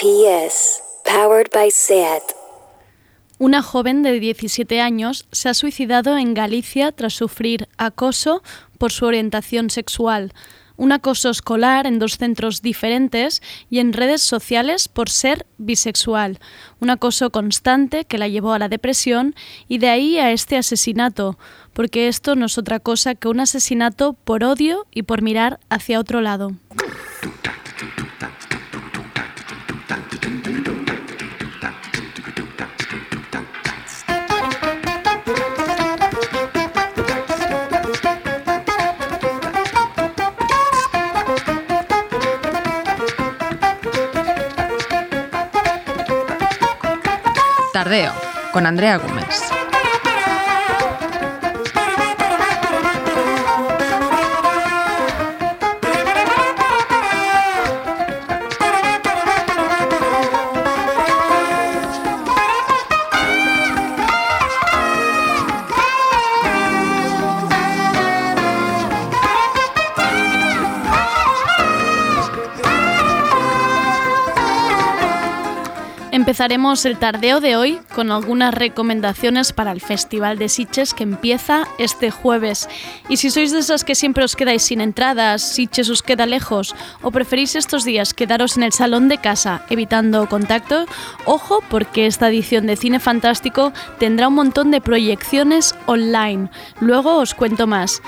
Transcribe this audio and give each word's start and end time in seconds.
PS, 0.00 0.80
powered 1.04 1.50
by 1.52 1.72
SEAT. 1.72 2.22
Una 3.40 3.62
joven 3.62 4.04
de 4.04 4.20
17 4.20 4.80
años 4.80 5.26
se 5.32 5.48
ha 5.48 5.54
suicidado 5.54 6.16
en 6.16 6.34
Galicia 6.34 6.92
tras 6.92 7.14
sufrir 7.14 7.68
acoso 7.78 8.44
por 8.78 8.92
su 8.92 9.06
orientación 9.06 9.70
sexual, 9.70 10.32
un 10.76 10.92
acoso 10.92 11.30
escolar 11.30 11.84
en 11.88 11.98
dos 11.98 12.16
centros 12.16 12.62
diferentes 12.62 13.42
y 13.70 13.80
en 13.80 13.92
redes 13.92 14.22
sociales 14.22 14.86
por 14.86 15.10
ser 15.10 15.46
bisexual, 15.56 16.38
un 16.78 16.90
acoso 16.90 17.30
constante 17.30 18.04
que 18.04 18.18
la 18.18 18.28
llevó 18.28 18.52
a 18.52 18.60
la 18.60 18.68
depresión 18.68 19.34
y 19.66 19.78
de 19.78 19.88
ahí 19.88 20.18
a 20.18 20.30
este 20.30 20.56
asesinato, 20.56 21.40
porque 21.72 22.06
esto 22.06 22.36
no 22.36 22.46
es 22.46 22.56
otra 22.56 22.78
cosa 22.78 23.16
que 23.16 23.26
un 23.26 23.40
asesinato 23.40 24.12
por 24.12 24.44
odio 24.44 24.86
y 24.92 25.02
por 25.02 25.22
mirar 25.22 25.58
hacia 25.68 25.98
otro 25.98 26.20
lado. 26.20 26.52
Con 48.52 48.66
Andrea 48.66 48.98
Gómez. 48.98 49.47
Empezaremos 76.28 76.84
el 76.84 76.98
tardeo 76.98 77.40
de 77.40 77.56
hoy 77.56 77.80
con 77.94 78.12
algunas 78.12 78.52
recomendaciones 78.52 79.54
para 79.54 79.72
el 79.72 79.80
Festival 79.80 80.36
de 80.36 80.50
Sitges 80.50 80.92
que 80.92 81.04
empieza 81.04 81.66
este 81.78 82.10
jueves. 82.10 82.68
Y 83.08 83.16
si 83.16 83.30
sois 83.30 83.50
de 83.50 83.60
esas 83.60 83.82
que 83.82 83.94
siempre 83.94 84.24
os 84.24 84.36
quedáis 84.36 84.62
sin 84.62 84.82
entradas, 84.82 85.40
Sitges 85.40 85.88
os 85.88 86.02
queda 86.02 86.26
lejos 86.26 86.74
o 87.00 87.10
preferís 87.10 87.56
estos 87.56 87.82
días 87.82 88.12
quedaros 88.12 88.58
en 88.58 88.64
el 88.64 88.72
salón 88.72 89.08
de 89.08 89.16
casa 89.16 89.62
evitando 89.70 90.28
contacto, 90.28 90.84
ojo 91.24 91.64
porque 91.70 92.04
esta 92.04 92.28
edición 92.28 92.66
de 92.66 92.76
Cine 92.76 93.00
Fantástico 93.00 93.72
tendrá 93.98 94.28
un 94.28 94.34
montón 94.34 94.70
de 94.70 94.82
proyecciones 94.82 95.74
online. 95.86 96.50
Luego 96.78 97.16
os 97.16 97.32
cuento 97.32 97.66
más. 97.66 98.02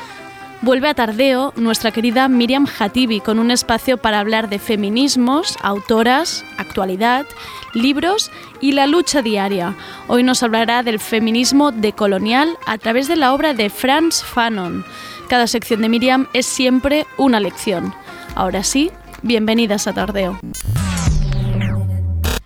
Vuelve 0.62 0.88
a 0.88 0.94
Tardeo 0.94 1.54
nuestra 1.56 1.90
querida 1.90 2.28
Miriam 2.28 2.66
Hatibi 2.66 3.20
con 3.20 3.38
un 3.38 3.50
espacio 3.50 3.96
para 3.96 4.20
hablar 4.20 4.50
de 4.50 4.58
feminismos, 4.58 5.56
autoras, 5.62 6.44
actualidad, 6.58 7.24
libros 7.72 8.30
y 8.60 8.72
la 8.72 8.86
lucha 8.86 9.22
diaria. 9.22 9.74
Hoy 10.06 10.22
nos 10.22 10.42
hablará 10.42 10.82
del 10.82 11.00
feminismo 11.00 11.72
decolonial 11.72 12.58
a 12.66 12.76
través 12.76 13.08
de 13.08 13.16
la 13.16 13.32
obra 13.32 13.54
de 13.54 13.70
Franz 13.70 14.22
Fanon. 14.22 14.84
Cada 15.30 15.46
sección 15.46 15.80
de 15.80 15.88
Miriam 15.88 16.26
es 16.34 16.44
siempre 16.44 17.06
una 17.16 17.40
lección. 17.40 17.94
Ahora 18.34 18.62
sí, 18.62 18.90
bienvenidas 19.22 19.86
a 19.86 19.94
Tardeo. 19.94 20.38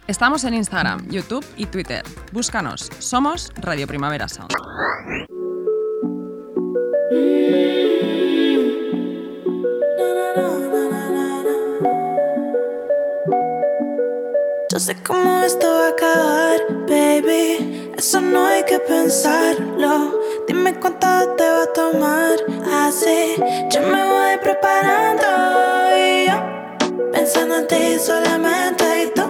Estamos 0.07 0.45
en 0.45 0.55
Instagram, 0.55 1.09
YouTube 1.09 1.45
y 1.57 1.67
Twitter. 1.67 2.05
Búscanos. 2.31 2.91
Somos 3.01 3.51
Radio 3.57 3.89
Primavera 3.89 4.29
Sound. 4.29 4.53
Yo 14.75 14.81
sé 14.81 14.97
cómo 15.07 15.41
esto 15.43 15.69
va 15.69 15.87
a 15.87 15.91
acabar, 15.91 16.61
baby. 16.89 17.93
Eso 17.97 18.21
no 18.21 18.45
hay 18.45 18.65
que 18.65 18.81
pensarlo. 18.81 20.21
Dime 20.49 20.75
cuánto 20.81 21.07
te 21.37 21.49
va 21.49 21.63
a 21.63 21.73
tomar. 21.73 22.37
Así 22.73 23.37
yo 23.71 23.83
me 23.83 24.03
voy 24.05 24.37
preparando. 24.43 25.27
Y 25.97 26.27
yo 26.27 27.11
pensando 27.13 27.59
en 27.59 27.69
ti 27.69 27.99
solamente. 28.01 29.05
Y 29.05 29.11
tú 29.15 29.23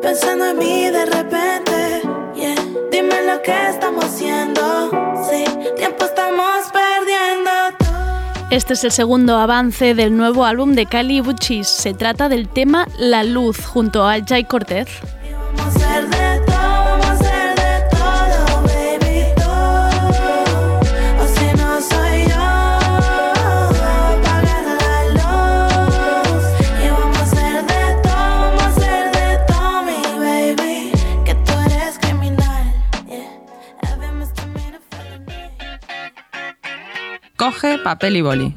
pensando 0.00 0.46
en 0.46 0.58
mí 0.58 0.90
de 0.90 1.04
repente. 1.04 2.02
Yeah. 2.34 2.54
Dime 2.90 3.24
lo 3.26 3.42
que 3.42 3.68
estamos 3.68 4.06
haciendo. 4.06 4.90
Sí, 5.28 5.44
tiempo. 5.76 6.01
Este 8.52 8.74
es 8.74 8.84
el 8.84 8.92
segundo 8.92 9.38
avance 9.38 9.94
del 9.94 10.14
nuevo 10.14 10.44
álbum 10.44 10.74
de 10.74 10.84
Cali 10.84 11.22
Buchis. 11.22 11.66
Se 11.66 11.94
trata 11.94 12.28
del 12.28 12.50
tema 12.50 12.86
La 12.98 13.24
Luz 13.24 13.64
junto 13.64 14.06
a 14.06 14.18
Jay 14.22 14.44
Cortez. 14.44 14.88
Coge 37.42 37.76
papel 37.78 38.18
y 38.18 38.20
boli. 38.20 38.54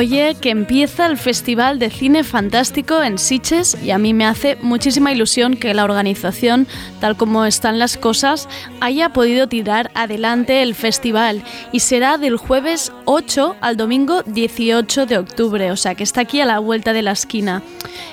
Oye, 0.00 0.34
que 0.40 0.48
empieza 0.48 1.04
el 1.04 1.18
Festival 1.18 1.78
de 1.78 1.90
Cine 1.90 2.24
Fantástico 2.24 3.02
en 3.02 3.18
Sitges 3.18 3.76
y 3.84 3.90
a 3.90 3.98
mí 3.98 4.14
me 4.14 4.24
hace 4.24 4.56
muchísima 4.62 5.12
ilusión 5.12 5.58
que 5.58 5.74
la 5.74 5.84
organización, 5.84 6.66
tal 7.00 7.18
como 7.18 7.44
están 7.44 7.78
las 7.78 7.98
cosas, 7.98 8.48
haya 8.80 9.10
podido 9.10 9.46
tirar 9.46 9.90
adelante 9.94 10.62
el 10.62 10.74
festival 10.74 11.44
y 11.70 11.80
será 11.80 12.16
del 12.16 12.38
jueves 12.38 12.94
8 13.04 13.56
al 13.60 13.76
domingo 13.76 14.22
18 14.22 15.04
de 15.04 15.18
octubre, 15.18 15.70
o 15.70 15.76
sea 15.76 15.94
que 15.94 16.04
está 16.04 16.22
aquí 16.22 16.40
a 16.40 16.46
la 16.46 16.60
vuelta 16.60 16.94
de 16.94 17.02
la 17.02 17.12
esquina. 17.12 17.62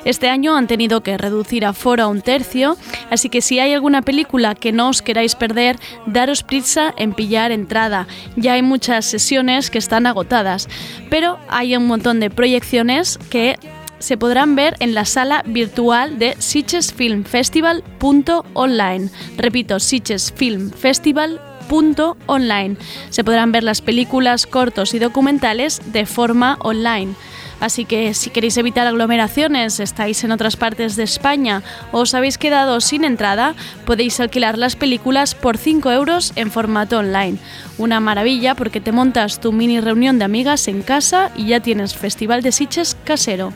Este 0.04 0.28
año 0.28 0.58
han 0.58 0.68
tenido 0.68 1.02
que 1.02 1.18
reducir 1.18 1.66
aforo 1.66 2.04
a 2.04 2.08
un 2.08 2.22
tercio, 2.22 2.76
así 3.10 3.30
que 3.30 3.42
si 3.42 3.60
hay 3.60 3.72
alguna 3.72 4.02
película 4.02 4.56
que 4.56 4.74
no 4.74 4.90
os 4.90 5.02
queráis 5.02 5.36
perder, 5.36 5.80
daros 6.06 6.44
prisa 6.44 6.94
en 6.98 7.14
pillar 7.14 7.54
entrada. 7.54 8.08
Ya 8.36 8.54
hay 8.54 8.62
muchas 8.62 9.06
sesiones 9.06 9.70
que 9.70 9.78
están 9.78 10.06
agotadas, 10.06 10.68
pero 11.10 11.40
hay 11.48 11.77
un 11.78 11.88
montón 11.88 12.20
de 12.20 12.30
proyecciones 12.30 13.18
que 13.30 13.58
se 14.00 14.18
podrán 14.18 14.56
ver 14.56 14.76
en 14.80 14.94
la 14.94 15.06
sala 15.06 15.42
virtual 15.46 16.20
de 16.20 16.36
Sitgesfilmfestival.online. 16.40 19.10
Repito, 19.38 19.80
Sitgesfilmfestival.online. 19.80 22.78
Se 23.10 23.24
podrán 23.24 23.52
ver 23.52 23.64
las 23.64 23.82
películas, 23.82 24.46
cortos 24.46 24.94
y 24.94 25.00
documentales 25.00 25.82
de 25.92 26.06
forma 26.06 26.60
online. 26.62 27.16
Así 27.60 27.86
que 27.86 28.14
si 28.14 28.30
queréis 28.30 28.58
evitar 28.58 28.88
aglomeraciones, 28.88 29.80
estáis 29.80 30.24
en 30.24 30.32
otras 30.32 30.56
partes 30.56 30.96
de 30.96 31.04
España 31.04 31.64
o 31.92 32.00
os 32.00 32.14
habéis 32.14 32.38
quedado 32.38 32.80
sin 32.82 33.04
entrada, 33.04 33.56
podéis 33.86 34.20
alquilar 34.20 34.58
las 34.58 34.76
películas 34.76 35.36
por 35.36 35.58
5 35.58 35.92
euros 35.92 36.34
en 36.36 36.52
formato 36.52 37.00
online. 37.00 37.38
Una 37.78 38.00
maravilla 38.00 38.56
porque 38.56 38.82
te 38.82 38.92
montas 38.92 39.40
tu 39.40 39.52
mini 39.52 39.80
reunión 39.80 40.20
de 40.20 40.26
amigas 40.26 40.68
en 40.68 40.82
casa 40.82 41.32
y 41.36 41.48
ya 41.48 41.60
tienes 41.60 41.96
Festival 41.96 42.42
de 42.42 42.52
Sitges 42.52 42.96
casero. 43.04 43.54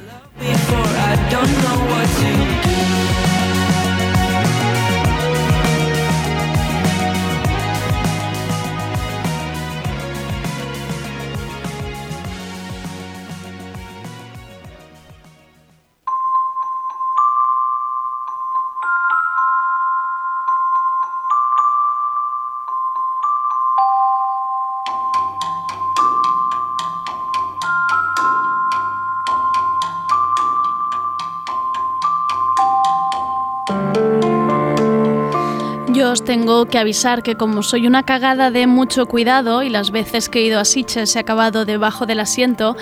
Tengo 36.52 36.66
que 36.66 36.80
avisar 36.80 37.24
que 37.24 37.36
como 37.36 37.64
soy 37.64 37.88
una 37.88 38.04
cagada 38.04 38.52
de 38.52 38.68
mucho 38.68 39.06
cuidado 39.06 39.64
y 39.64 39.70
las 39.70 39.90
veces 39.92 40.28
que 40.28 40.40
he 40.40 40.48
ido 40.48 40.60
a 40.60 40.66
Sitges 40.66 41.16
he 41.16 41.20
acabado 41.20 41.64
debajo 41.64 42.06
del 42.06 42.20
asiento, 42.20 42.76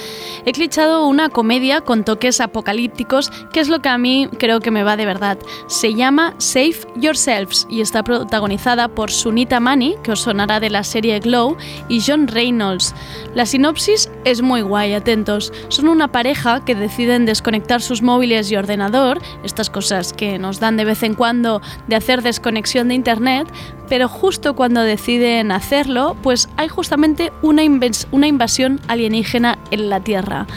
he 0.44 0.54
clichado 0.54 1.06
una 1.06 1.30
comedia 1.30 1.82
con 1.82 2.04
toques 2.04 2.42
apocalípticos 2.42 3.30
que 3.54 3.60
es 3.60 3.70
lo 3.70 3.80
que 3.80 3.90
a 3.90 4.00
mí 4.00 4.28
creo 4.40 4.60
que 4.60 4.72
me 4.72 4.82
va 4.82 4.98
de 4.98 5.06
verdad. 5.06 5.38
Se 5.68 5.94
llama 5.94 6.34
Save 6.40 6.78
Yourselves 6.96 7.68
y 7.70 7.82
está 7.82 8.04
protagonizada 8.04 8.88
por 8.88 9.12
Sunita 9.12 9.60
Mani, 9.60 9.98
que 10.02 10.14
os 10.14 10.22
sonará 10.22 10.60
de 10.60 10.72
la 10.72 10.84
serie 10.84 11.20
Glow, 11.20 11.56
y 11.90 12.02
John 12.02 12.28
Reynolds. 12.28 12.96
La 13.36 13.46
sinopsis 13.46 14.10
es 14.26 14.42
muy 14.42 14.62
guay, 14.62 14.94
atentos. 14.94 15.54
Son 15.68 15.90
una 15.90 16.12
pareja 16.12 16.66
que 16.66 16.74
deciden 16.74 17.28
desconectar 17.28 17.84
sus 17.84 18.02
móviles 18.02 18.52
y 18.52 18.56
ordenador, 18.56 19.22
estas 19.44 19.70
cosas 19.70 20.12
que 20.12 20.40
nos 20.40 20.60
dan 20.60 20.76
de 20.76 20.86
vez 20.86 21.04
en 21.04 21.14
cuando 21.14 21.62
de 21.88 21.96
hacer 21.96 22.24
desconexión 22.24 22.88
de 22.88 22.96
Internet, 22.96 23.48
pero 23.90 24.08
justo 24.08 24.56
cuando 24.56 24.82
deciden 24.82 25.52
hacerlo, 25.52 26.16
pues 26.22 26.48
hay 26.58 26.68
justamente 26.68 27.32
una, 27.42 27.64
una 28.12 28.28
invasión 28.28 28.80
alienígena 28.88 29.58
en 29.72 29.90
la 29.90 30.00
Tierra. 30.00 30.48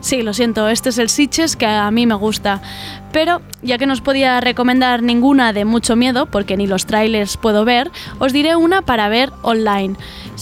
Sí, 0.00 0.22
lo 0.22 0.34
siento, 0.34 0.68
este 0.68 0.90
es 0.90 0.98
el 0.98 1.08
Sitches 1.08 1.56
que 1.56 1.66
a 1.66 1.90
mí 1.90 2.06
me 2.06 2.14
gusta. 2.14 2.62
Pero 3.12 3.40
ya 3.62 3.76
que 3.76 3.86
no 3.86 3.92
os 3.92 4.00
podía 4.00 4.40
recomendar 4.40 5.02
ninguna 5.02 5.52
de 5.52 5.64
mucho 5.64 5.96
miedo, 5.96 6.26
porque 6.26 6.56
ni 6.56 6.66
los 6.66 6.86
trailers 6.86 7.36
puedo 7.36 7.64
ver, 7.64 7.90
os 8.20 8.32
diré 8.32 8.54
una 8.54 8.82
para 8.82 9.08
ver 9.08 9.32
online. 9.42 9.96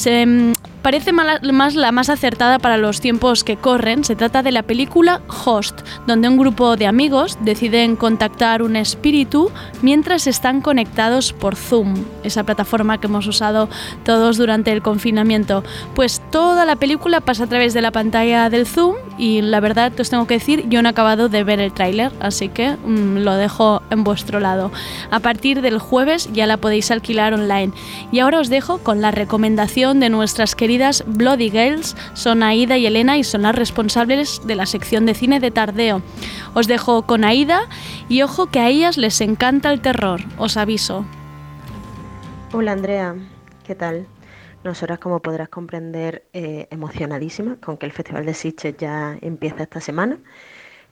Mm, 0.04 0.52
parece 0.84 1.12
más 1.12 1.74
la 1.74 1.92
más 1.92 2.10
acertada 2.10 2.58
para 2.58 2.76
los 2.76 3.00
tiempos 3.00 3.42
que 3.42 3.56
corren. 3.56 4.04
Se 4.04 4.16
trata 4.16 4.42
de 4.42 4.52
la 4.52 4.62
película 4.62 5.22
Host, 5.28 5.80
donde 6.06 6.28
un 6.28 6.36
grupo 6.36 6.76
de 6.76 6.86
amigos 6.86 7.38
deciden 7.40 7.96
contactar 7.96 8.62
un 8.62 8.76
espíritu 8.76 9.50
mientras 9.80 10.26
están 10.26 10.60
conectados 10.60 11.32
por 11.32 11.56
Zoom, 11.56 11.94
esa 12.22 12.44
plataforma 12.44 13.00
que 13.00 13.06
hemos 13.06 13.26
usado 13.26 13.70
todos 14.04 14.36
durante 14.36 14.72
el 14.72 14.82
confinamiento. 14.82 15.64
Pues 15.94 16.20
toda 16.30 16.66
la 16.66 16.76
película 16.76 17.22
pasa 17.22 17.44
a 17.44 17.46
través 17.46 17.72
de 17.72 17.80
la 17.80 17.90
pantalla 17.90 18.50
del 18.50 18.66
Zoom 18.66 18.96
y 19.16 19.40
la 19.40 19.60
verdad 19.60 19.90
os 19.98 20.10
tengo 20.10 20.26
que 20.26 20.34
decir, 20.34 20.68
yo 20.68 20.82
no 20.82 20.90
he 20.90 20.92
acabado 20.92 21.30
de 21.30 21.44
ver 21.44 21.60
el 21.60 21.72
tráiler, 21.72 22.12
así 22.20 22.50
que 22.50 22.76
mm, 22.76 23.20
lo 23.20 23.36
dejo 23.36 23.80
en 23.88 24.04
vuestro 24.04 24.38
lado. 24.38 24.70
A 25.10 25.20
partir 25.20 25.62
del 25.62 25.78
jueves 25.78 26.28
ya 26.34 26.46
la 26.46 26.58
podéis 26.58 26.90
alquilar 26.90 27.32
online. 27.32 27.72
Y 28.12 28.18
ahora 28.18 28.40
os 28.40 28.50
dejo 28.50 28.78
con 28.78 29.00
la 29.00 29.12
recomendación 29.12 29.98
de 29.98 30.10
nuestras 30.10 30.54
queridas 30.54 30.73
Bloody 31.06 31.50
Girls 31.50 31.96
son 32.14 32.42
Aida 32.42 32.76
y 32.76 32.86
Elena 32.86 33.16
y 33.16 33.24
son 33.24 33.42
las 33.42 33.54
responsables 33.54 34.40
de 34.46 34.54
la 34.54 34.66
sección 34.66 35.06
de 35.06 35.14
cine 35.14 35.40
de 35.40 35.50
Tardeo. 35.50 36.02
Os 36.54 36.66
dejo 36.66 37.02
con 37.02 37.24
Aida 37.24 37.68
y 38.08 38.22
ojo 38.22 38.46
que 38.46 38.60
a 38.60 38.68
ellas 38.68 38.96
les 38.96 39.20
encanta 39.20 39.72
el 39.72 39.80
terror, 39.80 40.20
os 40.38 40.56
aviso. 40.56 41.04
Hola 42.52 42.72
Andrea, 42.72 43.14
¿qué 43.64 43.74
tal? 43.74 44.06
Nosotras, 44.64 44.98
como 44.98 45.20
podrás 45.20 45.48
comprender, 45.48 46.24
eh, 46.32 46.68
emocionadísimas 46.70 47.58
con 47.58 47.76
que 47.76 47.86
el 47.86 47.92
Festival 47.92 48.24
de 48.24 48.32
Sitges 48.32 48.76
ya 48.78 49.18
empieza 49.20 49.64
esta 49.64 49.80
semana 49.80 50.18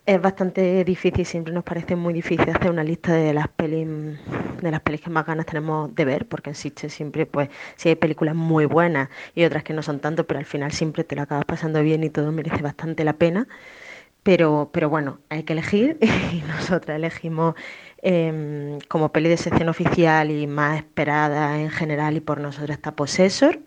es 0.04 0.20
bastante 0.20 0.84
difícil, 0.84 1.24
siempre 1.24 1.52
nos 1.52 1.62
parece 1.64 1.94
muy 1.94 2.12
difícil 2.12 2.48
hacer 2.50 2.70
una 2.70 2.82
lista 2.82 3.12
de 3.12 3.32
las 3.32 3.48
pelis 3.48 3.86
de 3.86 4.70
las 4.70 4.80
pelis 4.80 5.00
que 5.00 5.10
más 5.10 5.26
ganas 5.26 5.46
tenemos 5.46 5.94
de 5.94 6.04
ver, 6.04 6.26
porque 6.26 6.54
Sitges 6.54 6.92
siempre 6.92 7.26
pues 7.26 7.48
si 7.76 7.88
hay 7.88 7.94
películas 7.96 8.34
muy 8.34 8.64
buenas 8.66 9.08
y 9.34 9.44
otras 9.44 9.62
que 9.64 9.72
no 9.72 9.82
son 9.82 10.00
tanto, 10.00 10.26
pero 10.26 10.38
al 10.40 10.46
final 10.46 10.72
siempre 10.72 11.04
te 11.04 11.16
lo 11.16 11.22
acabas 11.22 11.44
pasando 11.44 11.82
bien 11.82 12.02
y 12.04 12.10
todo 12.10 12.32
merece 12.32 12.62
bastante 12.62 13.04
la 13.04 13.14
pena. 13.14 13.46
Pero, 14.22 14.70
pero 14.72 14.88
bueno, 14.90 15.20
hay 15.30 15.44
que 15.44 15.52
elegir 15.54 15.98
y 16.32 16.42
nosotras 16.42 16.96
elegimos 16.96 17.54
em, 18.02 18.78
como 18.88 19.12
peli 19.12 19.28
de 19.28 19.36
sección 19.36 19.68
oficial 19.68 20.30
y 20.30 20.46
más 20.46 20.78
esperada 20.78 21.60
en 21.60 21.70
general 21.70 22.16
y 22.16 22.20
por 22.20 22.40
nosotros 22.40 22.70
está 22.70 22.94
Possessor 22.96 23.60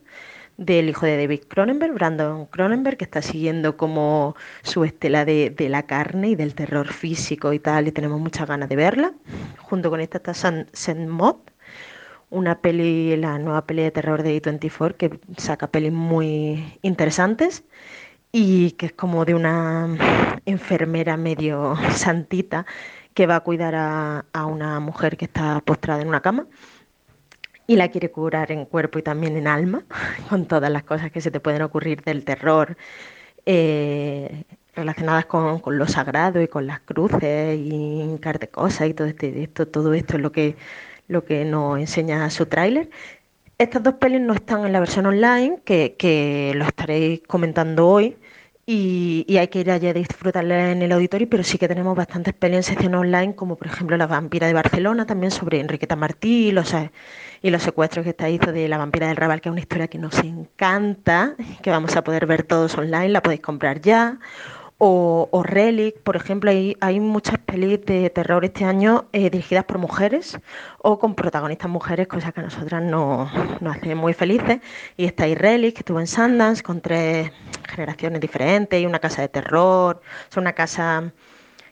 del 0.57 0.90
hijo 0.90 1.06
de 1.06 1.18
David 1.18 1.42
Cronenberg, 1.48 1.94
Brandon 1.94 2.46
Cronenberg, 2.46 2.98
que 2.98 3.04
está 3.06 3.22
siguiendo 3.22 3.78
como 3.78 4.36
su 4.63 4.84
estela 4.84 5.25
de, 5.25 5.54
la 5.69 5.84
carne 5.84 6.30
y 6.30 6.36
del 6.36 6.56
terror 6.56 6.88
físico 6.88 7.54
y 7.54 7.60
tal, 7.60 7.88
y 7.88 7.92
tenemos 7.92 8.19
muchas 8.19 8.48
ganas 8.48 8.69
de 8.69 8.75
verla. 8.75 9.13
Junto 9.60 9.90
con 9.90 10.00
esta 10.00 10.18
está 10.18 10.34
Sand 10.34 11.10
Mob, 11.10 11.38
una 12.30 12.60
peli, 12.62 13.16
la 13.18 13.38
nueva 13.40 13.66
peli 13.66 13.84
de 13.84 13.92
terror 13.92 14.24
de 14.24 14.42
A24, 14.42 14.96
que 14.96 15.19
saca 15.38 15.68
pelis 15.68 15.92
muy 15.92 16.78
interesantes 16.81 17.63
y 18.31 18.72
que 18.72 18.88
es 18.88 18.92
como 18.94 19.25
de 19.25 19.36
una 19.36 20.42
enfermera 20.46 21.18
medio 21.18 21.75
santita 21.94 22.66
que 23.13 23.28
va 23.28 23.38
a 23.38 23.40
cuidar 23.42 23.75
a, 23.75 24.25
a 24.34 24.46
una 24.46 24.80
mujer 24.81 25.18
que 25.18 25.25
está 25.25 25.62
postrada 25.62 26.01
en 26.01 26.10
una 26.10 26.22
cama 26.22 26.48
y 27.68 27.76
la 27.76 27.90
quiere 27.90 28.12
curar 28.12 28.52
en 28.52 28.66
cuerpo 28.66 29.00
y 29.00 29.04
también 29.04 29.38
en 29.38 29.48
alma, 29.48 29.84
con 30.30 30.46
todas 30.46 30.72
las 30.72 30.84
cosas 30.84 31.12
que 31.12 31.22
se 31.22 31.32
te 31.32 31.40
pueden 31.40 31.62
ocurrir 31.62 32.04
del 32.04 32.24
terror 32.24 32.78
eh, 33.46 34.44
relacionadas 34.76 35.26
con, 35.26 35.62
lo 35.66 35.88
sagrado 35.88 36.42
y 36.42 36.48
con 36.48 36.68
las 36.68 36.80
cruces 36.82 37.58
y 37.58 38.02
hincarte 38.02 38.50
cosas 38.50 38.90
y 38.90 38.94
todo 38.94 39.08
este, 39.08 39.44
esto, 39.44 39.68
todo 39.68 39.94
esto 39.94 40.16
es 40.18 40.22
lo 40.22 40.32
que, 40.32 40.56
lo 41.08 41.26
que 41.26 41.46
nos 41.46 41.80
enseña 41.80 42.30
su 42.30 42.46
tráiler. 42.46 42.90
Estas 43.58 43.84
dos 43.84 43.96
pelis 43.96 44.22
no 44.22 44.34
están 44.34 44.66
en 44.66 44.74
la 44.74 44.80
versión 44.82 45.06
online, 45.06 45.60
que, 45.64 45.96
que 45.98 46.54
lo 46.56 46.66
estaréis 46.66 47.22
comentando 47.26 47.88
hoy, 47.88 48.18
y, 48.68 49.38
hay 49.38 49.48
que 49.50 49.60
ir 49.60 49.70
allá 49.70 49.92
a 49.92 49.94
disfrutarla 49.94 50.72
en 50.72 50.82
el 50.82 50.92
auditorio, 50.92 51.30
pero 51.30 51.44
sí 51.44 51.58
que 51.60 51.68
tenemos 51.68 51.96
bastantes 51.96 52.34
pelis 52.34 52.58
en 52.58 52.64
sección 52.64 52.96
online, 52.96 53.36
como 53.36 53.58
por 53.58 53.68
ejemplo 53.68 53.96
La 53.96 54.08
vampira 54.08 54.48
de 54.48 54.54
Barcelona, 54.54 55.06
también 55.06 55.32
sobre 55.32 55.60
Enriqueta 55.60 55.96
Martí 55.96 56.48
y 56.48 56.52
los, 56.52 56.74
y 57.44 57.50
los 57.52 57.62
secuestros 57.62 58.04
que 58.04 58.10
está 58.10 58.30
hizo 58.30 58.52
de 58.52 58.68
La 58.68 58.78
vampira 58.78 59.08
del 59.08 59.18
Raval, 59.18 59.42
que 59.42 59.50
es 59.50 59.52
una 59.52 59.62
historia 59.62 59.88
que 59.88 60.00
nos 60.00 60.18
encanta, 60.20 61.36
que 61.62 61.70
vamos 61.70 61.96
a 61.96 62.04
poder 62.04 62.26
ver 62.26 62.44
todos 62.44 62.76
online, 62.76 63.10
la 63.10 63.22
podéis 63.22 63.42
comprar 63.42 63.82
ya. 63.82 64.20
O, 64.77 65.30
o 65.31 65.42
Relic, 65.42 66.00
por 66.01 66.18
ejemplo, 66.18 66.51
hay, 66.51 67.00
muchas 67.00 67.38
pelis 67.39 67.86
de 67.86 68.10
terror 68.10 68.44
este 68.44 68.66
año 68.66 69.06
eh, 69.13 69.30
dirigidas 69.30 69.63
por 69.63 69.77
mujeres 69.77 70.38
o 70.80 71.00
con 71.00 71.16
protagonistas 71.16 71.69
mujeres, 71.72 72.07
cosa 72.07 72.33
que 72.33 72.42
a 72.42 72.44
nosotras 72.44 72.83
nos, 72.83 73.30
hace 73.66 73.95
muy 73.95 74.13
felices. 74.13 74.60
Y 74.98 75.06
está 75.06 75.24
ahí 75.24 75.36
Relic, 75.36 75.75
que 75.75 75.80
estuvo 75.80 76.01
en 76.01 76.07
Sundance 76.07 76.62
con 76.62 76.81
tres 76.81 77.31
generaciones 77.69 78.19
diferentes 78.19 78.81
y 78.81 78.86
una 78.86 79.00
casa 79.00 79.22
de 79.22 79.30
terror, 79.30 80.01
es 80.30 80.36
una 80.36 80.51
casa 80.54 81.13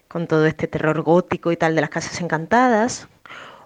con 0.07 0.27
todo 0.27 0.45
este 0.45 0.67
terror 0.67 1.01
gótico 1.01 1.51
y 1.51 1.57
tal 1.57 1.75
de 1.75 1.81
las 1.81 1.89
casas 1.89 2.21
encantadas. 2.21 3.09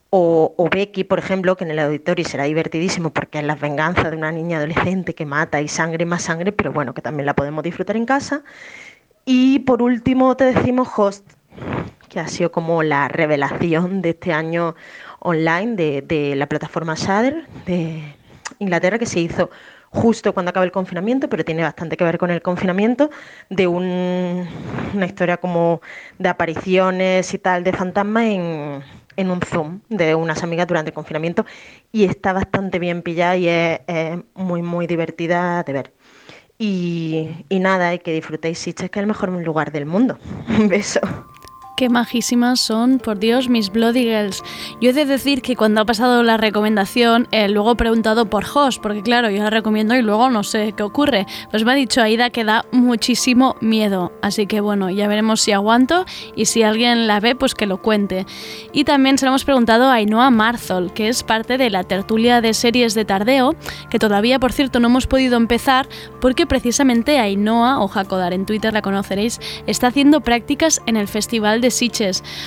O, 0.09 0.53
o, 0.57 0.69
Becky, 0.69 1.03
por 1.03 1.19
ejemplo, 1.19 1.57
que 1.57 1.65
en 1.65 1.71
el 1.71 1.79
auditorio 1.79 2.25
será 2.25 2.45
divertidísimo 2.45 3.11
porque 3.11 3.39
es 3.39 3.43
la 3.43 3.55
venganza 3.55 4.09
de 4.09 4.15
una 4.15 4.31
niña 4.31 4.57
adolescente 4.57 5.13
que 5.13 5.25
mata 5.25 5.61
y 5.61 5.67
sangre 5.67 6.05
más 6.05 6.23
sangre, 6.23 6.53
pero 6.53 6.71
bueno, 6.71 6.93
que 6.93 7.01
también 7.01 7.25
la 7.25 7.35
podemos 7.35 7.61
disfrutar 7.61 7.97
en 7.97 8.05
casa. 8.05 8.43
Y 9.29 9.59
por 9.59 9.81
último 9.81 10.37
te 10.37 10.45
decimos 10.45 10.87
Host, 10.95 11.29
que 12.07 12.21
ha 12.21 12.29
sido 12.29 12.49
como 12.49 12.81
la 12.81 13.09
revelación 13.09 14.01
de 14.01 14.11
este 14.11 14.31
año 14.31 14.73
online 15.19 15.75
de, 15.75 16.01
de 16.01 16.33
la 16.37 16.47
plataforma 16.47 16.95
Shudder 16.95 17.45
de 17.65 18.15
Inglaterra 18.59 18.97
que 18.97 19.05
se 19.05 19.19
hizo 19.19 19.49
justo 19.89 20.33
cuando 20.33 20.51
acaba 20.51 20.65
el 20.65 20.71
confinamiento, 20.71 21.27
pero 21.27 21.43
tiene 21.43 21.63
bastante 21.63 21.97
que 21.97 22.05
ver 22.05 22.17
con 22.17 22.31
el 22.31 22.41
confinamiento, 22.41 23.09
de 23.49 23.67
una 23.67 25.05
historia 25.05 25.35
como 25.35 25.81
de 26.19 26.29
apariciones 26.29 27.33
y 27.33 27.37
tal 27.37 27.65
de 27.65 27.73
fantasmas 27.73 28.23
en, 28.23 28.81
en, 29.17 29.29
un 29.29 29.41
Zoom 29.41 29.81
de 29.89 30.15
unas 30.15 30.41
amigas 30.41 30.67
durante 30.67 30.91
el 30.91 30.95
confinamiento 30.95 31.45
y 31.91 32.05
está 32.05 32.31
bastante 32.31 32.79
bien 32.79 33.01
pillada 33.01 33.35
y 33.35 33.49
es, 33.49 33.79
muy, 34.35 34.61
muy 34.61 34.87
divertida 34.87 35.63
de 35.63 35.73
ver. 35.73 35.93
Y, 36.59 37.45
nada, 37.51 37.93
y 37.93 37.99
que 37.99 38.13
disfrutéis 38.13 38.57
Sitges, 38.57 38.89
que 38.89 38.99
es 38.99 39.03
el 39.03 39.07
mejor 39.07 39.29
lugar 39.29 39.71
del 39.71 39.85
mundo. 39.85 40.17
Un 40.49 40.67
beso. 40.67 40.99
Qué 41.77 41.89
majísimas 41.89 42.59
son, 42.59 42.97
por 42.97 43.19
Dios, 43.19 43.49
mis 43.49 43.71
Bloody 43.71 44.01
Girls. 44.01 44.43
Yo 44.81 44.89
he 44.89 44.93
de 44.93 45.05
decir 45.05 45.43
que 45.43 45.55
cuando 45.55 45.79
ha 45.79 45.85
pasado 45.85 46.23
la 46.23 46.35
recomendación, 46.35 47.27
eh, 47.29 47.47
luego 47.49 47.73
he 47.73 47.75
preguntado 47.75 48.31
por 48.31 48.45
Host, 48.51 48.81
porque 48.81 49.03
claro, 49.03 49.29
yo 49.29 49.43
la 49.43 49.51
recomiendo 49.51 49.95
y 49.95 50.01
luego 50.01 50.31
no 50.31 50.41
sé 50.41 50.73
qué 50.75 50.81
ocurre. 50.81 51.27
Pues 51.51 51.65
me 51.65 51.73
ha 51.73 51.75
dicho 51.75 52.01
Aida 52.01 52.31
que 52.31 52.43
da 52.43 52.65
muchísimo 52.71 53.57
miedo. 53.61 54.11
Así 54.23 54.47
que 54.47 54.59
bueno, 54.59 54.89
ya 54.89 55.07
veremos 55.07 55.41
si 55.41 55.51
aguanto 55.51 56.05
y 56.35 56.45
si 56.45 56.63
alguien 56.63 57.05
la 57.05 57.19
ve, 57.19 57.35
pues 57.35 57.53
que 57.53 57.67
lo 57.67 57.79
cuente. 57.79 58.25
Y 58.73 58.83
también 58.83 59.19
se 59.19 59.25
lo 59.25 59.29
hemos 59.29 59.45
preguntado 59.45 59.85
a 59.85 59.93
Ainhoa 59.93 60.31
Marzol, 60.31 60.93
que 60.93 61.09
es 61.09 61.21
parte 61.21 61.59
de 61.59 61.69
la 61.69 61.83
tertulia 61.83 62.41
de 62.41 62.55
series 62.55 62.95
de 62.95 63.05
Tardeo, 63.05 63.55
que 63.91 63.99
todavía, 63.99 64.39
por 64.39 64.51
cierto, 64.51 64.79
no 64.79 64.87
hemos 64.87 65.05
podido 65.05 65.37
empezar 65.37 65.87
porque 66.21 66.47
precisamente 66.47 67.19
Ainhoa, 67.19 67.81
o 67.81 67.87
Jacodar 67.87 68.33
en 68.33 68.47
Twitter 68.47 68.73
la 68.73 68.81
conoceréis, 68.81 69.39
está 69.67 69.85
haciendo 69.85 70.21
prácticas 70.21 70.81
en 70.87 70.97
el 70.97 71.07
Festival 71.07 71.61
de 71.61 71.66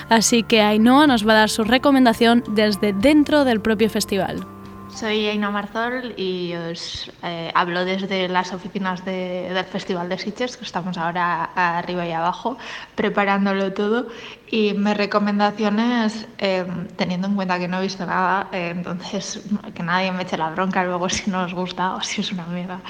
Así 0.09 0.43
que 0.43 0.61
Ainhoa 0.62 1.07
nos 1.07 1.27
va 1.27 1.33
a 1.33 1.37
dar 1.37 1.50
su 1.50 1.65
recomendación 1.65 2.45
desde 2.49 2.93
dentro 2.93 3.45
del 3.45 3.61
propio 3.61 3.89
festival. 3.91 4.47
Soy 4.93 5.27
Aina 5.29 5.50
Marzol 5.53 6.15
y 6.17 6.53
os 6.55 7.11
eh, 7.23 7.53
hablo 7.55 7.85
desde 7.85 8.29
las 8.29 8.53
oficinas 8.53 9.05
de- 9.05 9.49
del 9.55 9.65
Festival 9.65 10.09
de 10.09 10.19
Sitges, 10.19 10.57
que 10.57 10.65
estamos 10.65 10.99
ahora 10.99 11.45
arriba 11.55 12.05
y 12.07 12.11
abajo 12.12 12.59
preparándolo 12.97 13.73
todo. 13.73 14.09
Y 14.52 14.75
mis 14.75 14.97
recomendaciones, 14.97 16.26
eh, 16.38 16.66
teniendo 16.97 17.28
en 17.28 17.37
cuenta 17.37 17.59
que 17.61 17.69
no 17.69 17.78
he 17.78 17.83
visto 17.83 18.04
nada, 18.04 18.49
eh, 18.50 18.71
entonces 18.75 19.45
que 19.75 19.83
nadie 19.85 20.11
me 20.11 20.25
eche 20.25 20.37
la 20.37 20.50
bronca 20.50 20.83
luego 20.83 21.09
si 21.09 21.30
no 21.30 21.45
os 21.45 21.54
gusta 21.54 21.95
o 21.95 22.00
si 22.00 22.21
es 22.21 22.33
una 22.33 22.47
mierda. 22.47 22.80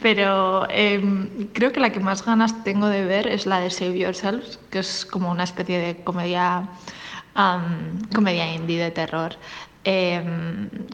Pero 0.00 0.68
eh, 0.70 1.02
creo 1.52 1.72
que 1.72 1.80
la 1.80 1.90
que 1.90 1.98
más 1.98 2.24
ganas 2.24 2.62
tengo 2.62 2.86
de 2.86 3.04
ver 3.04 3.26
es 3.26 3.46
la 3.46 3.58
de 3.58 3.70
Save 3.70 3.98
Yourselves, 3.98 4.60
que 4.70 4.78
es 4.78 5.04
como 5.04 5.30
una 5.30 5.42
especie 5.42 5.78
de 5.80 6.04
comedia, 6.04 6.68
am, 7.34 7.98
comedia 8.14 8.52
indie 8.54 8.78
de 8.80 8.92
terror 8.92 9.36
eh, 9.84 10.22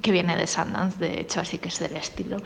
que 0.01 0.13
viene 0.13 0.37
de 0.37 0.47
Sundance, 0.47 0.99
de 0.99 1.21
hecho, 1.21 1.41
así 1.41 1.59
que 1.59 1.69
es 1.69 1.79
del 1.81 1.97
estilo. 1.97 2.39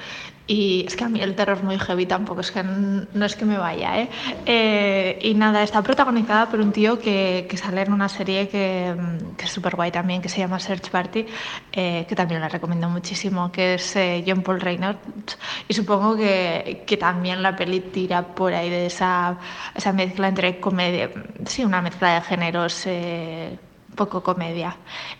Y 0.50 0.87
es 0.87 0.97
que 0.97 1.05
a 1.05 1.11
mí 1.11 1.21
el 1.21 1.35
terror 1.35 1.62
muy 1.62 1.78
heavy 1.78 2.07
tampoco 2.07 2.40
es 2.40 2.50
que 2.50 2.62
no 2.62 3.25
es 3.26 3.37
que 3.37 3.45
me 3.45 3.59
vaya, 3.59 4.00
¿eh? 4.00 4.09
Eh, 4.47 5.19
y 5.21 5.35
nada, 5.35 5.62
está 5.62 5.83
protagonizada 5.83 6.49
por 6.49 6.59
un 6.61 6.73
tío 6.73 6.99
que, 6.99 7.47
que 7.50 7.59
sale 7.59 7.83
en 7.83 7.93
una 7.93 8.09
serie 8.09 8.49
que, 8.49 8.97
mm, 8.99 9.37
que 9.37 9.45
es 9.45 9.52
súper 9.52 9.76
guay 9.76 9.90
también, 9.90 10.23
que 10.23 10.31
se 10.31 10.38
llama 10.38 10.59
Search 10.59 10.90
Party, 10.90 11.26
eh, 11.73 12.07
que 12.09 12.17
también 12.17 12.40
la 12.40 12.49
recomiendo 12.49 12.88
muchísimo, 12.88 13.52
que 13.52 13.75
es 13.75 13.95
eh, 13.97 14.25
John 14.26 14.43
Paul 14.43 14.61
Reynolds. 14.61 15.38
Y 15.69 15.75
supongo 15.75 16.17
que, 16.17 16.83
que 16.87 16.97
también 16.97 17.43
la 17.43 17.55
peli 17.55 17.81
tira 17.81 18.23
por 18.23 18.55
ahí 18.55 18.71
de 18.71 18.87
esa, 18.87 19.37
esa 19.75 19.93
mezcla 19.93 20.28
entre 20.28 20.61
comedia, 20.61 21.11
sí, 21.45 21.62
una 21.62 21.83
mezcla 21.83 22.14
de 22.14 22.21
géneros. 22.23 22.87
Poco 24.02 24.23
comedia. 24.23 24.76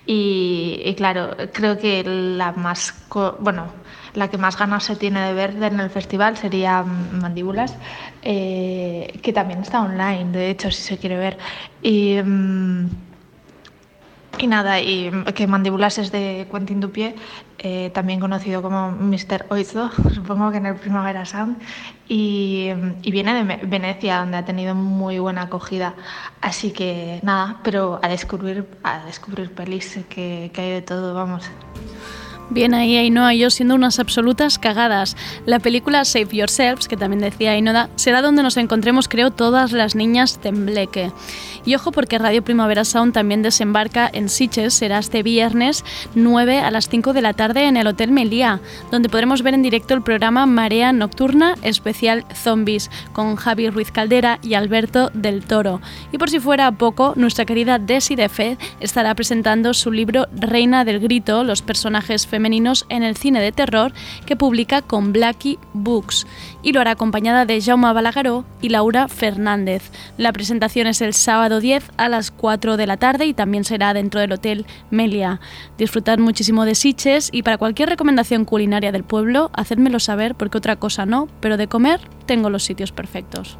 Y, 0.07 0.95
claro, 0.97 1.37
creo 1.53 1.77
que 1.79 2.03
la 2.05 2.53
más, 2.53 2.95
bueno, 3.41 3.67
la 4.15 4.29
que 4.29 4.39
más 4.39 4.57
ganas 4.57 4.85
se 4.85 4.97
tiene 4.97 5.21
de 5.27 5.35
ver 5.35 5.51
en 5.63 5.81
el 5.81 5.91
festival 5.91 6.39
sería 6.39 6.83
Mandíbulas, 6.83 7.77
eh, 8.23 9.21
que 9.23 9.33
también 9.35 9.61
está 9.61 9.83
online, 9.83 10.33
de 10.33 10.51
hecho, 10.51 10.71
si 10.71 10.83
se 10.83 10.97
quiere 10.97 11.19
ver. 11.19 11.37
Mm, 12.25 12.87
y 14.39 14.47
nada, 14.47 14.81
y 14.81 15.11
que 15.35 15.47
Mandíbulas 15.47 15.99
es 15.99 16.13
de 16.13 16.47
Quentin 16.51 16.81
Dupié, 16.81 17.15
eh, 17.59 17.91
también 17.93 18.21
conocido 18.21 18.63
como 18.63 18.93
Mr. 18.93 19.47
Oizo, 19.51 19.91
supongo 20.15 20.51
que 20.51 20.59
en 20.59 20.67
el 20.67 20.77
Primavera 20.77 21.25
Sound, 21.25 21.59
y, 22.09 22.71
viene 23.03 23.35
de 23.35 23.67
Venecia, 23.67 24.21
donde 24.21 24.37
ha 24.37 24.45
tenido 24.45 24.75
muy 24.75 25.19
buena 25.19 25.43
acogida. 25.43 25.95
Así 26.41 26.73
que 26.73 27.21
nada, 27.23 27.61
pero 27.63 28.01
a 28.03 28.09
descubrir, 28.09 28.67
a 28.83 29.05
descubrir 29.05 29.53
pelis, 29.53 29.99
que 30.09 30.51
hay 30.57 30.71
de 30.71 30.83
todo, 30.83 31.15
vamos. 31.15 31.51
Bien 32.51 32.73
ahí 32.73 32.97
Ainhoa 32.97 33.35
y 33.35 33.41
yo 33.41 33.51
siendo 33.51 33.75
unas 33.75 33.99
absolutas 33.99 34.59
cagadas. 34.59 35.17
La 35.45 35.59
película 35.59 36.07
Save 36.07 36.29
Yourselves, 36.33 36.89
que 36.89 36.97
también 36.97 37.21
decía 37.21 37.51
Ainhoa, 37.51 37.91
será 37.97 38.23
donde 38.23 38.43
nos 38.43 38.57
encontremos 38.57 39.07
creo 39.07 39.31
todas 39.31 39.73
las 39.73 39.95
niñas 39.95 40.39
tembleque. 40.39 41.13
Y 41.67 41.75
ojo 41.75 41.93
porque 41.93 42.17
Radio 42.17 42.43
Primavera 42.43 42.87
Sound 42.87 43.13
también 43.13 43.43
desembarca 43.43 44.09
en 44.11 44.31
Sitges, 44.31 44.73
será 44.73 44.99
este 44.99 45.23
viernes 45.23 45.85
9 46.15 46.61
a 46.61 46.71
las 46.71 46.89
5 46.89 47.13
de 47.13 47.21
la 47.21 47.35
tarde 47.35 47.67
en 47.67 47.77
el 47.77 47.87
Hotel 47.87 48.13
Meliá, 48.13 48.61
donde 48.91 49.11
podremos 49.11 49.43
ver 49.43 49.53
en 49.53 49.63
directo 49.63 49.93
el 49.93 50.01
programa 50.01 50.47
Marea 50.47 50.95
Nocturna 50.95 51.57
especial 51.61 52.25
Zombies 52.35 52.91
con 53.13 53.37
Javi 53.37 53.69
Ruiz 53.69 53.93
Caldera 53.93 54.39
y 54.43 54.55
Alberto 54.55 55.11
del 55.13 55.45
Toro. 55.45 55.83
Y 56.13 56.17
por 56.17 56.31
si 56.31 56.41
fuera 56.41 56.73
poco, 56.73 57.13
nuestra 57.17 57.45
querida 57.45 57.79
Desi 57.79 58.17
de 58.17 58.31
Fed 58.31 58.57
estará 58.81 59.15
presentando 59.15 59.75
su 59.75 59.91
libro 59.93 60.29
Reina 60.33 60.87
del 60.87 61.01
Grito, 61.01 61.45
los 61.45 61.61
personajes 61.61 62.27
femeninos 62.27 62.38
en 62.89 63.03
el 63.03 63.17
cine 63.17 63.41
de 63.41 63.53
terror, 63.53 63.93
que 64.27 64.37
publica 64.37 64.83
con 64.83 65.13
Blackie 65.13 65.59
Books. 65.73 66.27
Y 66.63 66.73
lo 66.73 66.81
hará 66.81 66.93
acompañada 66.93 67.45
de 67.45 67.61
Jaume 67.61 67.93
Balagaró 67.93 68.45
y 68.61 68.69
Laura 68.69 69.09
Fernández. 69.09 69.91
La 70.17 70.33
presentación 70.33 70.87
es 70.87 71.01
el 71.01 71.15
sábado 71.15 71.61
10 71.61 71.91
a 71.97 72.09
las 72.09 72.31
4 72.31 72.77
de 72.77 72.87
la 72.87 72.97
tarde 72.97 73.27
y 73.27 73.35
también 73.35 73.65
será 73.65 73.95
dentro 73.95 74.21
del 74.21 74.33
Hotel 74.33 74.67
Melia. 74.91 75.41
Disfrutad 75.77 76.19
muchísimo 76.19 76.65
de 76.65 76.75
Siches 76.75 77.29
y 77.33 77.43
para 77.43 77.59
cualquier 77.59 77.89
recomendación 77.89 78.45
culinaria 78.45 78.93
del 78.93 79.05
pueblo, 79.05 79.51
hacedmelo 79.55 80.01
saber 80.01 80.35
porque 80.35 80.59
otra 80.59 80.77
cosa 80.77 81.07
no, 81.07 81.29
pero 81.41 81.57
de 81.57 81.69
comer 81.69 82.01
tengo 82.27 82.51
los 82.51 82.65
sitios 82.65 82.93
perfectos. 82.93 83.59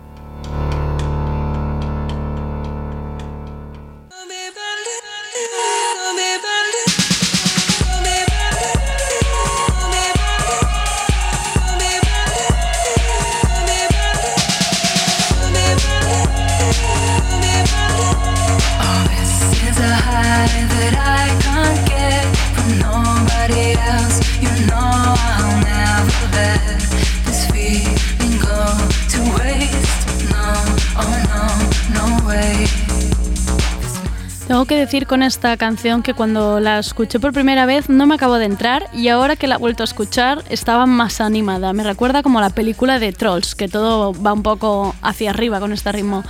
Decir 34.79 35.07
con 35.07 35.23
esta 35.23 35.57
canción 35.57 36.03
que 36.03 36.15
cuando 36.15 36.61
la 36.61 36.79
escuché 36.79 37.19
por 37.19 37.33
primera 37.33 37.67
vez 37.67 37.89
no 37.89 38.07
me 38.07 38.15
acabo 38.15 38.37
de 38.37 38.45
entrar 38.45 38.89
y 38.93 39.09
ahora 39.09 39.35
que 39.35 39.49
la 39.49 39.57
he 39.57 39.59
vuelto 39.59 39.83
a 39.83 39.85
escuchar 39.85 40.45
estaba 40.49 40.87
más 40.87 41.21
animada. 41.21 41.73
Me 41.73 41.83
recuerda 41.83 42.23
como 42.23 42.41
la 42.41 42.51
película 42.51 42.99
de 42.99 43.13
Trolls, 43.13 43.55
que 43.55 43.69
todo 43.69 44.13
va 44.23 44.33
un 44.33 44.43
poco 44.43 44.95
hacia 45.03 45.31
arriba 45.31 45.59
con 45.59 45.73
este 45.73 45.91
ritmo. 45.91 46.23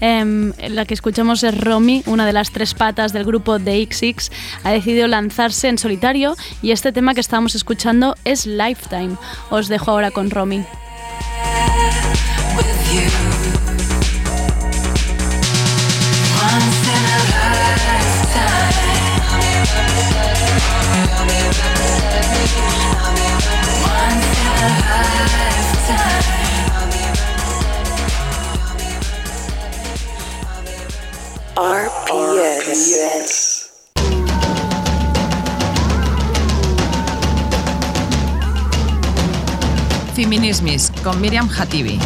Em, 0.00 0.52
la 0.68 0.84
que 0.84 0.94
escuchamos 0.94 1.44
es 1.44 1.58
Romy, 1.58 2.02
una 2.06 2.26
de 2.26 2.32
las 2.32 2.50
tres 2.50 2.74
patas 2.74 3.12
del 3.12 3.24
grupo 3.24 3.58
de 3.58 3.86
XX, 3.90 4.30
ha 4.64 4.70
decidido 4.70 5.06
lanzarse 5.06 5.68
en 5.68 5.78
solitario 5.78 6.34
y 6.60 6.72
este 6.72 6.92
tema 6.92 7.14
que 7.14 7.20
estábamos 7.20 7.54
escuchando 7.54 8.16
es 8.24 8.46
Lifetime. 8.46 9.16
Os 9.50 9.68
dejo 9.68 9.92
ahora 9.92 10.10
con 10.10 10.30
Romy. 10.30 10.64
RPS. 32.12 33.70
Feminismis 40.14 40.92
con 41.02 41.18
Miriam 41.22 41.48
Hatibi. 41.48 41.98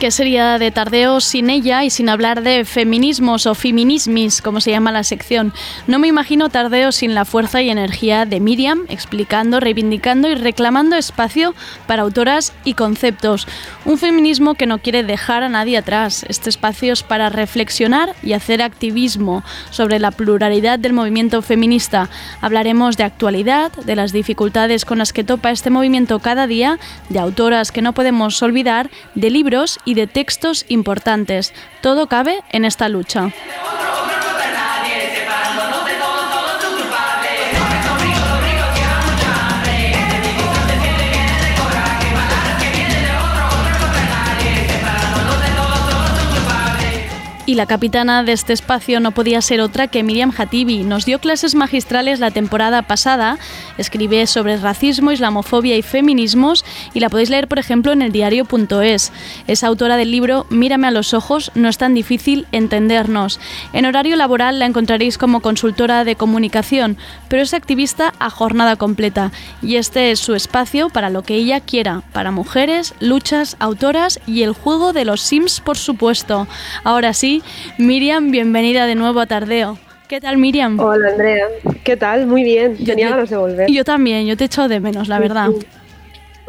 ¿Qué 0.00 0.12
sería 0.12 0.60
de 0.60 0.70
Tardeo 0.70 1.20
sin 1.20 1.50
ella 1.50 1.82
y 1.82 1.90
sin 1.90 2.08
hablar 2.08 2.42
de 2.42 2.64
feminismos 2.64 3.46
o 3.46 3.56
feminismis, 3.56 4.40
como 4.40 4.60
se 4.60 4.70
llama 4.70 4.92
la 4.92 5.02
sección? 5.02 5.52
No 5.88 5.98
me 5.98 6.06
imagino 6.06 6.50
Tardeo 6.50 6.92
sin 6.92 7.16
la 7.16 7.24
fuerza 7.24 7.62
y 7.62 7.68
energía 7.68 8.24
de 8.24 8.38
Miriam, 8.38 8.84
explicando, 8.90 9.58
reivindicando 9.58 10.28
y 10.28 10.36
reclamando 10.36 10.94
espacio 10.94 11.52
para 11.88 12.02
autoras 12.02 12.52
y 12.62 12.74
conceptos. 12.74 13.48
Un 13.86 13.98
feminismo 13.98 14.54
que 14.54 14.66
no 14.66 14.78
quiere 14.78 15.02
dejar 15.02 15.42
a 15.42 15.48
nadie 15.48 15.76
atrás. 15.76 16.24
Este 16.28 16.48
espacio 16.48 16.92
es 16.92 17.02
para 17.02 17.28
reflexionar 17.28 18.14
y 18.22 18.34
hacer 18.34 18.62
activismo 18.62 19.42
sobre 19.70 19.98
la 19.98 20.12
pluralidad 20.12 20.78
del 20.78 20.92
movimiento 20.92 21.42
feminista. 21.42 22.08
Hablaremos 22.40 22.96
de 22.96 23.02
actualidad, 23.02 23.72
de 23.72 23.96
las 23.96 24.12
dificultades 24.12 24.84
con 24.84 24.98
las 24.98 25.12
que 25.12 25.24
topa 25.24 25.50
este 25.50 25.70
movimiento 25.70 26.20
cada 26.20 26.46
día, 26.46 26.78
de 27.08 27.18
autoras 27.18 27.72
que 27.72 27.82
no 27.82 27.94
podemos 27.94 28.40
olvidar, 28.44 28.90
de 29.16 29.30
libros 29.30 29.80
y 29.88 29.94
de 29.94 30.06
textos 30.06 30.66
importantes. 30.68 31.54
Todo 31.80 32.08
cabe 32.08 32.42
en 32.50 32.66
esta 32.66 32.90
lucha. 32.90 33.32
La 47.58 47.66
capitana 47.66 48.22
de 48.22 48.30
este 48.30 48.52
espacio 48.52 49.00
no 49.00 49.10
podía 49.10 49.42
ser 49.42 49.60
otra 49.60 49.88
que 49.88 50.04
Miriam 50.04 50.32
Hatibi. 50.38 50.84
Nos 50.84 51.04
dio 51.04 51.18
clases 51.18 51.56
magistrales 51.56 52.20
la 52.20 52.30
temporada 52.30 52.82
pasada, 52.82 53.36
escribe 53.78 54.28
sobre 54.28 54.56
racismo, 54.58 55.10
islamofobia 55.10 55.76
y 55.76 55.82
feminismos 55.82 56.64
y 56.94 57.00
la 57.00 57.08
podéis 57.08 57.30
leer, 57.30 57.48
por 57.48 57.58
ejemplo, 57.58 57.90
en 57.90 58.00
el 58.00 58.12
diario.es. 58.12 59.12
Es 59.48 59.64
autora 59.64 59.96
del 59.96 60.12
libro 60.12 60.46
Mírame 60.50 60.86
a 60.86 60.92
los 60.92 61.14
ojos, 61.14 61.50
no 61.56 61.68
es 61.68 61.78
tan 61.78 61.94
difícil 61.94 62.46
entendernos. 62.52 63.40
En 63.72 63.86
horario 63.86 64.14
laboral 64.14 64.60
la 64.60 64.66
encontraréis 64.66 65.18
como 65.18 65.40
consultora 65.40 66.04
de 66.04 66.14
comunicación, 66.14 66.96
pero 67.26 67.42
es 67.42 67.54
activista 67.54 68.14
a 68.20 68.30
jornada 68.30 68.76
completa 68.76 69.32
y 69.62 69.76
este 69.76 70.12
es 70.12 70.20
su 70.20 70.36
espacio 70.36 70.90
para 70.90 71.10
lo 71.10 71.22
que 71.22 71.34
ella 71.34 71.58
quiera, 71.58 72.02
para 72.12 72.30
mujeres, 72.30 72.94
luchas, 73.00 73.56
autoras 73.58 74.20
y 74.28 74.44
el 74.44 74.52
juego 74.52 74.92
de 74.92 75.04
los 75.04 75.22
Sims, 75.22 75.58
por 75.58 75.76
supuesto. 75.76 76.46
Ahora 76.84 77.14
sí, 77.14 77.42
Miriam, 77.78 78.30
bienvenida 78.30 78.86
de 78.86 78.94
nuevo 78.94 79.20
a 79.20 79.26
Tardeo. 79.26 79.78
¿Qué 80.08 80.20
tal, 80.20 80.38
Miriam? 80.38 80.78
Hola, 80.80 81.08
Andrea. 81.10 81.46
¿Qué 81.84 81.96
tal? 81.96 82.26
Muy 82.26 82.42
bien. 82.42 82.76
Yo 82.78 82.86
Tenía 82.86 83.06
te- 83.08 83.10
ganas 83.12 83.30
de 83.30 83.36
volver. 83.36 83.70
Yo 83.70 83.84
también, 83.84 84.26
yo 84.26 84.36
te 84.36 84.44
echo 84.44 84.66
de 84.68 84.80
menos, 84.80 85.06
la 85.08 85.18
verdad. 85.18 85.50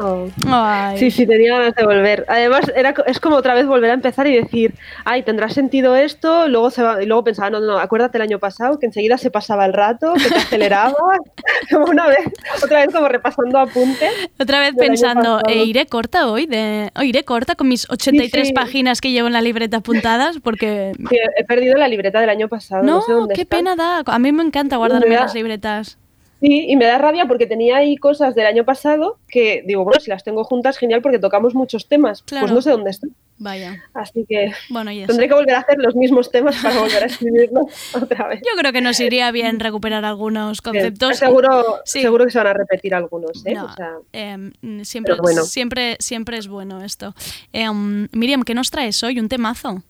Oh. 0.02 0.28
Ay. 0.46 0.98
Sí, 0.98 1.10
sí, 1.10 1.26
tenía 1.26 1.58
ganas 1.58 1.74
de 1.74 1.84
volver. 1.84 2.24
Además, 2.26 2.72
era, 2.74 2.94
es 3.06 3.20
como 3.20 3.36
otra 3.36 3.52
vez 3.52 3.66
volver 3.66 3.90
a 3.90 3.94
empezar 3.94 4.26
y 4.26 4.34
decir, 4.34 4.74
ay, 5.04 5.22
tendrá 5.22 5.50
sentido 5.50 5.94
esto, 5.94 6.48
luego 6.48 6.70
se 6.70 6.82
va, 6.82 7.02
y 7.02 7.06
luego 7.06 7.22
pensaba, 7.22 7.50
no, 7.50 7.60
no, 7.60 7.78
acuérdate 7.78 8.16
el 8.16 8.22
año 8.22 8.38
pasado, 8.38 8.78
que 8.78 8.86
enseguida 8.86 9.18
se 9.18 9.30
pasaba 9.30 9.66
el 9.66 9.74
rato, 9.74 10.14
que 10.14 10.30
te 10.30 10.36
aceleraba, 10.36 10.94
como 11.70 11.84
una 11.84 12.06
vez, 12.06 12.26
otra 12.64 12.80
vez 12.80 12.94
como 12.94 13.08
repasando 13.08 13.58
apuntes. 13.58 14.10
Otra 14.38 14.60
vez 14.60 14.74
pensando, 14.74 15.40
eh, 15.46 15.64
iré 15.64 15.84
corta 15.84 16.30
hoy, 16.30 16.46
de, 16.46 16.90
oh, 16.96 17.02
iré 17.02 17.24
corta 17.24 17.54
con 17.54 17.68
mis 17.68 17.88
83 17.90 18.48
sí. 18.48 18.54
páginas 18.54 19.02
que 19.02 19.10
llevo 19.10 19.26
en 19.26 19.34
la 19.34 19.42
libreta 19.42 19.78
apuntadas, 19.78 20.38
porque... 20.42 20.92
Que 21.10 21.18
he 21.36 21.44
perdido 21.44 21.76
la 21.76 21.88
libreta 21.88 22.20
del 22.20 22.30
año 22.30 22.48
pasado, 22.48 22.82
no, 22.82 22.94
No, 22.94 23.02
sé 23.02 23.12
dónde 23.12 23.34
qué 23.34 23.42
está. 23.42 23.56
pena 23.58 23.76
da. 23.76 24.02
A 24.06 24.18
mí 24.18 24.32
me 24.32 24.42
encanta 24.42 24.76
guardarme 24.76 25.14
las 25.14 25.34
libretas. 25.34 25.98
Sí, 26.40 26.66
y 26.68 26.76
me 26.76 26.86
da 26.86 26.96
rabia 26.98 27.26
porque 27.26 27.46
tenía 27.46 27.76
ahí 27.76 27.96
cosas 27.96 28.34
del 28.34 28.46
año 28.46 28.64
pasado 28.64 29.18
que 29.28 29.62
digo, 29.66 29.84
bueno, 29.84 30.00
si 30.00 30.08
las 30.10 30.24
tengo 30.24 30.42
juntas, 30.44 30.78
genial, 30.78 31.02
porque 31.02 31.18
tocamos 31.18 31.54
muchos 31.54 31.86
temas. 31.86 32.22
Claro. 32.22 32.44
Pues 32.46 32.54
no 32.54 32.62
sé 32.62 32.70
dónde 32.70 32.90
están. 32.90 33.10
Vaya. 33.36 33.82
Así 33.94 34.26
que 34.28 34.52
Bueno, 34.68 34.90
tendré 35.06 35.26
que 35.28 35.34
volver 35.34 35.54
a 35.54 35.60
hacer 35.60 35.76
los 35.78 35.94
mismos 35.96 36.30
temas 36.30 36.56
para 36.62 36.78
volver 36.78 37.02
a 37.02 37.06
escribirlos 37.06 37.66
otra 37.94 38.28
vez. 38.28 38.40
Yo 38.40 38.58
creo 38.58 38.72
que 38.72 38.80
nos 38.82 39.00
iría 39.00 39.30
bien 39.32 39.60
recuperar 39.60 40.04
algunos 40.04 40.60
conceptos. 40.62 41.16
Seguro, 41.18 41.78
Sí. 41.84 42.02
seguro 42.02 42.24
que 42.26 42.30
se 42.30 42.38
van 42.38 42.48
a 42.48 42.52
repetir 42.54 42.94
algunos, 42.94 43.44
¿eh? 43.46 43.54
No, 43.54 43.64
O 43.66 43.72
sea, 43.72 43.92
em, 44.12 44.52
siempre, 44.84 45.14
bueno. 45.20 45.42
siempre, 45.44 45.96
siempre 46.00 46.36
es 46.38 46.48
bueno 46.48 46.82
esto. 46.82 47.14
Em, 47.52 48.08
Miriam, 48.12 48.42
¿qué 48.42 48.54
nos 48.54 48.70
traes 48.70 49.02
hoy? 49.02 49.18
Un 49.20 49.28
temazo. 49.28 49.82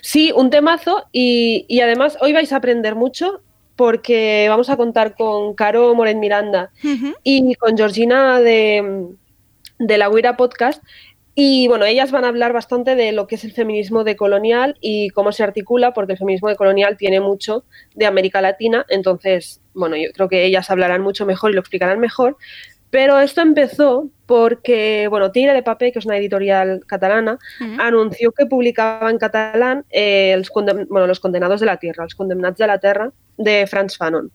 sí, 0.00 0.32
un 0.34 0.48
temazo 0.50 1.04
y, 1.12 1.66
y 1.68 1.80
además 1.80 2.16
hoy 2.22 2.32
vais 2.32 2.52
a 2.52 2.56
aprender 2.56 2.94
mucho 2.94 3.42
porque 3.76 4.46
vamos 4.48 4.70
a 4.70 4.76
contar 4.76 5.14
con 5.14 5.54
Caro 5.54 5.94
Moret 5.94 6.16
Miranda 6.16 6.72
y 7.22 7.54
con 7.56 7.76
Georgina 7.76 8.40
de, 8.40 9.06
de 9.78 9.98
la 9.98 10.10
Huira 10.10 10.36
Podcast. 10.36 10.82
Y 11.38 11.68
bueno, 11.68 11.84
ellas 11.84 12.12
van 12.12 12.24
a 12.24 12.28
hablar 12.28 12.54
bastante 12.54 12.94
de 12.96 13.12
lo 13.12 13.26
que 13.26 13.34
es 13.34 13.44
el 13.44 13.52
feminismo 13.52 14.04
decolonial 14.04 14.78
y 14.80 15.10
cómo 15.10 15.32
se 15.32 15.44
articula, 15.44 15.92
porque 15.92 16.14
el 16.14 16.18
feminismo 16.18 16.48
decolonial 16.48 16.96
tiene 16.96 17.20
mucho 17.20 17.64
de 17.94 18.06
América 18.06 18.40
Latina. 18.40 18.86
Entonces, 18.88 19.60
bueno, 19.74 19.96
yo 19.96 20.10
creo 20.14 20.30
que 20.30 20.46
ellas 20.46 20.70
hablarán 20.70 21.02
mucho 21.02 21.26
mejor 21.26 21.50
y 21.50 21.54
lo 21.54 21.60
explicarán 21.60 22.00
mejor. 22.00 22.38
Pero 22.90 23.18
esto 23.18 23.40
empezó 23.40 24.08
porque, 24.26 25.06
bueno, 25.08 25.30
Tigre 25.32 25.52
de 25.52 25.62
Papel, 25.62 25.92
que 25.92 25.98
es 25.98 26.06
una 26.06 26.16
editorial 26.16 26.80
catalana, 26.86 27.38
anunció 27.78 28.32
que 28.32 28.46
publicaba 28.46 29.10
en 29.10 29.18
catalán 29.18 29.84
eh, 29.90 30.32
els 30.32 30.50
condem- 30.50 30.86
bueno, 30.88 31.06
Los 31.06 31.20
Condenados 31.20 31.60
de 31.60 31.66
la 31.66 31.76
Tierra, 31.78 32.04
Los 32.04 32.14
Condemnats 32.14 32.58
de 32.58 32.66
la 32.66 32.78
Tierra, 32.78 33.10
de 33.36 33.66
Franz 33.66 33.96
Fanon. 33.96 34.30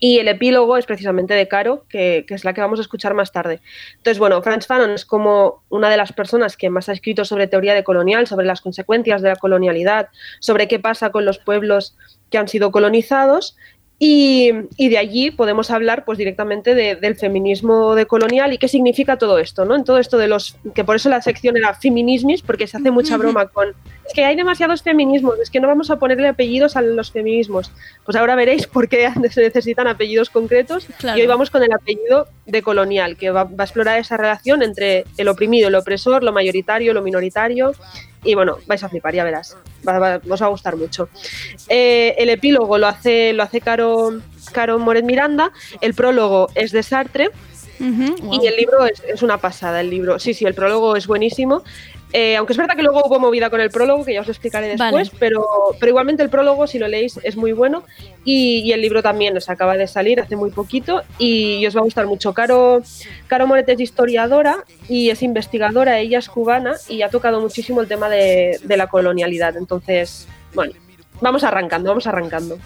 Y 0.00 0.18
el 0.18 0.26
epílogo 0.26 0.76
es 0.78 0.86
precisamente 0.86 1.34
de 1.34 1.46
Caro, 1.46 1.84
que, 1.88 2.24
que 2.26 2.34
es 2.34 2.44
la 2.44 2.54
que 2.54 2.60
vamos 2.60 2.78
a 2.80 2.82
escuchar 2.82 3.14
más 3.14 3.30
tarde. 3.30 3.60
Entonces, 3.98 4.18
bueno, 4.18 4.42
Franz 4.42 4.66
Fanon 4.66 4.90
es 4.92 5.04
como 5.04 5.62
una 5.68 5.90
de 5.90 5.96
las 5.96 6.12
personas 6.12 6.56
que 6.56 6.70
más 6.70 6.88
ha 6.88 6.92
escrito 6.92 7.24
sobre 7.24 7.46
teoría 7.46 7.74
decolonial, 7.74 8.26
sobre 8.26 8.46
las 8.46 8.60
consecuencias 8.62 9.22
de 9.22 9.28
la 9.28 9.36
colonialidad, 9.36 10.08
sobre 10.40 10.66
qué 10.66 10.80
pasa 10.80 11.10
con 11.10 11.24
los 11.24 11.38
pueblos 11.38 11.96
que 12.30 12.38
han 12.38 12.48
sido 12.48 12.72
colonizados. 12.72 13.56
Y, 14.04 14.50
y 14.76 14.88
de 14.88 14.98
allí 14.98 15.30
podemos 15.30 15.70
hablar 15.70 16.04
pues 16.04 16.18
directamente 16.18 16.74
de- 16.74 16.96
del 16.96 17.14
feminismo 17.14 17.94
decolonial 17.94 18.52
y 18.52 18.58
qué 18.58 18.66
significa 18.66 19.16
todo 19.16 19.38
esto, 19.38 19.64
¿no? 19.64 19.76
En 19.76 19.84
todo 19.84 19.98
esto 19.98 20.18
de 20.18 20.26
los, 20.26 20.56
que 20.74 20.82
por 20.82 20.96
eso 20.96 21.08
la 21.08 21.22
sección 21.22 21.56
era 21.56 21.72
feminismis, 21.74 22.42
porque 22.42 22.66
se 22.66 22.78
hace 22.78 22.90
mucha 22.90 23.16
broma 23.16 23.46
con, 23.46 23.68
es 24.04 24.12
que 24.12 24.24
hay 24.24 24.34
demasiados 24.34 24.82
feminismos, 24.82 25.38
es 25.38 25.50
que 25.50 25.60
no 25.60 25.68
vamos 25.68 25.88
a 25.92 26.00
ponerle 26.00 26.26
apellidos 26.26 26.74
a 26.74 26.82
los 26.82 27.12
feminismos. 27.12 27.70
Pues 28.04 28.16
ahora 28.16 28.34
veréis 28.34 28.66
por 28.66 28.88
qué 28.88 29.08
se 29.30 29.40
necesitan 29.42 29.86
apellidos 29.86 30.30
concretos 30.30 30.86
Claro. 30.98 31.16
y 31.16 31.20
hoy 31.20 31.28
vamos 31.28 31.50
con 31.50 31.62
el 31.62 31.72
apellido 31.72 32.26
decolonial, 32.44 33.16
que 33.16 33.30
va, 33.30 33.44
va 33.44 33.54
a 33.60 33.64
explorar 33.66 34.00
esa 34.00 34.16
relación 34.16 34.64
entre 34.64 35.04
el 35.16 35.28
oprimido, 35.28 35.68
el 35.68 35.76
opresor, 35.76 36.24
lo 36.24 36.32
mayoritario, 36.32 36.92
lo 36.92 37.02
minoritario. 37.02 37.70
Y 38.24 38.34
bueno, 38.34 38.58
vais 38.66 38.82
a 38.84 38.88
flipar, 38.88 39.14
ya 39.14 39.24
verás. 39.24 39.56
Va- 39.86 39.98
va- 39.98 40.20
os 40.30 40.40
va 40.42 40.46
a 40.46 40.50
gustar 40.50 40.76
mucho. 40.76 41.08
Eh, 41.68 42.14
el 42.18 42.28
epílogo 42.30 42.78
lo 42.78 42.86
hace, 42.86 43.32
lo 43.32 43.42
hace 43.42 43.60
Caro, 43.60 44.20
Caro 44.52 44.78
Moret 44.78 45.04
Miranda. 45.04 45.50
El 45.80 45.94
prólogo 45.94 46.48
es 46.54 46.70
de 46.72 46.82
Sartre. 46.82 47.30
Wow. 47.80 48.40
Y 48.40 48.46
el 48.46 48.56
libro 48.56 48.86
es, 48.86 49.02
es 49.12 49.22
una 49.22 49.38
pasada, 49.38 49.80
el 49.80 49.90
libro. 49.90 50.20
Sí, 50.20 50.34
sí, 50.34 50.44
el 50.44 50.54
prólogo 50.54 50.94
es 50.94 51.08
buenísimo. 51.08 51.64
Eh, 52.12 52.36
aunque 52.36 52.52
es 52.52 52.56
verdad 52.58 52.76
que 52.76 52.82
luego 52.82 53.02
hubo 53.06 53.18
movida 53.18 53.48
con 53.48 53.60
el 53.60 53.70
prólogo, 53.70 54.04
que 54.04 54.12
ya 54.12 54.20
os 54.20 54.26
lo 54.26 54.32
explicaré 54.32 54.68
después, 54.68 54.92
Vale. 54.92 55.10
pero, 55.18 55.46
pero 55.80 55.90
igualmente 55.90 56.22
el 56.22 56.28
prólogo, 56.28 56.66
si 56.66 56.78
lo 56.78 56.88
leéis, 56.88 57.18
es 57.22 57.36
muy 57.36 57.52
bueno. 57.52 57.84
Y, 58.24 58.58
y 58.58 58.72
el 58.72 58.82
libro 58.82 59.02
también 59.02 59.34
nos 59.34 59.48
acaba 59.48 59.76
de 59.76 59.86
salir 59.86 60.20
hace 60.20 60.36
muy 60.36 60.50
poquito 60.50 61.02
y, 61.18 61.66
os 61.66 61.74
va 61.74 61.80
a 61.80 61.84
gustar 61.84 62.06
mucho. 62.06 62.34
Caro, 62.34 62.82
Caro 63.26 63.46
Moret 63.46 63.68
es 63.68 63.80
historiadora 63.80 64.64
y 64.88 65.10
es 65.10 65.22
investigadora, 65.22 65.98
ella 65.98 66.18
es 66.18 66.28
cubana 66.28 66.74
y 66.88 67.02
ha 67.02 67.08
tocado 67.08 67.40
muchísimo 67.40 67.80
el 67.80 67.88
tema 67.88 68.08
de, 68.08 68.60
de 68.62 68.76
la 68.76 68.88
colonialidad. 68.88 69.56
Entonces, 69.56 70.28
bueno, 70.54 70.74
vamos 71.20 71.44
arrancando, 71.44 71.88
vamos 71.88 72.06
arrancando. 72.06 72.58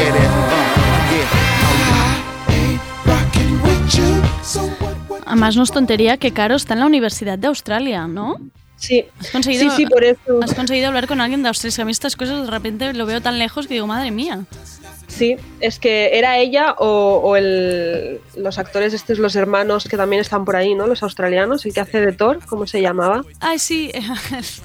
Uh, 0.00 1.12
yeah. 1.12 1.50
Además, 5.26 5.56
no 5.56 5.62
es 5.62 5.70
tontería 5.70 6.16
que 6.16 6.32
Caro 6.32 6.56
está 6.56 6.74
en 6.74 6.80
la 6.80 6.86
Universidad 6.86 7.38
de 7.38 7.46
Australia, 7.46 8.06
¿no? 8.06 8.36
Sí, 8.76 9.04
Has 9.20 9.30
conseguido, 9.30 9.70
sí, 9.70 9.76
sí, 9.76 9.86
por 9.86 10.02
eso. 10.02 10.40
has 10.42 10.54
conseguido 10.54 10.88
hablar 10.88 11.06
con 11.06 11.20
alguien 11.20 11.42
de 11.42 11.48
Australia. 11.48 11.68
Es 11.68 11.76
que 11.76 11.82
a 11.82 11.84
mí 11.84 11.92
estas 11.92 12.16
cosas 12.16 12.44
de 12.46 12.50
repente 12.50 12.92
lo 12.94 13.04
veo 13.06 13.20
tan 13.20 13.38
lejos 13.38 13.66
que 13.66 13.74
digo, 13.74 13.86
madre 13.86 14.10
mía. 14.10 14.40
Sí, 15.20 15.36
es 15.60 15.78
que 15.78 16.16
era 16.16 16.38
ella 16.38 16.74
o, 16.78 17.20
o 17.22 17.36
el, 17.36 18.22
los 18.38 18.58
actores 18.58 18.94
estos, 18.94 19.18
los 19.18 19.36
hermanos 19.36 19.86
que 19.86 19.98
también 19.98 20.22
están 20.22 20.46
por 20.46 20.56
ahí, 20.56 20.74
¿no? 20.74 20.86
Los 20.86 21.02
australianos, 21.02 21.66
el 21.66 21.74
que 21.74 21.80
hace 21.80 22.00
de 22.00 22.12
Thor, 22.12 22.40
¿cómo 22.48 22.66
se 22.66 22.80
llamaba? 22.80 23.22
Ay, 23.38 23.58
sí. 23.58 23.92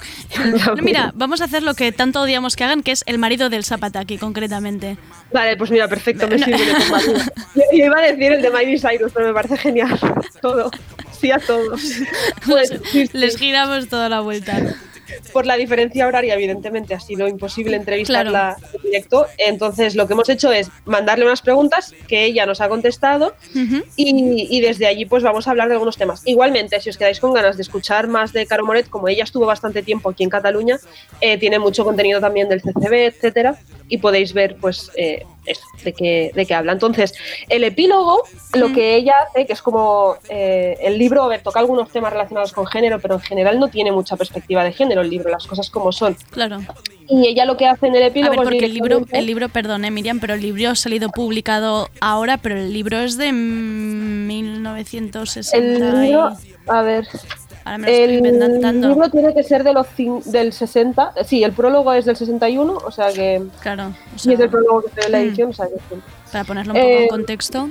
Mira, 0.82 1.12
vamos 1.14 1.42
a 1.42 1.44
hacer 1.44 1.62
lo 1.62 1.74
que 1.74 1.92
tanto 1.92 2.22
odiamos 2.22 2.56
que 2.56 2.64
hagan, 2.64 2.82
que 2.82 2.92
es 2.92 3.04
el 3.04 3.18
marido 3.18 3.50
del 3.50 3.64
Zapataki, 3.64 4.16
concretamente. 4.16 4.96
Vale, 5.30 5.58
pues 5.58 5.70
mira, 5.70 5.88
perfecto, 5.88 6.26
me 6.26 6.38
sirve 6.38 6.64
de 6.64 6.72
tu 6.72 6.90
marido. 6.90 7.18
Yo, 7.54 7.62
yo 7.74 7.84
iba 7.84 7.98
a 7.98 8.02
decir 8.02 8.32
el 8.32 8.40
de 8.40 8.50
Miley 8.50 8.78
Cyrus, 8.78 9.12
pero 9.12 9.26
me 9.26 9.34
parece 9.34 9.58
genial. 9.58 9.98
Todo. 10.40 10.70
Sí 11.20 11.30
a 11.30 11.38
todos. 11.38 11.82
Pues, 12.46 12.70
sí, 12.92 13.06
sí. 13.08 13.10
Les 13.12 13.36
giramos 13.36 13.88
toda 13.88 14.08
la 14.08 14.20
vuelta. 14.20 14.74
Por 15.32 15.46
la 15.46 15.56
diferencia 15.56 16.06
horaria, 16.06 16.34
evidentemente, 16.34 16.94
ha 16.94 17.00
sido 17.00 17.28
imposible 17.28 17.76
entrevistarla 17.76 18.56
en 18.72 18.82
directo. 18.82 19.26
Entonces, 19.38 19.94
lo 19.94 20.06
que 20.06 20.14
hemos 20.14 20.28
hecho 20.28 20.52
es 20.52 20.70
mandarle 20.84 21.24
unas 21.24 21.42
preguntas 21.42 21.94
que 22.08 22.24
ella 22.24 22.46
nos 22.46 22.60
ha 22.60 22.68
contestado 22.68 23.34
y 23.96 24.60
desde 24.60 24.86
allí 24.86 25.06
pues 25.06 25.22
vamos 25.22 25.46
a 25.46 25.50
hablar 25.50 25.68
de 25.68 25.74
algunos 25.74 25.96
temas. 25.96 26.22
Igualmente, 26.24 26.80
si 26.80 26.90
os 26.90 26.96
quedáis 26.96 27.20
con 27.20 27.32
ganas 27.32 27.56
de 27.56 27.62
escuchar 27.62 28.08
más 28.08 28.32
de 28.32 28.46
Caro 28.46 28.64
Moret, 28.64 28.88
como 28.88 29.08
ella 29.08 29.24
estuvo 29.24 29.46
bastante 29.46 29.82
tiempo 29.82 30.10
aquí 30.10 30.24
en 30.24 30.30
Cataluña, 30.30 30.78
eh, 31.20 31.38
tiene 31.38 31.58
mucho 31.58 31.84
contenido 31.84 32.20
también 32.20 32.48
del 32.48 32.62
CCB, 32.62 33.06
etcétera, 33.06 33.58
y 33.88 33.98
podéis 33.98 34.32
ver 34.32 34.56
pues 34.56 34.90
eh, 34.96 35.24
de 35.84 35.92
qué, 35.92 36.32
de 36.34 36.46
qué 36.46 36.54
habla. 36.54 36.72
Entonces, 36.72 37.14
el 37.48 37.62
epílogo, 37.64 38.24
lo 38.54 38.72
que 38.72 38.96
ella 38.96 39.14
hace, 39.28 39.46
que 39.46 39.52
es 39.52 39.62
como 39.62 40.16
eh, 40.28 40.76
el 40.80 40.98
libro, 40.98 41.22
a 41.22 41.28
ver, 41.28 41.42
toca 41.42 41.60
algunos 41.60 41.88
temas 41.90 42.12
relacionados 42.12 42.52
con 42.52 42.66
género, 42.66 42.98
pero 43.00 43.14
en 43.14 43.20
general 43.20 43.60
no 43.60 43.68
tiene 43.68 43.92
mucha 43.92 44.16
perspectiva 44.16 44.64
de 44.64 44.72
género 44.72 45.02
el 45.02 45.10
libro, 45.10 45.30
las 45.30 45.46
cosas 45.46 45.70
como 45.70 45.92
son. 45.92 46.16
Claro. 46.30 46.60
Y 47.08 47.28
ella 47.28 47.44
lo 47.44 47.56
que 47.56 47.66
hace 47.66 47.86
en 47.86 47.94
el 47.94 48.02
A 48.02 48.06
epílogo 48.06 48.30
ver, 48.32 48.40
es 48.40 48.44
porque 48.44 48.64
el 48.64 48.74
libro, 48.74 49.06
el 49.12 49.26
libro, 49.26 49.48
perdone 49.48 49.92
Miriam, 49.92 50.18
pero 50.18 50.34
el 50.34 50.40
libro 50.42 50.70
ha 50.70 50.74
salido 50.74 51.10
publicado 51.10 51.88
ahora, 52.00 52.38
pero 52.38 52.56
el 52.56 52.72
libro 52.72 52.98
es 52.98 53.16
de 53.16 53.32
mm, 53.32 54.26
1960. 54.26 55.56
El 55.56 56.04
y- 56.04 56.06
libro, 56.08 56.36
a 56.66 56.82
ver, 56.82 57.06
Ahora 57.66 57.78
me 57.78 57.86
lo 57.88 57.92
estoy 57.92 58.04
El 58.04 58.26
inventando. 58.26 58.88
libro 58.88 59.10
tiene 59.10 59.34
que 59.34 59.42
ser 59.42 59.64
de 59.64 59.72
los 59.72 59.86
del 60.24 60.52
60. 60.52 61.12
Sí, 61.24 61.42
el 61.42 61.52
prólogo 61.52 61.92
es 61.92 62.04
del 62.04 62.16
61, 62.16 62.72
o 62.76 62.90
sea 62.92 63.12
que. 63.12 63.42
Claro. 63.60 63.88
o 63.88 64.16
y 64.16 64.18
sea, 64.18 64.34
es 64.34 64.40
el 64.40 64.48
prólogo 64.50 64.82
que 64.82 64.88
ve 64.94 65.02
en 65.06 65.12
la 65.12 65.18
mm. 65.18 65.22
edición, 65.22 65.50
o 65.50 65.52
sea 65.52 65.66
que 65.66 65.74
sí. 65.74 66.00
para 66.30 66.44
ponerlo 66.44 66.72
un 66.74 66.78
poco 66.80 66.90
en 66.92 67.02
Eh, 67.02 67.08
contexto. 67.08 67.68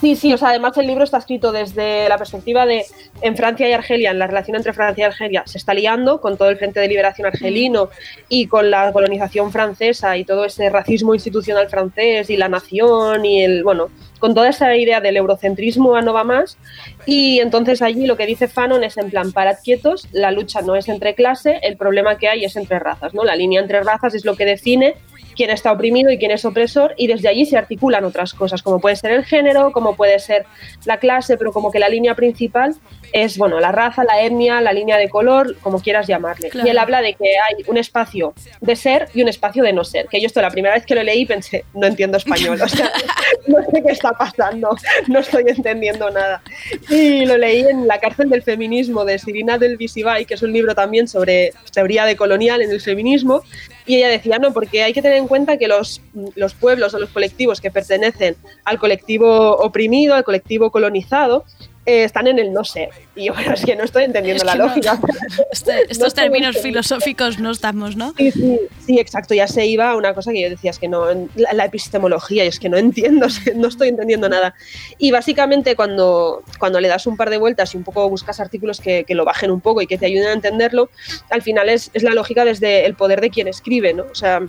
Sí, 0.00 0.14
sí, 0.14 0.32
o 0.32 0.38
sea, 0.38 0.50
además 0.50 0.76
el 0.78 0.86
libro 0.86 1.02
está 1.02 1.18
escrito 1.18 1.50
desde 1.50 2.08
la 2.08 2.16
perspectiva 2.18 2.66
de 2.66 2.84
en 3.20 3.36
Francia 3.36 3.68
y 3.68 3.72
Argelia, 3.72 4.12
en 4.12 4.20
la 4.20 4.28
relación 4.28 4.56
entre 4.56 4.72
Francia 4.72 5.02
y 5.02 5.04
Argelia 5.06 5.42
se 5.44 5.58
está 5.58 5.74
liando 5.74 6.20
con 6.20 6.36
todo 6.36 6.50
el 6.50 6.56
Frente 6.56 6.78
de 6.78 6.86
Liberación 6.86 7.26
argelino 7.26 7.88
y 8.28 8.46
con 8.46 8.70
la 8.70 8.92
colonización 8.92 9.50
francesa 9.50 10.16
y 10.16 10.24
todo 10.24 10.44
ese 10.44 10.70
racismo 10.70 11.14
institucional 11.14 11.68
francés 11.68 12.30
y 12.30 12.36
la 12.36 12.48
nación 12.48 13.24
y 13.24 13.42
el, 13.42 13.64
bueno, 13.64 13.88
con 14.18 14.34
toda 14.34 14.48
esa 14.48 14.74
idea 14.76 15.00
del 15.00 15.16
eurocentrismo 15.16 15.94
a 15.94 16.02
no 16.02 16.12
va 16.12 16.24
más. 16.24 16.58
Y 17.06 17.40
entonces 17.40 17.82
allí 17.82 18.06
lo 18.06 18.16
que 18.16 18.26
dice 18.26 18.48
Fanon 18.48 18.84
es 18.84 18.96
en 18.96 19.10
plan, 19.10 19.32
parad 19.32 19.56
quietos, 19.62 20.08
la 20.12 20.30
lucha 20.30 20.62
no 20.62 20.76
es 20.76 20.88
entre 20.88 21.14
clase, 21.14 21.60
el 21.62 21.76
problema 21.76 22.18
que 22.18 22.28
hay 22.28 22.44
es 22.44 22.56
entre 22.56 22.78
razas, 22.78 23.14
¿no? 23.14 23.24
La 23.24 23.36
línea 23.36 23.60
entre 23.60 23.82
razas 23.82 24.14
es 24.14 24.24
lo 24.24 24.36
que 24.36 24.44
define 24.44 24.96
quién 25.38 25.50
está 25.50 25.70
oprimido 25.70 26.10
y 26.10 26.18
quién 26.18 26.32
es 26.32 26.44
opresor 26.44 26.94
y 26.96 27.06
desde 27.06 27.28
allí 27.28 27.46
se 27.46 27.56
articulan 27.56 28.04
otras 28.04 28.34
cosas, 28.34 28.60
como 28.60 28.80
puede 28.80 28.96
ser 28.96 29.12
el 29.12 29.24
género, 29.24 29.70
como 29.70 29.94
puede 29.94 30.18
ser 30.18 30.44
la 30.84 30.98
clase, 30.98 31.36
pero 31.36 31.52
como 31.52 31.70
que 31.70 31.78
la 31.78 31.88
línea 31.88 32.16
principal 32.16 32.74
es, 33.12 33.38
bueno, 33.38 33.60
la 33.60 33.72
raza, 33.72 34.04
la 34.04 34.22
etnia, 34.22 34.60
la 34.60 34.72
línea 34.72 34.96
de 34.96 35.08
color, 35.08 35.56
como 35.60 35.80
quieras 35.80 36.06
llamarle. 36.06 36.50
Claro. 36.50 36.66
Y 36.66 36.70
él 36.70 36.78
habla 36.78 37.02
de 37.02 37.14
que 37.14 37.26
hay 37.26 37.64
un 37.66 37.76
espacio 37.76 38.34
de 38.60 38.76
ser 38.76 39.08
y 39.14 39.22
un 39.22 39.28
espacio 39.28 39.62
de 39.62 39.72
no 39.72 39.84
ser, 39.84 40.06
que 40.08 40.20
yo 40.20 40.26
esto 40.26 40.42
la 40.42 40.50
primera 40.50 40.74
vez 40.74 40.84
que 40.84 40.94
lo 40.94 41.02
leí 41.02 41.26
pensé, 41.26 41.64
no 41.74 41.86
entiendo 41.86 42.16
español, 42.16 42.60
o 42.60 42.68
sea, 42.68 42.90
no 43.46 43.58
sé 43.62 43.82
qué 43.82 43.92
está 43.92 44.12
pasando, 44.12 44.76
no 45.06 45.20
estoy 45.20 45.44
entendiendo 45.46 46.10
nada. 46.10 46.42
Y 46.88 47.24
lo 47.26 47.36
leí 47.36 47.60
en 47.60 47.86
La 47.86 47.98
cárcel 47.98 48.28
del 48.28 48.42
feminismo 48.42 49.04
de 49.04 49.18
Sirina 49.18 49.58
del 49.58 49.76
Visibay, 49.76 50.24
que 50.24 50.34
es 50.34 50.42
un 50.42 50.52
libro 50.52 50.74
también 50.74 51.08
sobre 51.08 51.52
teoría 51.72 52.04
decolonial 52.04 52.62
en 52.62 52.70
el 52.70 52.80
feminismo, 52.80 53.42
y 53.86 53.96
ella 53.96 54.08
decía, 54.08 54.38
no, 54.38 54.52
porque 54.52 54.82
hay 54.82 54.92
que 54.92 55.00
tener 55.00 55.16
en 55.16 55.26
cuenta 55.26 55.56
que 55.56 55.66
los, 55.66 56.02
los 56.34 56.52
pueblos 56.52 56.92
o 56.92 56.98
los 56.98 57.08
colectivos 57.08 57.60
que 57.60 57.70
pertenecen 57.70 58.36
al 58.64 58.78
colectivo 58.78 59.56
oprimido, 59.56 60.14
al 60.14 60.24
colectivo 60.24 60.70
colonizado, 60.70 61.46
eh, 61.88 62.04
están 62.04 62.26
en 62.26 62.38
el 62.38 62.52
no 62.52 62.64
ser. 62.64 62.90
Y 63.18 63.26
yo, 63.26 63.34
bueno, 63.34 63.52
es 63.54 63.64
que 63.64 63.74
no 63.76 63.84
estoy 63.84 64.04
entendiendo 64.04 64.42
Es 64.42 64.46
la 64.46 64.54
no- 64.54 64.66
lógica. 64.66 64.98
Este- 65.52 65.90
estos 65.90 66.14
términos 66.14 66.56
filosóficos 66.58 67.38
no 67.38 67.50
estamos, 67.50 67.96
¿no? 67.96 68.14
Sí, 68.16 68.30
sí, 68.30 68.60
sí, 68.86 68.98
exacto. 69.00 69.34
Ya 69.34 69.46
se 69.48 69.66
iba 69.66 69.90
a 69.90 69.96
una 69.96 70.14
cosa 70.14 70.32
que 70.32 70.40
yo 70.40 70.48
decía, 70.50 70.70
es 70.70 70.78
que 70.78 70.88
no, 70.88 71.06
la, 71.34 71.52
la 71.52 71.64
epistemología, 71.64 72.44
y 72.44 72.48
es 72.48 72.58
que 72.60 72.68
no 72.68 72.76
entiendo, 72.76 73.26
no 73.56 73.68
estoy 73.68 73.88
entendiendo 73.88 74.28
nada. 74.28 74.54
Y 74.98 75.10
básicamente 75.10 75.74
cuando, 75.76 76.42
cuando 76.58 76.80
le 76.80 76.88
das 76.88 77.06
un 77.06 77.16
par 77.16 77.30
de 77.30 77.38
vueltas 77.38 77.74
y 77.74 77.76
un 77.76 77.84
poco 77.84 78.08
buscas 78.08 78.40
artículos 78.40 78.80
que, 78.80 79.04
que 79.04 79.14
lo 79.14 79.24
bajen 79.24 79.50
un 79.50 79.60
poco 79.60 79.82
y 79.82 79.86
que 79.86 79.98
te 79.98 80.06
ayuden 80.06 80.28
a 80.28 80.32
entenderlo, 80.32 80.90
al 81.30 81.42
final 81.42 81.68
es, 81.68 81.90
es 81.94 82.02
la 82.02 82.12
lógica 82.14 82.44
desde 82.44 82.86
el 82.86 82.94
poder 82.94 83.20
de 83.20 83.30
quien 83.30 83.48
escribe, 83.48 83.92
¿no? 83.94 84.04
O 84.10 84.14
sea. 84.14 84.40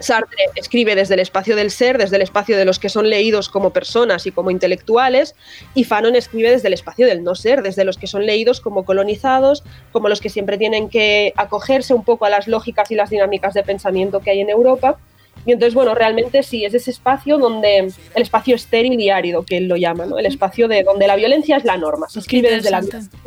Sartre 0.00 0.36
escribe 0.56 0.96
desde 0.96 1.14
el 1.14 1.20
espacio 1.20 1.54
del 1.54 1.70
ser, 1.70 1.96
desde 1.96 2.16
el 2.16 2.22
espacio 2.22 2.56
de 2.56 2.64
los 2.64 2.80
que 2.80 2.88
son 2.88 3.08
leídos 3.08 3.48
como 3.48 3.72
personas 3.72 4.26
y 4.26 4.32
como 4.32 4.50
intelectuales, 4.50 5.36
y 5.72 5.84
Fanon 5.84 6.16
escribe 6.16 6.50
desde 6.50 6.66
el 6.66 6.74
espacio 6.74 7.06
del 7.06 7.22
no 7.22 7.36
ser, 7.36 7.62
desde 7.62 7.84
los 7.84 7.91
que 7.98 8.06
son 8.06 8.26
leídos 8.26 8.60
como 8.60 8.84
colonizados, 8.84 9.64
como 9.92 10.08
los 10.08 10.20
que 10.20 10.28
siempre 10.28 10.58
tienen 10.58 10.88
que 10.88 11.32
acogerse 11.36 11.94
un 11.94 12.04
poco 12.04 12.24
a 12.24 12.30
las 12.30 12.48
lógicas 12.48 12.90
y 12.90 12.94
las 12.94 13.10
dinámicas 13.10 13.54
de 13.54 13.62
pensamiento 13.62 14.20
que 14.20 14.30
hay 14.30 14.40
en 14.40 14.50
Europa. 14.50 14.98
Y 15.44 15.52
entonces, 15.52 15.74
bueno, 15.74 15.94
realmente 15.94 16.42
sí, 16.42 16.64
es 16.64 16.72
ese 16.74 16.90
espacio 16.90 17.36
donde, 17.38 17.78
el 17.78 18.22
espacio 18.22 18.54
estéril 18.54 19.00
y 19.00 19.10
árido, 19.10 19.44
que 19.44 19.56
él 19.56 19.66
lo 19.66 19.76
llama, 19.76 20.06
¿no? 20.06 20.18
El 20.18 20.26
espacio 20.26 20.68
de 20.68 20.84
donde 20.84 21.06
la 21.06 21.16
violencia 21.16 21.56
es 21.56 21.64
la 21.64 21.76
norma. 21.76 22.08
Se 22.08 22.20
escribe 22.20 22.50
desde 22.50 22.70
la 22.70 22.80
violencia, 22.80 23.18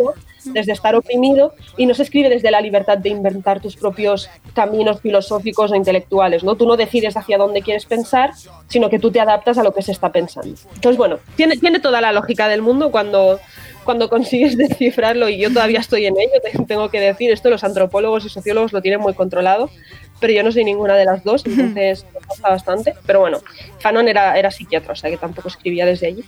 desde 0.45 0.71
estar 0.71 0.95
oprimido, 0.95 1.53
y 1.75 1.85
no 1.85 1.93
se 1.93 2.03
escribe 2.03 2.29
desde 2.29 2.51
la 2.51 2.61
libertad 2.61 2.97
de 2.97 3.09
inventar 3.09 3.59
tus 3.59 3.75
propios 3.75 4.29
caminos 4.53 5.01
filosóficos 5.01 5.71
o 5.71 5.75
intelectuales, 5.75 6.43
¿no? 6.43 6.55
Tú 6.55 6.65
no 6.65 6.77
decides 6.77 7.17
hacia 7.17 7.37
dónde 7.37 7.61
quieres 7.61 7.85
pensar, 7.85 8.31
sino 8.69 8.89
que 8.89 8.99
tú 8.99 9.11
te 9.11 9.19
adaptas 9.19 9.57
a 9.57 9.63
lo 9.63 9.73
que 9.73 9.81
se 9.81 9.91
está 9.91 10.11
pensando. 10.11 10.55
Entonces, 10.75 10.97
bueno, 10.97 11.19
tiene, 11.35 11.57
tiene 11.57 11.79
toda 11.79 11.99
la 11.99 12.13
lógica 12.13 12.47
del 12.47 12.61
mundo 12.61 12.91
cuando, 12.91 13.39
cuando 13.85 14.09
consigues 14.09 14.57
descifrarlo, 14.57 15.29
y 15.29 15.37
yo 15.37 15.49
todavía 15.53 15.79
estoy 15.79 16.05
en 16.07 16.15
ello, 16.19 16.41
te- 16.43 16.65
tengo 16.65 16.89
que 16.89 16.99
decir, 16.99 17.31
esto 17.31 17.49
los 17.49 17.63
antropólogos 17.63 18.25
y 18.25 18.29
sociólogos 18.29 18.73
lo 18.73 18.81
tienen 18.81 18.99
muy 18.99 19.13
controlado, 19.13 19.69
pero 20.19 20.31
yo 20.33 20.43
no 20.43 20.51
soy 20.51 20.63
ninguna 20.63 20.95
de 20.95 21.03
las 21.05 21.23
dos, 21.25 21.45
entonces 21.45 22.05
me 22.13 22.21
pasa 22.21 22.49
bastante. 22.49 22.93
Pero 23.05 23.19
bueno, 23.19 23.39
Fanon 23.79 24.07
era, 24.07 24.37
era 24.39 24.49
psiquiatra, 24.49 24.93
o 24.93 24.95
sea 24.95 25.09
que 25.09 25.17
tampoco 25.17 25.49
escribía 25.49 25.85
desde 25.85 26.07
allí. 26.07 26.23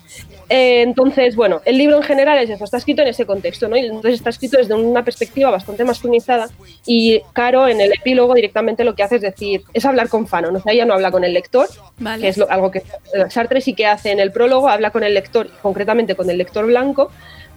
Eh, 0.50 0.82
entonces, 0.82 1.36
bueno, 1.38 1.62
el 1.64 1.78
libro 1.78 1.96
en 1.98 2.04
general 2.04 2.38
es 2.38 2.50
eso, 2.50 2.66
está 2.66 2.78
escrito 2.78 3.02
en 3.02 3.08
ese 3.08 3.26
contexto, 3.26 3.68
¿no? 3.70 3.78
Y 3.78 3.86
entonces 3.86 4.16
está 4.16 4.30
escrito 4.30 4.58
desde 4.58 4.74
una 4.74 5.04
perspectiva 5.06 5.50
bastante 5.52 5.86
masculinizada 5.86 6.50
y 6.86 7.22
Caro 7.34 7.68
en 7.70 7.80
el 7.80 7.94
epílogo 7.94 8.34
directamente 8.34 8.84
lo 8.84 8.94
que 8.94 9.04
hace 9.04 9.16
es 9.16 9.22
decir, 9.22 9.64
es 9.74 9.86
hablar 9.86 10.10
con 10.10 10.28
Fanon, 10.28 10.56
o 10.58 10.60
sea, 10.62 10.74
ella 10.74 10.86
no 10.86 10.94
habla 10.94 11.10
con 11.10 11.24
el 11.24 11.34
lector, 11.34 11.68
Vale. 11.98 12.22
que 12.22 12.28
es 12.28 12.38
lo- 12.38 12.52
algo 12.52 12.70
que 12.72 12.80
eh, 12.80 12.84
Sartre 13.30 13.62
sí 13.62 13.74
que 13.74 13.86
hace 13.86 14.12
en 14.12 14.20
el 14.20 14.32
prólogo, 14.34 14.68
habla 14.68 14.92
con 14.92 15.04
el 15.04 15.14
lector, 15.14 15.50
concretamente 15.62 16.14
con 16.16 16.30
el 16.30 16.38
lector 16.38 16.66
blanco, 16.66 17.10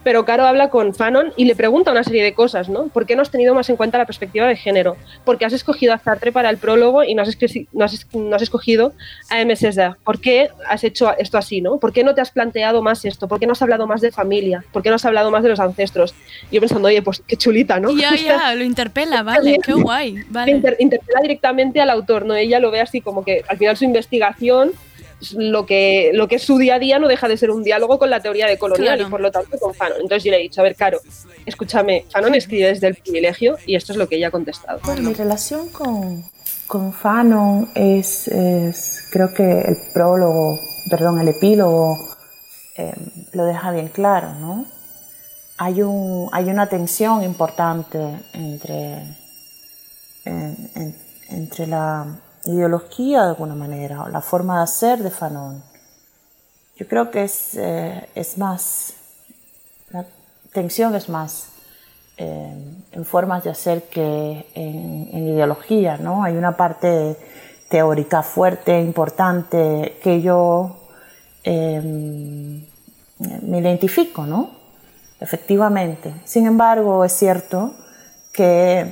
pero 0.03 0.25
Caro 0.25 0.45
habla 0.45 0.69
con 0.69 0.93
Fanon 0.95 1.33
y 1.37 1.45
le 1.45 1.55
pregunta 1.55 1.91
una 1.91 2.03
serie 2.03 2.23
de 2.23 2.33
cosas, 2.33 2.69
¿no? 2.69 2.87
¿Por 2.87 3.05
qué 3.05 3.15
no 3.15 3.21
has 3.21 3.29
tenido 3.31 3.53
más 3.53 3.69
en 3.69 3.75
cuenta 3.75 3.97
la 3.97 4.05
perspectiva 4.05 4.47
de 4.47 4.55
género? 4.55 4.97
¿Por 5.25 5.37
qué 5.37 5.45
has 5.45 5.53
escogido 5.53 5.93
a 5.93 5.97
Sartre 5.99 6.31
para 6.31 6.49
el 6.49 6.57
prólogo 6.57 7.03
y 7.03 7.13
no 7.15 7.21
has, 7.21 7.29
escri- 7.29 7.67
no 7.73 7.85
has, 7.85 7.93
es- 7.93 8.07
no 8.13 8.35
has 8.35 8.41
escogido 8.41 8.93
a 9.29 9.41
M. 9.41 9.55
César? 9.55 9.97
¿Por 10.03 10.19
qué 10.19 10.49
has 10.67 10.83
hecho 10.83 11.15
esto 11.17 11.37
así, 11.37 11.61
no? 11.61 11.77
¿Por 11.77 11.93
qué 11.93 12.03
no 12.03 12.15
te 12.15 12.21
has 12.21 12.31
planteado 12.31 12.81
más 12.81 13.05
esto? 13.05 13.27
¿Por 13.27 13.39
qué 13.39 13.45
no 13.45 13.53
has 13.53 13.61
hablado 13.61 13.87
más 13.87 14.01
de 14.01 14.11
familia? 14.11 14.63
¿Por 14.71 14.81
qué 14.83 14.89
no 14.89 14.95
has 14.95 15.05
hablado 15.05 15.29
más 15.31 15.43
de 15.43 15.49
los 15.49 15.59
ancestros? 15.59 16.13
Yo 16.51 16.59
pensando, 16.59 16.87
oye, 16.87 17.01
pues 17.01 17.21
qué 17.27 17.37
chulita, 17.37 17.79
¿no? 17.79 17.91
Ya, 17.91 18.15
ya, 18.15 18.55
lo 18.55 18.63
interpela, 18.63 19.23
vale, 19.23 19.57
qué 19.63 19.73
guay. 19.73 20.15
Vale. 20.29 20.51
Inter- 20.51 20.77
interpela 20.79 21.19
directamente 21.21 21.79
al 21.81 21.89
autor, 21.89 22.25
¿no? 22.25 22.33
Ella 22.35 22.59
lo 22.59 22.71
ve 22.71 22.81
así 22.81 23.01
como 23.01 23.23
que 23.23 23.43
al 23.47 23.57
final 23.57 23.77
su 23.77 23.83
investigación, 23.85 24.71
lo 25.37 25.65
que, 25.65 26.11
lo 26.13 26.27
que 26.27 26.35
es 26.35 26.43
su 26.43 26.57
día 26.57 26.75
a 26.75 26.79
día 26.79 26.97
no 26.99 27.07
deja 27.07 27.27
de 27.27 27.37
ser 27.37 27.51
un 27.51 27.63
diálogo 27.63 27.99
con 27.99 28.09
la 28.09 28.19
teoría 28.21 28.47
de 28.47 28.57
colonial 28.57 28.95
Claro. 28.95 29.07
y 29.07 29.11
por 29.11 29.21
lo 29.21 29.31
tanto 29.31 29.57
con 29.59 29.73
Fanon. 29.73 29.97
Entonces 30.01 30.23
yo 30.23 30.31
le 30.31 30.37
he 30.37 30.41
dicho, 30.41 30.61
a 30.61 30.63
ver, 30.63 30.75
Caro, 30.75 30.99
escúchame, 31.45 32.05
Fanon 32.11 32.33
escribe 32.35 32.67
desde 32.67 32.87
el 32.87 32.95
privilegio 32.95 33.57
y 33.65 33.75
esto 33.75 33.91
es 33.93 33.97
lo 33.97 34.07
que 34.09 34.15
ella 34.17 34.27
ha 34.29 34.31
contestado. 34.31 34.79
Bueno, 34.83 35.01
mi 35.09 35.13
relación 35.13 35.69
con, 35.69 36.23
con 36.67 36.91
Fanon 36.93 37.69
es, 37.75 38.27
es- 38.29 39.03
creo 39.11 39.33
que 39.33 39.61
el 39.61 39.77
prólogo, 39.93 40.59
perdón, 40.89 41.19
el 41.19 41.27
epílogo 41.27 41.97
eh, 42.77 42.93
lo 43.33 43.45
deja 43.45 43.71
bien 43.71 43.89
claro, 43.89 44.33
¿no? 44.35 44.65
Hay, 45.57 45.83
un, 45.83 46.29
hay 46.31 46.45
una 46.45 46.67
tensión 46.67 47.23
importante 47.23 47.99
entre, 48.33 49.03
en- 50.25 50.71
en- 50.75 50.95
entre 51.29 51.67
la 51.67 52.07
ideología 52.45 53.23
de 53.23 53.29
alguna 53.29 53.55
manera 53.55 54.03
o 54.03 54.09
la 54.09 54.21
forma 54.21 54.57
de 54.57 54.63
hacer 54.63 55.03
de 55.03 55.11
Fanon. 55.11 55.63
Yo 56.75 56.87
creo 56.87 57.11
que 57.11 57.23
es, 57.23 57.55
eh, 57.55 58.09
es 58.15 58.37
más, 58.37 58.93
la 59.91 60.05
tensión 60.51 60.95
es 60.95 61.09
más 61.09 61.49
eh, 62.17 62.53
en 62.91 63.05
formas 63.05 63.43
de 63.43 63.51
hacer 63.51 63.83
que 63.83 64.45
en, 64.53 65.07
ideología, 65.27 65.97
¿no? 65.97 66.23
Hay 66.23 66.35
una 66.35 66.57
parte 66.57 67.15
teórica 67.69 68.21
fuerte, 68.21 68.79
importante, 68.79 69.97
que 70.03 70.21
yo 70.21 70.77
eh, 71.43 71.81
me 73.41 73.59
identifico, 73.59 74.25
¿no? 74.25 74.51
Efectivamente. 75.19 76.13
Sin 76.25 76.47
embargo, 76.47 77.05
es 77.05 77.13
cierto 77.13 77.75
que, 78.33 78.91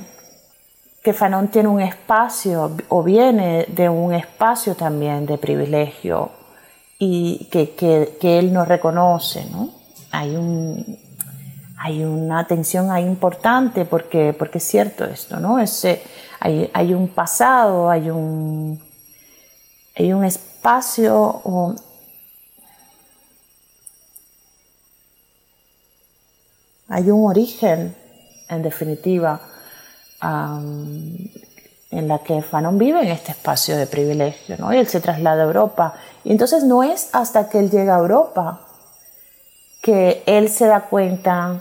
que 1.02 1.12
Fanon 1.12 1.48
tiene 1.48 1.68
un 1.68 1.80
espacio 1.80 2.76
o 2.88 3.02
viene 3.02 3.64
de 3.68 3.88
un 3.88 4.12
espacio 4.14 4.74
también 4.74 5.26
de 5.26 5.38
privilegio 5.38 6.30
y 6.98 7.48
que, 7.50 7.70
que, 7.74 8.18
que 8.20 8.38
él 8.38 8.52
no 8.52 8.64
reconoce, 8.66 9.46
¿no? 9.50 9.70
Hay 10.10 10.36
un, 10.36 10.98
hay 11.78 12.04
una 12.04 12.46
tensión 12.46 12.90
ahí 12.90 13.04
importante 13.06 13.86
porque, 13.86 14.34
porque 14.38 14.58
es 14.58 14.64
cierto 14.64 15.04
esto, 15.04 15.40
¿no? 15.40 15.58
Es, 15.58 15.82
eh, 15.86 16.02
hay, 16.38 16.70
hay 16.74 16.92
un 16.92 17.08
pasado, 17.08 17.88
hay 17.88 18.10
un, 18.10 18.78
hay 19.96 20.12
un 20.12 20.24
espacio, 20.24 21.16
o- 21.44 21.74
hay 26.88 27.10
un 27.10 27.28
origen, 27.30 27.96
en 28.48 28.62
definitiva, 28.62 29.40
am, 30.20 31.16
en 31.90 32.08
la 32.08 32.18
que 32.20 32.42
Fanon 32.42 32.78
vive 32.78 33.00
en 33.00 33.08
este 33.08 33.32
espacio 33.32 33.76
de 33.76 33.86
privilegio, 33.86 34.56
¿no? 34.58 34.72
Y 34.72 34.78
él 34.78 34.86
se 34.86 35.00
traslada 35.00 35.42
a 35.42 35.46
Europa. 35.46 35.94
Y 36.24 36.30
entonces 36.30 36.64
no 36.64 36.82
es 36.82 37.08
hasta 37.12 37.48
que 37.48 37.58
él 37.58 37.70
llega 37.70 37.96
a 37.96 37.98
Europa 37.98 38.60
que 39.80 40.22
él 40.26 40.48
se 40.48 40.66
da 40.66 40.82
cuenta 40.82 41.60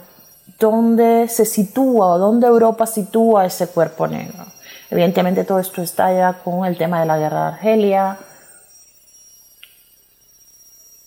dónde 0.59 1.27
se 1.29 1.45
sitúa 1.45 2.07
o 2.07 2.19
dónde 2.19 2.47
Europa 2.47 2.85
sitúa 2.85 3.45
ese 3.45 3.67
cuerpo 3.67 4.07
negro. 4.07 4.45
Evidentemente 4.89 5.45
todo 5.45 5.59
esto 5.59 5.81
está 5.81 6.11
ya 6.11 6.33
con 6.43 6.65
el 6.65 6.77
tema 6.77 6.99
de 6.99 7.05
la 7.05 7.17
guerra 7.17 7.41
de 7.41 7.47
Argelia, 7.53 8.17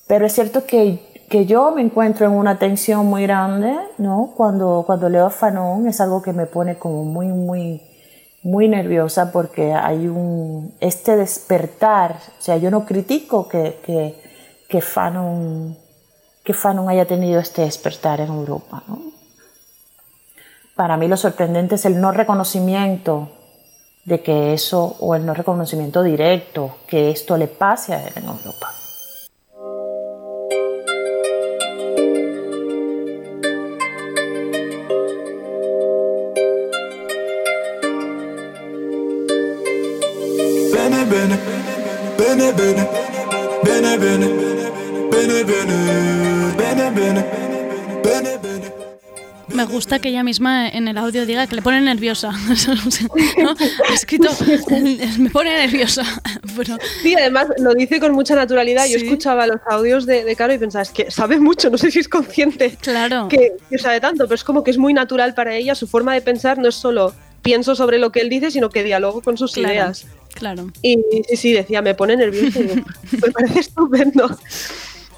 pero 0.06 0.26
es 0.26 0.32
cierto 0.32 0.66
que, 0.66 1.12
que 1.33 1.47
yo 1.47 1.71
me 1.71 1.81
encuentro 1.81 2.27
en 2.27 2.33
una 2.33 2.59
tensión 2.59 3.07
muy 3.07 3.23
grande, 3.23 3.75
¿no? 3.97 4.35
Cuando, 4.37 4.85
cuando 4.87 5.09
leo 5.09 5.25
a 5.25 5.31
Fanon 5.31 5.88
es 5.88 5.99
algo 5.99 6.21
que 6.21 6.35
me 6.35 6.45
pone 6.45 6.77
como 6.77 7.05
muy, 7.05 7.29
muy, 7.29 7.81
muy 8.42 8.68
nerviosa 8.68 9.33
porque 9.33 9.73
hay 9.73 10.09
un, 10.09 10.75
este 10.81 11.16
despertar, 11.16 12.18
o 12.38 12.42
sea, 12.42 12.59
yo 12.59 12.71
no 12.71 12.85
critico 12.85 13.49
que, 13.49 14.14
que, 14.68 14.81
Fanon, 14.83 15.75
que 16.45 16.53
Fanon 16.53 16.90
haya 16.90 17.07
tenido 17.07 17.40
este 17.40 17.62
despertar 17.62 18.21
en 18.21 18.29
Europa, 18.29 18.83
¿no? 18.87 19.01
Para 20.77 20.99
mí 20.99 21.09
lo 21.09 21.16
sorprendente 21.16 21.77
es 21.77 21.87
el 21.87 21.99
no 21.99 22.12
reconocimiento 22.12 23.31
de 24.05 24.21
que 24.21 24.53
eso, 24.53 24.97
o 25.01 25.14
el 25.14 25.25
no 25.25 25.33
reconocimiento 25.33 26.03
directo, 26.03 26.77
que 26.87 27.11
esto 27.11 27.38
le 27.38 27.49
pase 27.49 27.95
a 27.95 28.07
él 28.07 28.12
en 28.16 28.25
Europa. 28.25 28.82
Que 50.02 50.10
ella 50.10 50.22
misma 50.22 50.68
en 50.68 50.86
el 50.88 50.98
audio 50.98 51.24
diga 51.24 51.46
que 51.46 51.56
le 51.56 51.62
pone 51.62 51.80
nerviosa. 51.80 52.30
¿no? 53.42 53.54
Ha 53.88 53.94
escrito, 53.94 54.28
me 55.18 55.30
pone 55.30 55.50
nerviosa. 55.54 56.02
Pero, 56.56 56.76
Sí, 57.02 57.14
además 57.14 57.46
lo 57.58 57.72
dice 57.74 57.98
con 58.00 58.12
mucha 58.12 58.34
naturalidad. 58.34 58.86
Yo 58.86 58.98
escuchaba 58.98 59.46
los 59.46 59.60
audios 59.70 60.04
de, 60.04 60.24
de 60.24 60.36
Caro 60.36 60.52
y 60.52 60.58
pensaba, 60.58 60.82
es 60.82 60.90
que 60.90 61.10
sabe 61.10 61.38
mucho, 61.40 61.70
no 61.70 61.78
sé 61.78 61.90
si 61.90 62.00
es 62.00 62.08
consciente 62.08 62.76
claro, 62.80 63.28
que, 63.28 63.52
que 63.70 63.78
sabe 63.78 64.00
tanto, 64.00 64.24
pero 64.24 64.34
es 64.34 64.44
como 64.44 64.62
que 64.62 64.70
es 64.72 64.78
muy 64.78 64.92
natural 64.92 65.32
para 65.32 65.54
ella. 65.54 65.74
Su 65.74 65.86
forma 65.86 66.12
de 66.12 66.20
pensar 66.20 66.58
no 66.58 66.68
es 66.68 66.74
solo 66.74 67.14
pienso 67.42 67.74
sobre 67.74 67.98
lo 67.98 68.12
que 68.12 68.20
él 68.20 68.28
dice, 68.28 68.50
sino 68.50 68.70
que 68.70 68.84
dialogo 68.84 69.20
con 69.22 69.36
sus 69.36 69.52
Claro. 69.54 69.72
ideas. 69.74 70.06
claro. 70.34 70.70
Y 70.82 70.96
sí, 71.28 71.36
sí, 71.36 71.52
decía, 71.52 71.82
me 71.82 71.94
pone 71.94 72.16
digo, 72.30 72.48
me 73.22 73.30
parece 73.32 73.60
estupendo. 73.60 74.36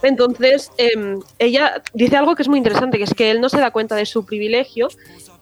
Entonces, 0.04 0.70
em, 0.78 1.20
ella 1.38 1.82
dice 1.92 2.16
algo 2.16 2.34
que 2.34 2.42
es 2.42 2.48
muy 2.48 2.58
interesante, 2.58 2.98
que 2.98 3.04
es 3.04 3.14
que 3.14 3.30
él 3.30 3.40
no 3.40 3.48
se 3.48 3.58
da 3.58 3.70
cuenta 3.70 3.96
de 3.96 4.06
su 4.06 4.24
privilegio, 4.24 4.88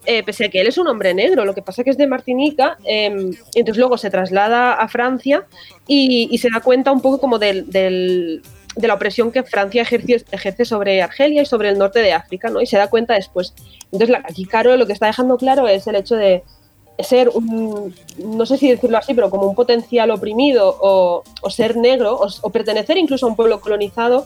eh, 0.05 0.23
pese 0.23 0.45
a 0.45 0.49
que 0.49 0.59
él 0.61 0.67
es 0.67 0.77
un 0.77 0.87
hombre 0.87 1.13
negro, 1.13 1.45
lo 1.45 1.53
que 1.53 1.61
pasa 1.61 1.83
que 1.83 1.89
es 1.89 1.97
de 1.97 2.07
Martinica, 2.07 2.77
y 2.85 3.59
entonces 3.59 3.77
luego 3.77 3.97
se 3.97 4.09
traslada 4.09 4.73
a 4.73 4.87
Francia 4.87 5.45
y, 5.87 6.27
y 6.31 6.37
se 6.39 6.49
da 6.53 6.59
cuenta 6.61 6.91
un 6.91 7.01
poco 7.01 7.19
como 7.19 7.39
del, 7.39 7.69
del- 7.69 8.41
de 8.75 8.87
la 8.87 8.95
opresión 8.95 9.31
que 9.31 9.43
Francia 9.43 9.83
ejerce, 9.83 10.25
ejerce 10.31 10.65
sobre 10.65 11.01
Argelia 11.03 11.43
y 11.43 11.45
sobre 11.45 11.69
el 11.69 11.77
norte 11.77 11.99
de 11.99 12.11
África, 12.11 12.49
¿no? 12.49 12.59
Y 12.59 12.65
se 12.65 12.75
da 12.77 12.87
cuenta 12.89 13.13
después. 13.13 13.53
Entonces, 13.91 14.15
aquí 14.27 14.45
Caro 14.45 14.75
lo 14.77 14.87
que 14.87 14.93
está 14.93 15.05
dejando 15.05 15.37
claro 15.37 15.67
es 15.67 15.85
el 15.85 15.95
hecho 15.95 16.15
de 16.15 16.41
ser 16.97 17.29
un, 17.29 17.93
no 18.17 18.45
sé 18.47 18.57
si 18.57 18.67
decirlo 18.69 18.97
así, 18.97 19.13
pero 19.13 19.29
como 19.29 19.45
un 19.47 19.53
potencial 19.55 20.09
oprimido 20.09 20.75
o, 20.81 21.23
o 21.41 21.49
ser 21.51 21.75
negro 21.77 22.15
o, 22.15 22.27
o 22.41 22.49
pertenecer 22.49 22.97
incluso 22.97 23.27
a 23.27 23.29
un 23.29 23.35
pueblo 23.35 23.61
colonizado, 23.61 24.25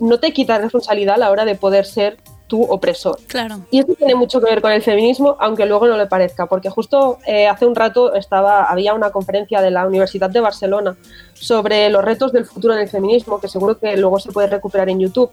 no 0.00 0.18
te 0.18 0.32
quita 0.32 0.58
responsabilidad 0.58 1.16
a 1.16 1.18
la 1.18 1.30
hora 1.30 1.44
de 1.44 1.54
poder 1.54 1.84
ser 1.86 2.18
tu 2.48 2.62
opresor. 2.62 3.18
Claro. 3.26 3.60
Y 3.70 3.78
esto 3.78 3.94
tiene 3.94 4.14
mucho 4.14 4.40
que 4.40 4.46
ver 4.46 4.62
con 4.62 4.72
el 4.72 4.82
feminismo, 4.82 5.36
aunque 5.38 5.66
luego 5.66 5.86
no 5.86 5.96
le 5.96 6.06
parezca, 6.06 6.46
porque 6.46 6.70
justo 6.70 7.18
eh, 7.26 7.46
hace 7.46 7.66
un 7.66 7.76
rato 7.76 8.14
estaba, 8.14 8.64
había 8.64 8.94
una 8.94 9.10
conferencia 9.10 9.60
de 9.60 9.70
la 9.70 9.86
Universidad 9.86 10.30
de 10.30 10.40
Barcelona 10.40 10.96
sobre 11.34 11.88
los 11.90 12.02
retos 12.02 12.32
del 12.32 12.46
futuro 12.46 12.74
en 12.74 12.80
el 12.80 12.88
feminismo, 12.88 13.38
que 13.38 13.48
seguro 13.48 13.78
que 13.78 13.96
luego 13.96 14.18
se 14.18 14.32
puede 14.32 14.48
recuperar 14.48 14.88
en 14.88 15.00
YouTube. 15.00 15.30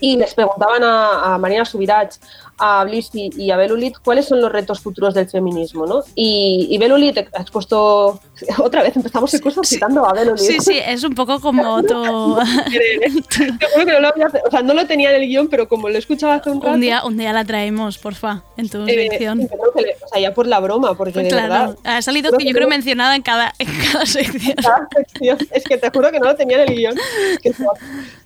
Y 0.00 0.16
les 0.16 0.34
preguntaban 0.34 0.82
a, 0.82 1.34
a 1.34 1.38
Marina 1.38 1.64
Subirach, 1.64 2.16
a 2.58 2.84
Blissy 2.84 3.30
y 3.36 3.50
a 3.50 3.56
Belulit 3.56 3.96
cuáles 4.04 4.26
son 4.26 4.40
los 4.40 4.50
retos 4.52 4.80
futuros 4.80 5.14
del 5.14 5.28
feminismo, 5.28 5.86
¿no? 5.86 6.02
Y, 6.14 6.68
y 6.70 6.78
Belulit 6.78 7.18
ha 7.18 7.40
expuesto, 7.42 8.20
otra 8.58 8.82
vez 8.82 8.96
empezamos 8.96 9.32
el 9.34 9.40
curso 9.42 9.62
citando 9.64 10.04
a 10.06 10.12
Belulit. 10.12 10.38
Sí, 10.40 10.58
sí, 10.60 10.78
es 10.86 11.02
un 11.04 11.14
poco 11.14 11.40
como 11.40 11.82
tu... 11.82 12.38
Te 13.38 13.66
juro 13.72 13.86
que 13.86 13.92
no 13.92 14.00
lo 14.00 14.08
había, 14.08 14.26
o 14.46 14.50
sea, 14.50 14.62
no 14.62 14.74
lo 14.74 14.86
tenía 14.86 15.10
en 15.14 15.22
el 15.22 15.28
guion, 15.28 15.48
pero 15.48 15.68
como 15.68 15.88
lo 15.88 15.98
escuchaba 15.98 16.34
hace 16.34 16.50
un 16.50 16.60
rato, 16.60 16.74
un, 16.74 16.80
día, 16.80 17.04
un 17.04 17.16
día 17.16 17.32
la 17.32 17.44
traemos, 17.44 17.98
porfa, 17.98 18.42
en 18.56 18.68
tu 18.68 18.86
eh, 18.86 19.08
sí, 19.18 19.24
le- 19.24 19.96
o 20.04 20.08
sea, 20.08 20.20
ya 20.20 20.34
por 20.34 20.46
la 20.46 20.60
broma, 20.60 20.94
porque 20.96 21.20
de 21.22 21.28
claro, 21.28 21.52
verdad, 21.52 21.78
ha 21.84 22.02
salido 22.02 22.32
que 22.36 22.44
yo 22.44 22.52
creo 22.52 22.64
no- 22.64 22.70
mencionada 22.70 23.14
en 23.16 23.22
cada, 23.22 23.52
en 23.58 23.68
cada 23.92 24.06
sección. 24.06 24.54
cada 24.62 24.88
sección, 24.94 25.38
es 25.50 25.64
que 25.64 25.76
te 25.78 25.90
juro 25.90 26.10
que 26.10 26.20
no 26.20 26.26
lo 26.26 26.36
tenía 26.36 26.62
en 26.62 26.68
el 26.70 26.76
guion. 26.76 26.94
No. 27.58 27.68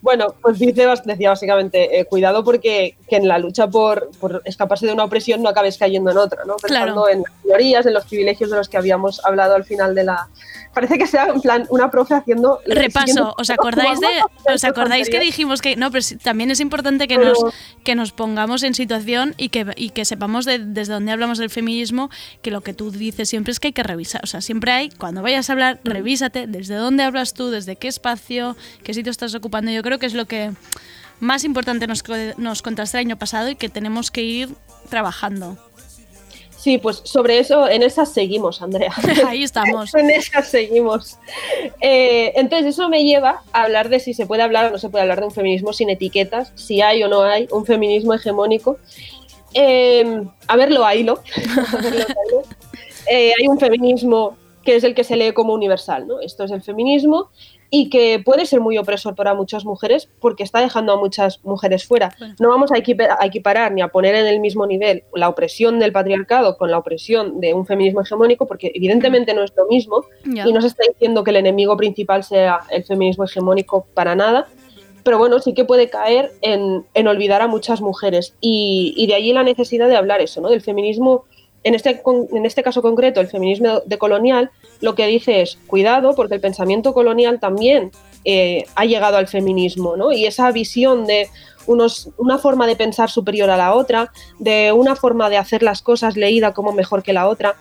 Bueno, 0.01 0.35
pues 0.41 0.59
dice, 0.59 0.87
decía 1.05 1.31
básicamente, 1.31 1.99
eh, 2.01 2.05
cuidado 2.05 2.45
porque 2.45 2.97
que 3.09 3.17
en 3.17 3.29
la 3.29 3.39
lucha 3.39 3.67
por, 3.69 4.11
por 4.21 4.43
escaparse 4.45 4.87
de 4.87 4.93
una 4.93 5.05
opresión 5.05 5.43
no 5.43 5.49
acabes 5.49 5.79
cayendo 5.79 6.11
en 6.11 6.19
otra, 6.19 6.45
¿no? 6.45 6.57
Pensando 6.57 7.05
Claro. 7.05 7.09
en 7.09 7.23
las 7.23 7.33
teorías, 7.43 7.87
en 7.87 7.95
los 7.95 8.05
privilegios 8.07 8.51
de 8.51 8.57
los 8.57 8.69
que 8.69 8.77
habíamos 8.77 9.25
hablado 9.25 9.55
al 9.55 9.65
final 9.65 9.95
de 9.95 10.05
la... 10.05 10.29
Parece 10.75 10.99
que 10.99 11.07
sea 11.07 11.27
en 11.27 11.41
plan 11.41 11.67
una 11.71 11.91
profe 11.91 12.15
haciendo... 12.15 12.61
Repaso, 12.67 13.35
¿os 13.39 13.51
acordáis 13.51 13.99
de 14.01 14.07
os 14.53 14.65
acordáis 14.65 15.09
que 15.09 15.19
dijimos 15.21 15.61
que 15.63 15.77
no, 15.77 15.91
pero 15.91 16.05
también 16.23 16.51
es 16.51 16.61
importante 16.61 17.09
que 17.09 17.17
Pero- 17.17 17.33
nos 17.33 17.55
que 17.85 17.95
nos 17.95 18.13
pongamos 18.13 18.63
en 18.63 18.75
situación 18.75 19.35
y 19.39 19.49
que 19.49 19.67
y 19.77 19.91
que 19.91 20.05
sepamos 20.05 20.45
de- 20.45 20.59
desde 20.59 20.93
dónde 20.93 21.13
hablamos 21.13 21.39
del 21.39 21.51
feminismo, 21.51 22.11
que 22.43 22.51
lo 22.51 22.61
que 22.61 22.75
tú 22.75 22.91
dices 22.91 23.29
siempre 23.29 23.53
es 23.53 23.61
que 23.61 23.69
hay 23.69 23.73
que 23.73 23.83
revisar, 23.83 24.21
o 24.25 24.27
sea, 24.27 24.41
siempre 24.41 24.73
hay 24.73 24.91
cuando 24.91 25.23
vayas 25.23 25.49
a 25.49 25.53
hablar, 25.55 25.81
revísate 25.85 26.47
desde 26.47 26.75
dónde 26.75 27.03
hablas 27.03 27.35
tú, 27.35 27.51
desde 27.51 27.77
qué 27.77 27.89
espacio, 27.89 28.57
qué 28.85 28.93
sitio 28.95 29.11
estás 29.11 29.35
ocupando. 29.35 29.71
Yo 29.71 29.83
creo 29.83 29.99
que 29.99 30.07
es 30.07 30.15
lo 30.15 30.27
que 30.27 30.53
más 31.21 31.45
importante 31.45 31.87
nos, 31.87 32.03
nos 32.37 32.63
contaste 32.63 32.99
el 32.99 33.07
año 33.07 33.19
pasado 33.19 33.49
y 33.49 33.57
que 33.57 33.69
tenemos 33.69 34.11
que 34.11 34.23
ir 34.23 34.51
trabajando. 34.89 35.57
Sí, 36.59 36.79
pues 36.79 37.01
sobre 37.05 37.39
eso, 37.39 37.69
en 37.69 37.85
esas 37.85 38.13
seguimos, 38.13 38.61
Andrea. 38.63 38.93
Ahí 39.29 39.45
estamos. 39.45 39.95
en 39.95 40.11
esas 40.11 40.49
seguimos. 40.49 41.17
Eh, 41.81 42.33
entonces, 42.35 42.75
eso 42.75 42.89
me 42.89 43.05
lleva 43.05 43.43
a 43.53 43.63
hablar 43.63 43.89
de 43.89 44.01
si 44.01 44.13
se 44.13 44.27
puede 44.27 44.43
hablar 44.43 44.67
o 44.67 44.71
no 44.73 44.79
se 44.79 44.89
puede 44.89 45.03
hablar 45.03 45.21
de 45.21 45.27
un 45.27 45.31
feminismo 45.31 45.73
sin 45.73 45.89
etiquetas, 45.89 46.53
si 46.57 46.81
hay 46.83 47.05
o 47.05 47.09
no 47.09 47.23
hay 47.23 47.47
un 47.53 47.65
feminismo 47.65 48.13
hegemónico. 48.13 48.79
Eh, 49.55 50.25
a 50.49 50.57
verlo, 50.57 50.85
haylo. 50.85 51.23
A 51.73 51.77
verlo, 51.77 52.05
haylo. 52.05 52.43
Eh, 53.11 53.33
hay 53.39 53.47
un 53.47 53.59
feminismo 53.59 54.37
que 54.65 54.77
es 54.77 54.85
el 54.85 54.95
que 54.95 55.05
se 55.05 55.17
lee 55.17 55.33
como 55.33 55.55
universal, 55.55 56.09
¿no? 56.09 56.21
Esto 56.21 56.45
es 56.45 56.51
el 56.51 56.63
feminismo 56.63 57.31
y 57.71 57.91
que 57.91 58.21
puede 58.25 58.47
ser 58.47 58.61
muy 58.61 58.79
opresor 58.79 59.15
para 59.15 59.35
muchas 59.35 59.65
mujeres 59.65 60.09
porque 60.21 60.43
está 60.43 60.61
dejando 60.61 60.93
a 60.93 60.97
muchas 60.97 61.45
mujeres 61.45 61.85
fuera. 61.85 62.15
No 62.41 62.49
vamos 62.49 62.73
a 62.73 62.79
equipa- 62.79 63.17
a 63.21 63.27
equiparar 63.27 63.73
ni 63.73 63.83
a 63.83 63.89
poner 63.89 64.15
en 64.15 64.27
el 64.27 64.41
mismo 64.41 64.67
nivel 64.67 65.05
la 65.15 65.29
opresión 65.29 65.79
del 65.79 65.93
patriarcado 65.93 66.57
con 66.57 66.71
la 66.71 66.79
opresión 66.79 67.41
de 67.41 67.53
un 67.55 67.67
feminismo 67.67 68.01
hegemónico 68.01 68.47
porque 68.47 68.73
evidentemente 68.75 69.35
no 69.35 69.43
es 69.45 69.53
lo 69.57 69.67
mismo 69.67 70.05
y 70.49 70.53
no 70.53 70.61
se 70.63 70.69
está 70.69 70.85
diciendo 70.89 71.23
que 71.25 71.31
el 71.31 71.37
enemigo 71.37 71.77
principal 71.77 72.25
sea 72.25 72.61
el 72.71 72.85
feminismo 72.85 73.25
hegemónico 73.25 73.87
para 73.93 74.15
nada, 74.15 74.47
pero 75.05 75.19
bueno, 75.19 75.39
sí 75.39 75.55
que 75.55 75.65
puede 75.65 75.89
caer 75.89 76.33
en, 76.43 76.85
en 76.95 77.09
olvidar 77.09 77.41
a 77.43 77.49
muchas 77.49 77.81
mujeres 77.81 78.35
y, 78.41 78.93
y 78.97 79.07
de 79.07 79.15
allí 79.15 79.33
la 79.33 79.43
necesidad 79.43 79.89
de 79.89 79.97
hablar 79.97 80.21
eso, 80.21 80.41
¿no? 80.41 80.49
Del 80.51 80.61
feminismo, 80.61 81.25
en 81.65 81.75
este, 81.75 82.03
en 82.33 82.47
este 82.47 82.63
caso 82.63 82.83
concreto, 82.83 83.21
el 83.21 83.29
feminismo 83.29 83.83
decolonial, 83.87 84.51
lo 84.81 84.95
que 84.95 85.07
dice 85.07 85.43
es, 85.43 85.59
cuidado, 85.67 86.15
porque 86.15 86.37
el 86.37 86.41
pensamiento 86.41 86.95
colonial 86.95 87.41
también 87.41 87.91
eh, 88.25 88.65
ha 88.75 88.85
llegado 88.85 89.17
al 89.17 89.29
feminismo, 89.29 89.97
¿no? 89.97 90.13
Y 90.13 90.27
esa 90.27 90.51
visión 90.53 91.07
de 91.07 91.29
unos, 91.67 92.11
una 92.17 92.39
forma 92.39 92.67
de 92.67 92.77
pensar 92.77 93.11
superior 93.11 93.51
a 93.51 93.57
la 93.57 93.75
otra, 93.75 94.13
de 94.39 94.73
una 94.73 94.97
forma 94.97 95.29
de 95.31 95.37
hacer 95.37 95.63
las 95.63 95.83
cosas 95.83 96.17
leída 96.17 96.53
como 96.53 96.73
mejor 96.73 97.03
que 97.03 97.13
la 97.13 97.29
otra, 97.29 97.57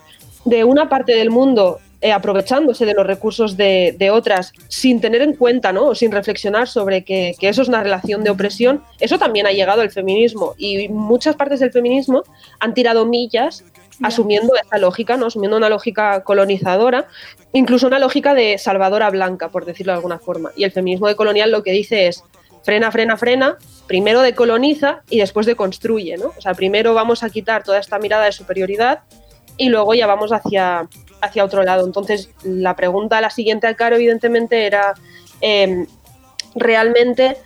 de 0.45 0.63
una 0.63 0.87
parte 0.87 1.13
del 1.13 1.29
mundo 1.29 1.79
eh, 1.99 2.11
aprovechándose 2.11 2.85
de 2.85 2.93
los 2.93 3.07
recursos 3.07 3.57
de, 3.57 3.95
de 3.97 4.11
otras 4.11 4.53
sin 4.67 5.01
tener 5.01 5.23
en 5.23 5.33
cuenta 5.33 5.73
¿no? 5.73 5.87
o 5.87 5.95
sin 5.95 6.11
reflexionar 6.11 6.67
sobre 6.67 7.03
que, 7.03 7.33
que 7.39 7.49
eso 7.49 7.63
es 7.63 7.67
una 7.67 7.81
relación 7.81 8.23
de 8.23 8.29
opresión, 8.29 8.83
eso 8.99 9.17
también 9.17 9.47
ha 9.47 9.51
llegado 9.51 9.81
al 9.81 9.89
feminismo 9.89 10.53
y 10.59 10.89
muchas 10.89 11.35
partes 11.35 11.59
del 11.59 11.71
feminismo 11.71 12.23
han 12.59 12.75
tirado 12.75 13.05
millas 13.07 13.63
asumiendo 14.01 14.53
esa 14.55 14.77
lógica, 14.77 15.17
¿no? 15.17 15.27
asumiendo 15.27 15.57
una 15.57 15.69
lógica 15.69 16.23
colonizadora, 16.23 17.07
incluso 17.53 17.87
una 17.87 17.99
lógica 17.99 18.33
de 18.33 18.57
salvadora 18.57 19.09
blanca, 19.09 19.49
por 19.49 19.65
decirlo 19.65 19.93
de 19.93 19.97
alguna 19.97 20.19
forma. 20.19 20.51
Y 20.55 20.63
el 20.63 20.71
feminismo 20.71 21.07
decolonial 21.07 21.51
lo 21.51 21.63
que 21.63 21.71
dice 21.71 22.07
es 22.07 22.23
frena, 22.63 22.91
frena, 22.91 23.17
frena, 23.17 23.57
primero 23.87 24.21
decoloniza 24.21 25.01
y 25.09 25.19
después 25.19 25.45
deconstruye, 25.45 26.17
¿no? 26.17 26.33
O 26.37 26.41
sea, 26.41 26.53
primero 26.53 26.93
vamos 26.93 27.23
a 27.23 27.29
quitar 27.29 27.63
toda 27.63 27.79
esta 27.79 27.97
mirada 27.97 28.25
de 28.25 28.31
superioridad 28.31 28.99
y 29.57 29.69
luego 29.69 29.93
ya 29.93 30.05
vamos 30.05 30.31
hacia, 30.31 30.87
hacia 31.21 31.45
otro 31.45 31.63
lado. 31.63 31.85
Entonces, 31.85 32.29
la 32.43 32.75
pregunta, 32.75 33.21
la 33.21 33.29
siguiente 33.29 33.67
al 33.67 33.75
caro, 33.75 33.95
evidentemente, 33.95 34.65
era 34.65 34.93
eh, 35.41 35.85
realmente 36.55 37.37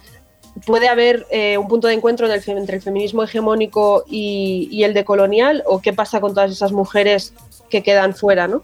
puede 0.66 0.88
haber 0.88 1.26
eh, 1.32 1.58
un 1.58 1.68
punto 1.68 1.88
de 1.88 1.94
encuentro 1.94 2.32
entre 2.32 2.76
el 2.78 2.82
feminismo 2.82 3.24
hegemónico 3.24 4.04
y, 4.08 4.68
y 4.72 4.84
el 4.84 4.94
decolonial 4.94 5.64
o 5.66 5.82
qué 5.82 5.94
pasa 5.94 6.22
con 6.22 6.34
todas 6.34 6.52
esas 6.52 6.72
mujeres 6.72 7.34
que 7.70 7.84
quedan 7.84 8.16
fuera, 8.16 8.48
¿no? 8.48 8.62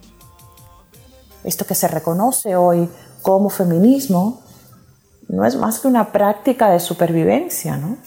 Esto 1.43 1.65
que 1.65 1.76
se 1.76 1.88
reconoce 1.88 2.56
hoy 2.56 2.89
como 3.21 3.50
feminismo 3.50 4.41
no 5.28 5.45
es 5.45 5.56
más 5.56 5.80
que 5.80 5.88
una 5.88 6.12
práctica 6.12 6.69
de 6.69 6.80
supervivencia, 6.80 7.78
¿no? 7.78 7.97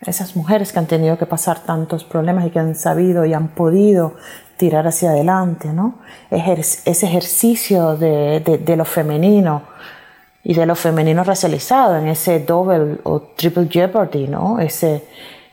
Esas 0.00 0.36
mujeres 0.36 0.72
que 0.72 0.78
han 0.78 0.86
tenido 0.86 1.16
que 1.16 1.26
pasar 1.26 1.64
tantos 1.64 2.04
problemas 2.04 2.46
y 2.46 2.50
que 2.50 2.58
han 2.58 2.74
sabido 2.74 3.24
y 3.24 3.32
han 3.32 3.54
podido 3.54 4.14
tirar 4.56 4.86
hacia 4.86 5.10
adelante, 5.10 5.72
¿no? 5.72 5.98
ese 6.30 7.06
ejercicio 7.06 7.96
de, 7.96 8.74
lo 8.76 8.84
femenino 8.84 9.62
y 10.44 10.52
de 10.54 10.66
lo 10.66 10.74
femenino 10.76 11.24
racializado 11.24 11.96
en 11.96 12.06
ese 12.06 12.40
double 12.40 12.98
o 13.04 13.20
triple 13.34 13.66
jeopardy, 13.68 14.28
¿no? 14.28 14.60
Ese, 14.60 15.04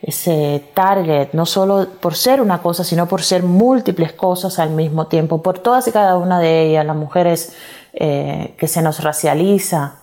ese 0.01 0.63
target, 0.73 1.29
no 1.31 1.45
solo 1.45 1.87
por 2.01 2.15
ser 2.15 2.41
una 2.41 2.61
cosa, 2.61 2.83
sino 2.83 3.07
por 3.07 3.23
ser 3.23 3.43
múltiples 3.43 4.11
cosas 4.11 4.59
al 4.59 4.71
mismo 4.71 5.07
tiempo, 5.07 5.41
por 5.41 5.59
todas 5.59 5.87
y 5.87 5.91
cada 5.91 6.17
una 6.17 6.39
de 6.39 6.67
ellas, 6.67 6.85
las 6.85 6.95
mujeres 6.95 7.55
eh, 7.93 8.53
que 8.57 8.67
se 8.67 8.81
nos 8.81 9.01
racializa, 9.01 9.95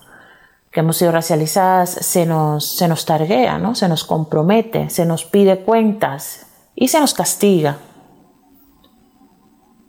que 0.70 0.80
hemos 0.80 0.96
sido 0.96 1.12
racializadas, 1.12 1.90
se 1.90 2.24
nos, 2.24 2.76
se 2.76 2.88
nos 2.88 3.04
targuea, 3.04 3.58
¿no? 3.58 3.74
se 3.74 3.88
nos 3.88 4.04
compromete, 4.04 4.88
se 4.88 5.04
nos 5.04 5.24
pide 5.24 5.58
cuentas 5.60 6.46
y 6.74 6.88
se 6.88 7.00
nos 7.00 7.12
castiga. 7.12 7.78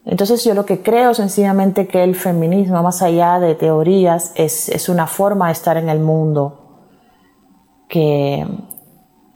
Entonces 0.05 0.43
yo 0.43 0.53
lo 0.53 0.65
que 0.65 0.81
creo 0.81 1.13
sencillamente 1.13 1.87
que 1.87 2.03
el 2.03 2.15
feminismo, 2.15 2.81
más 2.81 3.01
allá 3.01 3.39
de 3.39 3.55
teorías, 3.55 4.31
es, 4.35 4.89
una 4.89 5.07
forma 5.07 5.47
de 5.47 5.53
estar 5.53 5.77
en 5.77 5.89
el 5.89 5.99
mundo 5.99 6.87
que, 7.87 8.45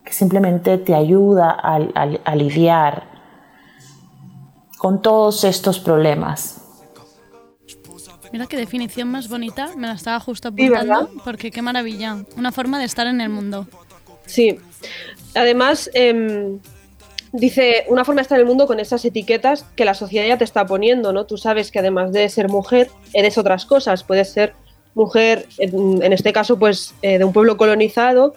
simplemente 0.09 0.77
te 0.77 0.93
ayuda 0.93 1.51
a, 1.51 2.35
lidiar 2.35 3.07
con 4.77 5.01
todos 5.01 5.43
estos 5.43 5.79
problemas. 5.79 6.59
Mira 8.31 8.47
qué 8.47 8.57
definición 8.57 9.09
más 9.09 9.29
bonita, 9.29 9.69
me 9.75 9.87
la 9.87 9.93
estaba 9.93 10.19
justo 10.19 10.47
apuntando, 10.47 11.09
porque 11.23 11.51
qué 11.51 11.61
maravilla, 11.61 12.17
una 12.35 12.51
forma 12.51 12.79
de 12.79 12.85
estar 12.85 13.05
en 13.05 13.21
el 13.21 13.29
mundo. 13.29 13.67
Sí, 14.25 14.59
además, 15.35 15.89
em, 15.93 16.59
dice, 17.33 17.85
una 17.89 18.05
forma 18.05 18.19
de 18.19 18.23
estar 18.23 18.37
en 18.37 18.43
el 18.43 18.47
mundo 18.47 18.67
con 18.67 18.79
esas 18.79 19.03
etiquetas 19.03 19.65
que 19.75 19.85
la 19.85 19.95
sociedad 19.95 20.27
ya 20.27 20.37
te 20.37 20.43
está 20.43 20.65
poniendo, 20.65 21.11
¿no? 21.11 21.25
Tú 21.25 21.37
sabes 21.37 21.71
que 21.71 21.79
además 21.79 22.13
de 22.13 22.29
ser 22.29 22.47
mujer, 22.47 22.89
eres 23.11 23.37
otras 23.37 23.65
cosas. 23.65 24.03
Puedes 24.03 24.29
ser 24.29 24.53
mujer, 24.93 25.47
en, 25.57 26.13
este 26.13 26.31
caso, 26.31 26.57
pues, 26.57 26.93
eh, 27.01 27.17
de 27.17 27.25
un 27.25 27.33
pueblo 27.33 27.57
colonizado. 27.57 28.35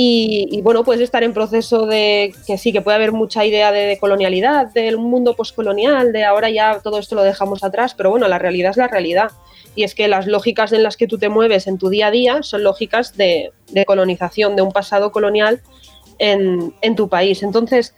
Y, 0.00 0.60
bueno, 0.62 0.84
puedes 0.84 1.02
estar 1.02 1.24
en 1.24 1.32
proceso 1.32 1.86
de 1.86 2.32
que 2.46 2.56
sí, 2.56 2.72
que 2.72 2.80
puede 2.80 2.94
haber 2.94 3.10
mucha 3.10 3.44
idea 3.44 3.72
de, 3.72 3.98
colonialidad, 3.98 4.72
del 4.72 4.96
mundo 4.96 5.34
poscolonial, 5.34 6.12
de 6.12 6.24
ahora 6.24 6.50
ya 6.50 6.78
todo 6.78 7.00
esto 7.00 7.16
lo 7.16 7.24
dejamos 7.24 7.64
atrás, 7.64 7.94
pero 7.96 8.08
bueno, 8.10 8.28
la 8.28 8.38
realidad 8.38 8.70
es 8.70 8.76
la 8.76 8.86
realidad. 8.86 9.32
Y 9.74 9.82
es 9.82 9.96
que 9.96 10.06
las 10.06 10.28
lógicas 10.28 10.72
en 10.72 10.84
las 10.84 10.96
que 10.96 11.08
tú 11.08 11.18
te 11.18 11.28
mueves 11.28 11.66
en 11.66 11.78
tu 11.78 11.88
día 11.88 12.06
a 12.06 12.10
día 12.12 12.44
son 12.44 12.62
lógicas 12.62 13.16
de, 13.16 13.50
colonización, 13.88 14.54
de 14.54 14.62
un 14.62 14.70
pasado 14.70 15.10
colonial 15.10 15.60
en 16.20 16.94
tu 16.94 17.08
país. 17.08 17.42
Entonces, 17.42 17.92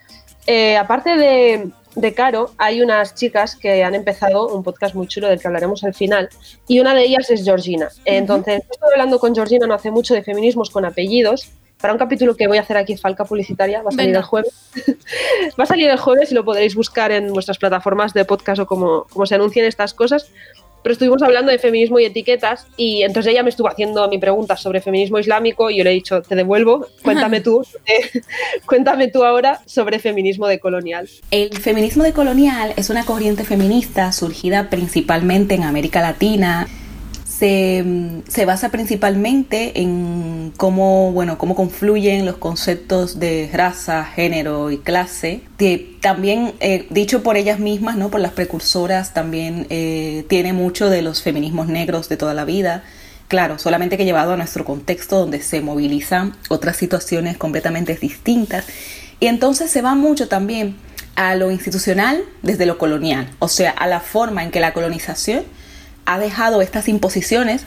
eh, 0.47 0.77
aparte 0.77 1.17
de, 1.17 2.15
Caro, 2.15 2.51
hay 2.59 2.83
unas 2.83 3.15
chicas 3.15 3.57
que 3.57 3.85
han 3.85 3.95
empezado 3.95 4.49
un 4.49 4.63
podcast 4.63 4.95
muy 4.95 5.07
chulo 5.07 5.29
del 5.29 5.41
que 5.41 5.47
hablaremos 5.47 5.85
al 5.85 5.95
final, 5.95 6.29
y 6.67 6.81
una 6.81 6.95
de 6.95 7.03
ellas 7.03 7.31
es 7.31 7.45
Georgina. 7.45 7.89
Entonces, 8.05 8.63
estoy 8.71 8.91
hablando 8.93 9.19
con 9.19 9.35
Georgina 9.35 9.67
no 9.67 9.75
hace 9.75 9.91
mucho 9.91 10.15
de 10.15 10.23
feminismos 10.23 10.71
con 10.71 10.85
apellidos, 10.85 11.51
para 11.81 11.95
un 11.95 11.99
capítulo 11.99 12.37
que 12.37 12.47
voy 12.47 12.59
a 12.59 12.61
hacer 12.61 12.77
aquí, 12.77 12.97
Falca 12.97 13.25
Publicitaria, 13.25 13.83
va 13.83 13.89
a 13.89 13.93
salir 13.93 14.15
el 14.15 14.23
jueves. 14.23 14.53
va 15.59 15.65
a 15.65 15.67
salir 15.67 15.89
el 15.89 15.99
jueves 15.99 16.31
y 16.31 16.35
lo 16.35 16.45
podréis 16.45 16.75
buscar 16.75 17.11
en 17.11 17.33
vuestras 17.33 17.57
plataformas 17.57 18.13
de 18.13 18.27
podcast 18.27 18.61
o 18.61 18.67
como, 18.67 19.07
como 19.11 19.25
se 19.25 19.35
anuncien 19.35 19.65
estas 19.65 19.95
cosas 19.95 20.31
pero 20.83 20.93
estuvimos 20.93 21.23
hablando 21.23 21.51
de 21.53 21.59
feminismo 21.59 21.99
y 21.99 22.05
etiquetas 22.05 22.67
y 22.77 23.03
entonces 23.03 23.33
ella 23.33 23.43
me 23.43 23.51
estuvo 23.51 23.69
haciendo 23.69 24.09
mi 24.09 24.19
pregunta 24.19 24.57
sobre 24.57 24.81
feminismo 24.81 25.19
islámico 25.19 25.71
y 25.71 25.79
yo 25.79 25.85
le 25.85 25.91
he 25.91 25.95
dicho, 25.95 26.23
te 26.23 26.35
devuelvo, 26.35 26.87
cuéntame 27.03 27.41
tú, 27.41 27.63
eh, 27.87 28.23
cuéntame 28.67 29.09
tú 29.09 29.25
ahora 29.25 29.61
sobre 29.67 29.99
feminismo 29.99 30.47
decolonial. 30.47 31.09
El 31.31 31.57
feminismo 31.59 32.03
decolonial 32.05 32.73
es 32.77 32.91
una 32.91 33.05
corriente 33.05 33.45
feminista 33.45 34.13
surgida 34.13 34.71
principalmente 34.71 35.55
en 35.55 35.65
América 35.65 36.01
Latina 36.01 36.69
se, 37.41 38.45
basa 38.45 38.69
principalmente 38.69 39.81
en 39.81 40.53
cómo, 40.59 41.11
bueno, 41.13 41.39
cómo 41.39 41.55
confluyen 41.55 42.27
los 42.27 42.37
conceptos 42.37 43.19
de 43.19 43.49
raza, 43.51 44.05
género 44.05 44.71
y 44.71 44.79
clase. 44.79 45.41
también, 46.03 46.53
eh, 46.61 46.87
dicho 46.91 47.23
por 47.23 47.39
ellas 47.39 47.59
mismas, 47.59 47.97
¿no? 47.97 48.11
por 48.11 48.21
las 48.21 48.33
precursoras, 48.33 49.15
también 49.15 49.67
eh, 49.71 50.27
tiene 50.29 50.53
mucho 50.53 50.91
de 50.91 51.01
los 51.01 51.23
feminismos 51.23 51.69
negros 51.69 52.11
de 52.11 52.19
toda 52.19 52.35
la 52.35 52.45
vida. 52.45 52.85
Claro, 53.29 53.59
solamente 53.59 53.97
que 53.97 54.05
llevado 54.05 54.35
a 54.35 54.37
nuestro 54.37 54.67
contexto 54.67 55.19
donde 55.19 55.41
se 55.41 55.63
movilizan 55.63 56.35
otras 56.51 56.77
situaciones 56.77 57.39
completamente 57.39 57.95
distintas. 57.95 58.67
Y 59.19 59.29
entonces 59.29 59.71
se 59.71 59.81
va 59.81 59.95
mucho 59.95 60.29
también 60.29 60.77
a 61.17 61.35
lo 61.37 61.51
institucional 61.51 62.23
desde 62.43 62.67
lo 62.67 62.77
colonial, 62.77 63.31
o 63.39 63.49
sea, 63.49 63.71
a 63.71 63.87
la 63.87 64.01
forma 64.01 64.43
en 64.43 64.51
que 64.51 64.61
la 64.61 64.73
colonización 64.73 65.45
ha 66.11 66.19
dejado 66.19 66.61
estas 66.61 66.89
imposiciones 66.89 67.63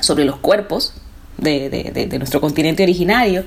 sobre 0.00 0.26
los 0.26 0.36
cuerpos 0.36 0.92
de, 1.38 2.06
nuestro 2.18 2.40
continente 2.40 2.82
originario 2.82 3.44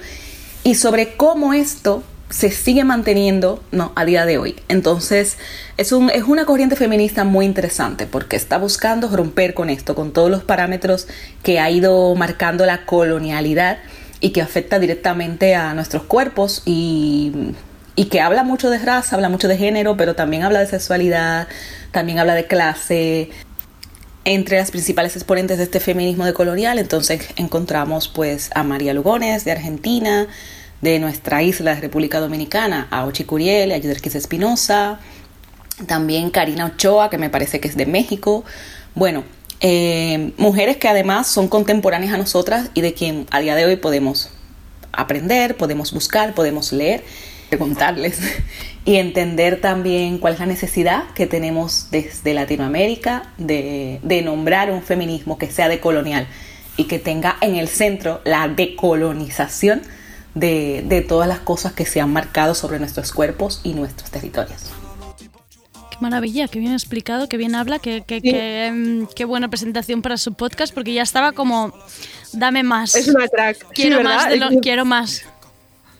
y 0.63 0.75
sobre 0.75 1.15
cómo 1.15 1.53
esto 1.53 2.03
se 2.31 2.49
sigue 2.49 2.83
manteniendo 2.83 3.63
no, 3.71 3.91
a 3.95 4.03
día 4.03 4.25
de 4.25 4.39
hoy. 4.39 4.55
Entonces, 4.67 5.37
es, 5.77 5.91
un, 5.91 6.09
es 6.09 6.23
una 6.23 6.45
corriente 6.45 6.75
feminista 6.75 7.23
muy 7.23 7.45
interesante 7.45 8.07
porque 8.07 8.35
está 8.35 8.57
buscando 8.57 9.15
romper 9.15 9.53
con 9.53 9.69
esto, 9.69 9.93
con 9.93 10.11
todos 10.11 10.31
los 10.31 10.43
parámetros 10.43 11.07
que 11.43 11.59
ha 11.59 11.69
ido 11.69 12.15
marcando 12.15 12.65
la 12.65 12.87
colonialidad 12.87 13.77
y 14.21 14.31
que 14.31 14.41
afecta 14.41 14.79
directamente 14.79 15.53
a 15.53 15.75
nuestros 15.75 16.01
cuerpos 16.01 16.63
y, 16.65 17.53
y 17.95 18.05
que 18.05 18.21
habla 18.21 18.43
mucho 18.43 18.71
de 18.71 18.79
raza, 18.79 19.17
habla 19.17 19.29
mucho 19.29 19.47
de 19.47 19.57
género, 19.57 19.95
pero 19.97 20.15
también 20.15 20.41
habla 20.41 20.61
de 20.61 20.67
sexualidad, 20.67 21.47
también 21.91 22.17
habla 22.17 22.33
de 22.33 22.47
clase, 22.47 23.29
entre 24.25 24.57
las 24.57 24.71
principales 24.71 25.15
exponentes 25.15 25.59
de 25.59 25.63
este 25.63 25.79
feminismo 25.79 26.25
decolonial, 26.25 26.79
entonces 26.79 27.29
encontramos 27.35 28.07
pues 28.07 28.49
a 28.55 28.63
María 28.63 28.93
Lugones 28.93 29.45
de 29.45 29.51
Argentina, 29.51 30.27
de 30.81 30.99
nuestra 30.99 31.43
isla 31.43 31.75
de 31.75 31.81
República 31.81 32.19
Dominicana, 32.19 32.87
a 32.91 33.05
Ochi 33.05 33.23
Curiel, 33.23 33.71
a 33.71 33.77
Yuderquis 33.77 34.15
Espinosa, 34.15 34.99
también 35.87 36.31
Karina 36.31 36.65
Ochoa, 36.65 37.09
que 37.09 37.17
me 37.17 37.29
parece 37.29 37.59
que 37.59 37.67
es 37.67 37.77
de 37.77 37.85
México. 37.85 38.43
Bueno, 38.95 39.23
eh, 39.61 40.33
mujeres 40.37 40.77
que 40.77 40.87
además 40.87 41.27
son 41.27 41.47
contemporáneas 41.47 42.13
a 42.13 42.17
nosotras 42.17 42.69
y 42.73 42.81
de 42.81 42.93
quien 42.93 43.27
a 43.31 43.39
día 43.39 43.55
de 43.55 43.65
hoy 43.65 43.75
podemos 43.75 44.31
aprender, 44.91 45.55
podemos 45.55 45.93
buscar, 45.93 46.33
podemos 46.33 46.71
leer, 46.71 47.03
preguntarles 47.49 48.19
y 48.85 48.95
entender 48.95 49.59
también 49.59 50.19
cuál 50.19 50.35
es 50.35 50.39
la 50.39 50.45
necesidad 50.45 51.05
que 51.15 51.25
tenemos 51.25 51.87
desde 51.91 52.33
Latinoamérica 52.33 53.31
de, 53.37 53.99
nombrar 54.23 54.71
un 54.71 54.83
feminismo 54.83 55.37
que 55.37 55.49
sea 55.49 55.67
decolonial 55.67 56.27
y 56.77 56.85
que 56.85 56.99
tenga 56.99 57.37
en 57.41 57.55
el 57.55 57.67
centro 57.67 58.21
la 58.25 58.47
decolonización 58.47 59.81
de, 60.35 61.05
todas 61.07 61.27
las 61.27 61.39
cosas 61.39 61.73
que 61.73 61.85
se 61.85 61.99
han 61.99 62.13
marcado 62.13 62.53
sobre 62.53 62.79
nuestros 62.79 63.11
cuerpos 63.11 63.61
y 63.63 63.73
nuestros 63.73 64.11
territorios. 64.11 64.71
Qué 65.89 65.97
maravilla, 66.01 66.47
qué 66.49 66.59
bien 66.59 66.73
explicado, 66.73 67.29
qué 67.29 67.37
bien 67.37 67.55
habla, 67.55 67.79
qué, 67.79 68.03
mm, 68.71 69.13
qué, 69.15 69.25
buena 69.25 69.47
presentación 69.47 70.01
para 70.01 70.17
su 70.17 70.33
podcast, 70.33 70.73
porque 70.73 70.93
ya 70.93 71.01
estaba 71.01 71.31
como, 71.31 71.73
dame 72.33 72.63
más. 72.63 72.95
Es 72.95 73.07
una 73.07 73.29
crack. 73.29 73.65
Quiero 73.73 74.03
más, 74.03 74.27
quiero 74.61 74.83
más 74.83 75.25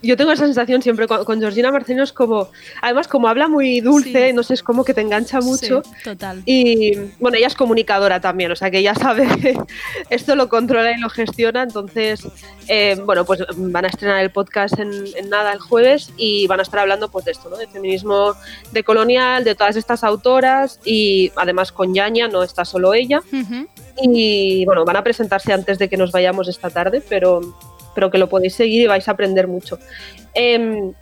yo 0.05 0.17
tengo 0.17 0.31
esa 0.31 0.45
sensación 0.45 0.81
siempre 0.81 1.07
con, 1.07 1.39
Georgina 1.39 1.71
Marcelino, 1.71 2.03
es 2.03 2.13
como, 2.13 2.49
además 2.81 3.07
como 3.07 3.27
habla 3.27 3.47
muy 3.47 3.81
dulce, 3.81 4.33
no 4.33 4.43
sé, 4.43 4.53
es 4.55 4.63
como 4.63 4.83
que 4.83 4.93
te 4.93 5.01
engancha 5.01 5.41
mucho. 5.41 5.83
total. 6.03 6.41
Y 6.45 6.95
bueno, 7.19 7.37
ella 7.37 7.47
es 7.47 7.55
comunicadora 7.55 8.19
también, 8.19 8.51
o 8.51 8.55
sea 8.55 8.71
que 8.71 8.79
ella 8.79 8.95
sabe 8.95 9.27
que 9.37 9.57
esto 10.09 10.35
lo 10.35 10.49
controla 10.49 10.91
y 10.91 10.99
lo 10.99 11.09
gestiona, 11.09 11.63
entonces, 11.63 12.27
eh, 12.67 12.97
bueno, 13.05 13.25
pues 13.25 13.43
van 13.55 13.85
a 13.85 13.87
estrenar 13.87 14.21
el 14.21 14.31
podcast 14.31 14.77
en, 14.79 15.05
nada 15.29 15.53
el 15.53 15.59
jueves 15.59 16.11
y 16.17 16.47
van 16.47 16.59
a 16.59 16.63
estar 16.63 16.79
hablando 16.79 17.09
pues 17.09 17.25
de 17.25 17.31
esto, 17.31 17.49
¿no? 17.49 17.57
De 17.57 17.67
feminismo 17.67 18.33
decolonial, 18.71 19.43
de 19.43 19.55
todas 19.55 19.75
estas 19.75 20.03
autoras 20.03 20.79
y 20.85 21.31
además 21.35 21.71
con 21.71 21.93
Yaña, 21.93 22.27
no 22.27 22.43
está 22.43 22.65
solo 22.65 22.93
ella. 22.93 23.21
Y 24.01 24.65
bueno, 24.65 24.83
van 24.83 24.97
a 24.97 25.03
presentarse 25.03 25.53
antes 25.53 25.79
de 25.79 25.89
que 25.89 25.97
nos 25.97 26.11
vayamos 26.11 26.47
esta 26.47 26.69
tarde, 26.69 27.01
pero 27.07 27.41
pero 27.95 28.12
que 28.12 28.17
lo 28.19 28.29
podéis 28.29 28.53
seguir 28.53 28.84
y 28.84 28.88
vais 28.88 29.08
a 29.08 29.12
aprender 29.12 29.47
mucho. 29.47 29.79
Em, 30.36 30.93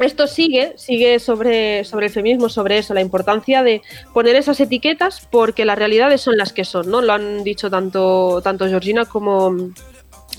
esto 0.00 0.28
sigue, 0.28 0.74
sigue 0.76 1.18
sobre, 1.18 1.84
sobre 1.84 2.06
el 2.06 2.12
feminismo, 2.12 2.48
sobre 2.48 2.78
eso, 2.78 2.94
la 2.94 3.00
importancia 3.00 3.64
de 3.64 3.82
poner 4.14 4.36
esas 4.36 4.60
etiquetas 4.60 5.26
porque 5.28 5.64
las 5.64 5.76
realidades 5.76 6.20
son 6.20 6.36
las 6.36 6.52
que 6.52 6.64
son, 6.64 6.88
¿no? 6.88 7.02
Lo 7.02 7.12
han 7.12 7.42
dicho 7.42 7.68
tanto, 7.68 8.40
tanto 8.44 8.68
Georgina 8.68 9.06
como, 9.06 9.56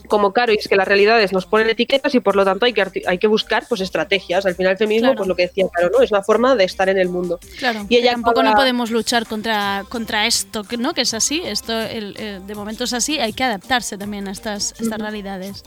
como 0.07 0.32
Caro, 0.32 0.53
y 0.53 0.55
es 0.55 0.67
que 0.69 0.78
las 0.78 0.88
realidades 0.88 1.34
nos 1.34 1.45
ponen 1.45 1.69
etiquetas 1.69 2.15
y 2.15 2.21
por 2.21 2.38
lo 2.38 2.45
tanto 2.45 2.65
hay 2.65 2.71
que, 2.73 2.86
hay 3.05 3.17
que 3.17 3.28
buscar 3.28 3.65
pues 3.67 3.82
estrategias. 3.82 4.45
Al 4.45 4.55
final 4.55 4.71
el 4.71 4.78
feminismo, 4.78 5.07
Claro. 5.09 5.17
pues 5.17 5.28
lo 5.28 5.36
que 5.36 5.47
decía 5.47 5.65
Caro, 5.73 5.89
¿no? 5.91 6.01
Es 6.01 6.11
una 6.11 6.23
forma 6.23 6.55
de 6.55 6.63
estar 6.63 6.88
en 6.88 6.97
el 6.97 7.09
mundo. 7.09 7.38
Claro, 7.57 7.86
Y 7.89 7.97
ella 7.97 8.11
tampoco 8.13 8.39
acaba- 8.39 8.51
no 8.51 8.55
podemos 8.61 8.91
luchar 8.91 9.26
contra, 9.28 9.84
contra 9.89 10.26
esto, 10.26 10.63
que 10.63 10.78
¿no? 10.78 10.93
Que 10.93 11.01
es 11.01 11.13
así, 11.13 11.41
esto 11.43 11.78
el- 11.78 12.15
eh, 12.17 12.39
de 12.47 12.55
momento 12.55 12.86
es 12.86 12.93
así, 12.93 13.19
hay 13.19 13.34
que 13.34 13.43
adaptarse 13.43 13.97
también 13.97 14.30
a 14.30 14.32
estas, 14.32 14.73
estas 14.80 14.99
realidades. 14.99 15.63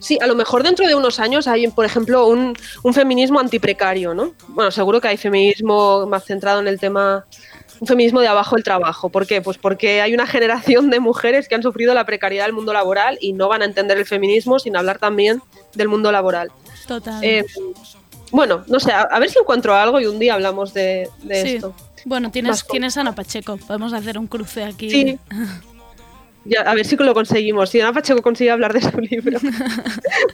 Sí, 0.00 0.18
a 0.20 0.26
lo 0.26 0.34
mejor 0.34 0.62
dentro 0.62 0.86
de 0.86 0.94
unos 0.94 1.20
años 1.20 1.46
hay, 1.48 1.66
por 1.68 1.84
ejemplo, 1.84 2.26
un, 2.26 2.56
un 2.82 2.94
feminismo 2.94 3.40
antiprecario, 3.40 4.14
¿no? 4.14 4.32
Bueno, 4.48 4.70
seguro 4.70 5.00
que 5.00 5.08
hay 5.08 5.16
feminismo 5.16 6.06
más 6.06 6.24
centrado 6.24 6.60
en 6.60 6.68
el 6.68 6.78
tema, 6.80 7.24
un 7.80 7.86
feminismo 7.86 8.20
de 8.20 8.28
abajo 8.28 8.56
el 8.56 8.62
trabajo. 8.64 9.08
¿Por 9.10 9.26
qué? 9.26 9.40
Pues 9.42 9.58
porque 9.58 10.00
hay 10.02 10.14
una 10.14 10.26
generación 10.26 10.90
de 10.90 11.00
mujeres 11.00 11.48
que 11.48 11.54
han 11.54 11.62
sufrido 11.62 11.94
la 11.94 12.04
precariedad 12.06 12.44
del 12.46 12.52
mundo 12.54 12.72
laboral 12.72 13.18
y 13.20 13.32
no 13.32 13.48
van 13.48 13.62
a 13.62 13.64
entender 13.64 13.98
el 13.98 14.06
feminismo 14.06 14.58
sin 14.58 14.76
hablar 14.76 14.98
también 14.98 15.42
del 15.74 15.88
mundo 15.88 16.12
laboral. 16.12 16.50
Total. 16.86 17.22
Eh, 17.22 17.44
bueno, 18.30 18.64
no 18.66 18.80
sé, 18.80 18.92
a, 18.92 19.02
a 19.02 19.18
ver 19.18 19.30
si 19.30 19.38
encuentro 19.38 19.74
algo 19.74 20.00
y 20.00 20.06
un 20.06 20.18
día 20.18 20.34
hablamos 20.34 20.72
de, 20.72 21.08
de 21.22 21.42
Sí. 21.42 21.54
esto. 21.56 21.74
Bueno, 22.04 22.30
tienes, 22.32 22.66
tienes 22.66 22.96
a 22.96 23.02
Ana 23.02 23.14
Pacheco, 23.14 23.56
podemos 23.58 23.92
hacer 23.92 24.18
un 24.18 24.26
cruce 24.26 24.64
aquí. 24.64 24.90
Sí. 24.90 25.18
Ya, 26.44 26.62
a 26.62 26.74
ver 26.74 26.84
si 26.84 26.96
lo 26.96 27.14
conseguimos. 27.14 27.70
Si 27.70 27.80
Ana 27.80 27.92
Pacheco 27.92 28.22
consigue 28.22 28.50
hablar 28.50 28.72
de 28.72 28.80
su 28.80 28.98
libro, 29.00 29.38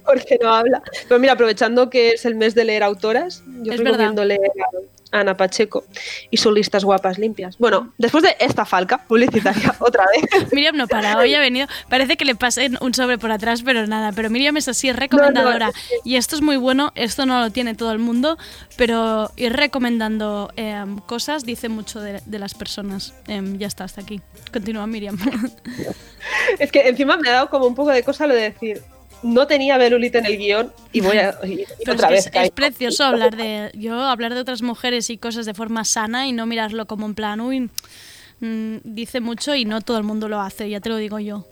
porque 0.04 0.38
no 0.40 0.52
habla. 0.54 0.82
Pero 1.06 1.20
mira, 1.20 1.34
aprovechando 1.34 1.90
que 1.90 2.10
es 2.12 2.24
el 2.24 2.34
mes 2.34 2.54
de 2.54 2.64
leer 2.64 2.82
autoras, 2.82 3.42
yo 3.62 3.72
Es 3.72 3.80
recomiendo 3.80 4.24
leer 4.24 4.40
Ana 5.12 5.36
Pacheco 5.36 5.84
y 6.30 6.36
sus 6.36 6.52
listas 6.52 6.84
guapas 6.84 7.18
limpias. 7.18 7.58
Bueno, 7.58 7.92
después 7.98 8.22
de 8.22 8.36
esta 8.40 8.64
falca 8.64 8.98
publicitaria, 9.06 9.74
otra 9.80 10.04
vez. 10.06 10.52
Miriam 10.52 10.76
no 10.76 10.86
para, 10.86 11.18
hoy 11.18 11.34
ha 11.34 11.40
venido, 11.40 11.66
parece 11.88 12.16
que 12.16 12.24
le 12.24 12.34
pasen 12.34 12.78
un 12.80 12.94
sobre 12.94 13.18
por 13.18 13.30
atrás, 13.30 13.62
pero 13.62 13.86
nada, 13.86 14.12
pero 14.12 14.30
Miriam 14.30 14.56
es 14.56 14.68
así, 14.68 14.88
es 14.88 14.96
recomendadora. 14.96 15.72
Y 16.04 16.16
esto 16.16 16.36
es 16.36 16.42
muy 16.42 16.56
bueno, 16.56 16.92
esto 16.94 17.26
no 17.26 17.40
lo 17.40 17.50
tiene 17.50 17.74
todo 17.74 17.92
el 17.92 17.98
mundo, 17.98 18.38
pero 18.76 19.30
ir 19.36 19.52
recomendando 19.52 20.52
eh, 20.56 20.84
cosas 21.06 21.44
dice 21.44 21.68
mucho 21.68 22.00
de, 22.00 22.20
de 22.24 22.38
las 22.38 22.54
personas. 22.54 23.14
Em, 23.26 23.58
ya 23.58 23.66
está, 23.66 23.84
hasta 23.84 24.00
aquí. 24.00 24.20
Continúa 24.52 24.86
Miriam. 24.86 25.18
Es 26.58 26.72
que 26.72 26.88
encima 26.88 27.16
me 27.16 27.28
ha 27.28 27.32
dado 27.32 27.50
como 27.50 27.66
un 27.66 27.74
poco 27.74 27.90
de 27.90 28.02
cosa 28.02 28.26
lo 28.26 28.34
de 28.34 28.42
decir, 28.42 28.82
no 29.22 29.46
tenía 29.46 29.78
Belulita 29.78 30.18
en 30.18 30.26
el 30.26 30.38
guion 30.38 30.72
y 30.92 31.00
voy 31.00 31.18
a... 31.18 31.34
y- 31.44 31.64
otra 31.90 32.08
es, 32.08 32.26
vez 32.26 32.30
es, 32.32 32.50
precioso 32.50 33.04
hablar 33.04 33.36
de 33.36 33.70
yo 33.74 34.00
hablar 34.00 34.34
de 34.34 34.40
otras 34.40 34.62
mujeres 34.62 35.10
y 35.10 35.18
cosas 35.18 35.46
de 35.46 35.54
forma 35.54 35.84
sana 35.84 36.26
y 36.26 36.32
no 36.32 36.46
mirarlo 36.46 36.86
como 36.86 37.06
en 37.06 37.14
plan, 37.14 37.40
uy, 37.40 37.70
mm, 38.40 38.76
dice 38.84 39.20
mucho 39.20 39.54
y 39.54 39.64
no 39.64 39.80
todo 39.80 39.98
el 39.98 40.04
mundo 40.04 40.28
lo 40.28 40.40
hace, 40.40 40.68
ya 40.68 40.80
te 40.80 40.88
lo 40.88 40.96
digo 40.96 41.18
yo. 41.18 41.46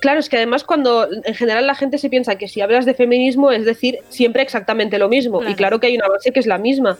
Claro, 0.00 0.18
es 0.18 0.30
que 0.30 0.36
además 0.36 0.64
cuando 0.64 1.08
en 1.12 1.34
general 1.34 1.66
la 1.66 1.74
gente 1.74 1.98
se 1.98 2.08
piensa 2.08 2.36
que 2.36 2.48
si 2.48 2.62
hablas 2.62 2.86
de 2.86 2.94
feminismo 2.94 3.52
es 3.52 3.66
decir 3.66 3.98
siempre 4.08 4.42
exactamente 4.42 4.98
lo 4.98 5.08
mismo. 5.10 5.38
Claro. 5.38 5.52
Y 5.52 5.54
claro 5.56 5.80
que 5.80 5.88
hay 5.88 5.96
una 5.96 6.08
base 6.08 6.32
que 6.32 6.40
es 6.40 6.46
la 6.46 6.56
misma, 6.56 6.98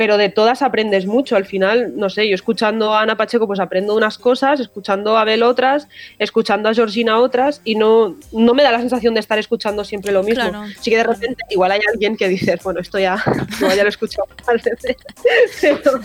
pero 0.00 0.16
de 0.16 0.30
todas 0.30 0.62
aprendes 0.62 1.04
mucho. 1.04 1.36
Al 1.36 1.44
final, 1.44 1.92
no 1.94 2.08
sé, 2.08 2.26
yo 2.26 2.34
escuchando 2.34 2.94
a 2.94 3.02
Ana 3.02 3.18
Pacheco 3.18 3.46
pues 3.46 3.60
aprendo 3.60 3.94
unas 3.94 4.16
cosas, 4.16 4.58
escuchando 4.58 5.18
a 5.18 5.20
Abel 5.20 5.42
otras, 5.42 5.88
escuchando 6.18 6.70
a 6.70 6.72
Georgina 6.72 7.18
otras 7.18 7.60
y 7.66 7.74
no, 7.74 8.16
no 8.32 8.54
me 8.54 8.62
da 8.62 8.72
la 8.72 8.78
sensación 8.78 9.12
de 9.12 9.20
estar 9.20 9.38
escuchando 9.38 9.84
siempre 9.84 10.10
lo 10.10 10.22
mismo. 10.22 10.48
Claro, 10.48 10.64
sí 10.80 10.88
que 10.90 10.96
de 10.96 11.04
repente 11.04 11.44
igual 11.50 11.72
hay 11.72 11.80
alguien 11.92 12.16
que 12.16 12.28
dice, 12.28 12.58
bueno, 12.64 12.80
esto 12.80 12.98
ya, 12.98 13.22
igual 13.60 13.76
ya 13.76 13.82
lo 13.82 13.88
he 13.88 13.90
escuchado. 13.90 14.26
Pero 15.60 16.00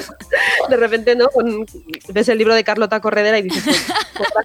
de 0.70 0.76
repente 0.76 1.16
no, 1.16 1.30
Con- 1.30 1.66
ves 2.10 2.28
el 2.28 2.38
libro 2.38 2.54
de 2.54 2.66
Carlota 2.66 3.00
Corredera 3.00 3.40
y 3.40 3.44
dices, 3.44 3.64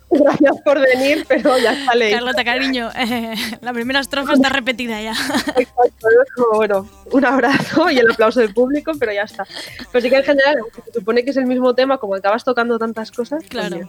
pues, 0.08 0.22
gracias 0.22 0.60
por 0.64 0.78
venir, 0.78 1.24
pero 1.26 1.58
ya 1.58 1.72
está 1.72 1.96
leído. 1.96 2.18
Carlota, 2.18 2.44
cariño, 2.44 2.90
eh, 2.96 3.34
la 3.60 3.72
primera 3.72 3.98
estrofa 3.98 4.34
está 4.34 4.48
repetida 4.48 5.02
ya. 5.02 5.10
Exacto, 5.56 6.08
es 6.24 6.32
como, 6.36 6.56
bueno, 6.56 6.88
un 7.10 7.24
abrazo 7.24 7.90
y 7.90 7.98
el 7.98 8.08
aplauso 8.12 8.38
del 8.38 8.54
público, 8.54 8.92
pero 8.98 9.12
ya 9.12 9.22
está. 9.22 9.39
Pero 9.92 10.02
sí 10.02 10.10
que 10.10 10.16
en 10.16 10.24
general, 10.24 10.56
se 10.86 10.98
supone 11.00 11.24
que 11.24 11.30
es 11.30 11.36
el 11.36 11.46
mismo 11.46 11.74
tema, 11.74 11.98
como 11.98 12.14
acabas 12.14 12.44
tocando 12.44 12.78
tantas 12.78 13.10
cosas. 13.10 13.44
Claro. 13.48 13.88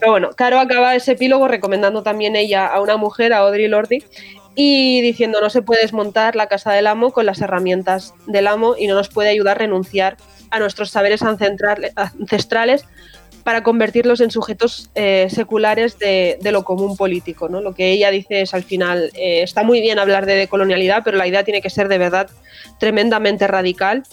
Pero 0.00 0.12
bueno, 0.12 0.30
Caro 0.30 0.58
acaba 0.58 0.94
ese 0.94 1.12
epílogo 1.12 1.48
recomendando 1.48 2.02
también 2.02 2.36
ella 2.36 2.66
a 2.66 2.80
una 2.80 2.96
mujer, 2.96 3.32
a 3.32 3.38
Audrey 3.38 3.68
Lordi, 3.68 4.02
y 4.56 5.00
diciendo 5.00 5.40
no 5.40 5.50
se 5.50 5.62
puede 5.62 5.82
desmontar 5.82 6.36
la 6.36 6.46
casa 6.46 6.72
del 6.72 6.86
amo 6.86 7.12
con 7.12 7.26
las 7.26 7.40
herramientas 7.40 8.14
del 8.26 8.46
amo 8.46 8.76
y 8.78 8.86
no 8.86 8.94
nos 8.94 9.08
puede 9.08 9.28
ayudar 9.30 9.56
a 9.56 9.58
renunciar 9.60 10.16
a 10.50 10.58
nuestros 10.60 10.90
saberes 10.90 11.22
ancestrales- 11.22 11.92
ancestrales 11.96 12.84
para 13.42 13.62
convertirlos 13.62 14.20
en 14.20 14.30
sujetos 14.30 14.90
eh, 14.94 15.26
seculares 15.28 15.98
de, 15.98 16.38
de 16.40 16.52
lo 16.52 16.64
común 16.64 16.96
político. 16.96 17.48
¿no? 17.48 17.60
Lo 17.60 17.74
que 17.74 17.90
ella 17.90 18.10
dice 18.10 18.40
es 18.40 18.54
al 18.54 18.62
final, 18.62 19.10
eh, 19.14 19.42
está 19.42 19.62
muy 19.64 19.80
bien 19.80 19.98
hablar 19.98 20.24
de 20.24 20.34
decolonialidad, 20.34 21.02
pero 21.04 21.18
la 21.18 21.26
idea 21.26 21.44
tiene 21.44 21.60
que 21.60 21.68
ser 21.68 21.88
de 21.88 21.98
verdad 21.98 22.30
tremendamente 22.78 23.46
radical 23.46 24.04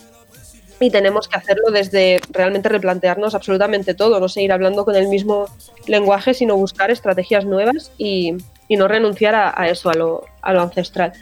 y 0.81 0.89
tenemos 0.89 1.27
que 1.27 1.37
hacerlo 1.37 1.71
desde 1.71 2.19
realmente 2.31 2.67
replantearnos 2.67 3.35
absolutamente 3.35 3.93
todo, 3.93 4.19
no 4.19 4.27
seguir 4.27 4.51
hablando 4.51 4.83
con 4.83 4.95
el 4.95 5.07
mismo 5.07 5.45
lenguaje, 5.87 6.33
sino 6.33 6.57
buscar 6.57 6.91
estrategias 6.91 7.45
nuevas 7.45 7.91
y, 7.97 8.33
y 8.67 8.75
no 8.77 8.87
renunciar 8.87 9.35
a, 9.35 9.53
a 9.55 9.69
eso, 9.69 9.89
a 9.89 9.93
lo, 9.93 10.25
a 10.41 10.53
lo 10.53 10.61
ancestral. 10.61 11.13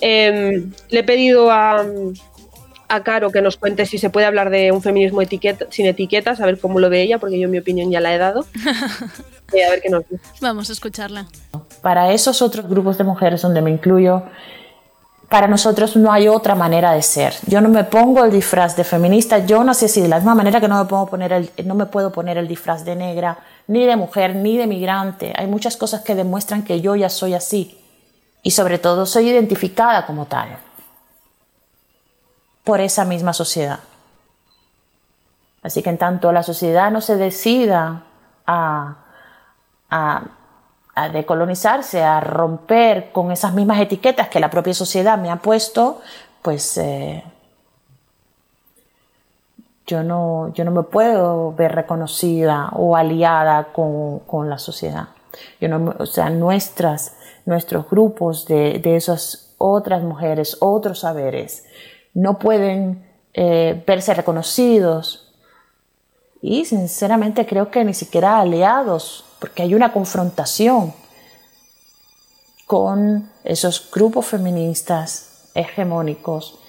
Em, 0.00 0.72
le 0.88 1.00
he 1.00 1.04
pedido 1.04 1.50
a, 1.50 1.84
a 2.88 3.02
Caro 3.02 3.30
que 3.30 3.42
nos 3.42 3.56
cuente 3.56 3.86
si 3.86 3.98
se 3.98 4.10
puede 4.10 4.26
hablar 4.26 4.50
de 4.50 4.72
un 4.72 4.82
feminismo 4.82 5.22
etiqueta, 5.22 5.66
sin 5.70 5.86
etiquetas, 5.86 6.40
a 6.40 6.46
ver 6.46 6.58
cómo 6.58 6.80
lo 6.80 6.90
ve 6.90 7.02
ella, 7.02 7.18
porque 7.18 7.38
yo 7.38 7.48
mi 7.48 7.58
opinión 7.58 7.90
ya 7.90 8.00
la 8.00 8.14
he 8.14 8.18
dado. 8.18 8.44
Y 9.52 9.60
a 9.62 9.70
ver 9.70 9.80
qué 9.80 9.90
nos 9.90 10.08
dice. 10.08 10.22
Vamos 10.40 10.70
a 10.70 10.72
escucharla. 10.72 11.26
Para 11.82 12.12
esos 12.12 12.42
otros 12.42 12.68
grupos 12.68 12.98
de 12.98 13.04
mujeres 13.04 13.42
donde 13.42 13.62
me 13.62 13.70
incluyo, 13.70 14.24
para 15.32 15.48
nosotros 15.48 15.96
no 15.96 16.12
hay 16.12 16.28
otra 16.28 16.54
manera 16.54 16.92
de 16.92 17.00
ser. 17.00 17.32
Yo 17.46 17.62
no 17.62 17.70
me 17.70 17.84
pongo 17.84 18.22
el 18.22 18.30
disfraz 18.30 18.76
de 18.76 18.84
feminista, 18.84 19.38
yo 19.38 19.64
nací 19.64 19.86
así, 19.86 20.02
de 20.02 20.08
la 20.08 20.16
misma 20.16 20.34
manera 20.34 20.60
que 20.60 20.68
no 20.68 20.76
me 20.76 20.84
puedo 20.84 21.06
poner 21.06 21.32
el, 21.32 21.50
no 21.64 21.74
me 21.74 21.86
puedo 21.86 22.12
poner 22.12 22.36
el 22.36 22.46
disfraz 22.46 22.84
de 22.84 22.94
negra, 22.94 23.38
ni 23.66 23.86
de 23.86 23.96
mujer, 23.96 24.36
ni 24.36 24.58
de 24.58 24.66
migrante. 24.66 25.32
Hay 25.34 25.46
muchas 25.46 25.78
cosas 25.78 26.02
que 26.02 26.14
demuestran 26.14 26.64
que 26.64 26.82
yo 26.82 26.96
ya 26.96 27.08
soy 27.08 27.32
así. 27.32 27.82
Y 28.42 28.50
sobre 28.50 28.78
todo 28.78 29.06
soy 29.06 29.30
identificada 29.30 30.04
como 30.04 30.26
tal 30.26 30.58
por 32.62 32.82
esa 32.82 33.06
misma 33.06 33.32
sociedad. 33.32 33.78
Así 35.62 35.82
que 35.82 35.88
en 35.88 35.96
tanto 35.96 36.30
la 36.32 36.42
sociedad 36.42 36.90
no 36.90 37.00
se 37.00 37.16
decida 37.16 38.02
a, 38.46 38.96
a, 39.88 40.22
a 40.94 41.08
decolonizarse, 41.08 42.02
a 42.02 42.20
romper 42.20 43.12
con 43.12 43.32
esas 43.32 43.54
mismas 43.54 43.80
etiquetas 43.80 44.28
que 44.28 44.40
la 44.40 44.50
propia 44.50 44.74
sociedad 44.74 45.18
me 45.18 45.30
ha 45.30 45.36
puesto, 45.36 46.00
pues 46.42 46.76
eh, 46.78 47.24
yo, 49.86 50.02
no, 50.02 50.52
yo 50.52 50.64
no 50.64 50.70
me 50.70 50.82
puedo 50.82 51.52
ver 51.52 51.74
reconocida 51.74 52.68
o 52.72 52.96
aliada 52.96 53.72
con, 53.72 54.20
con 54.20 54.50
la 54.50 54.58
sociedad. 54.58 55.08
Yo 55.60 55.68
no, 55.68 55.94
o 55.98 56.06
sea, 56.06 56.28
nuestras, 56.28 57.16
nuestros 57.46 57.88
grupos 57.88 58.46
de, 58.46 58.78
de 58.78 58.96
esas 58.96 59.54
otras 59.56 60.02
mujeres, 60.02 60.56
otros 60.60 61.00
saberes, 61.00 61.64
no 62.14 62.38
pueden 62.38 63.06
eh, 63.32 63.82
verse 63.86 64.12
reconocidos 64.12 65.32
y 66.42 66.64
sinceramente 66.64 67.46
creo 67.46 67.70
que 67.70 67.84
ni 67.84 67.94
siquiera 67.94 68.40
aliados, 68.40 69.24
porque 69.42 69.62
hay 69.64 69.74
una 69.74 69.92
confrontación 69.92 70.94
con 72.64 73.28
esos 73.42 73.90
grupos 73.90 74.26
feministas 74.26 75.48
hegemónicos 75.52 76.60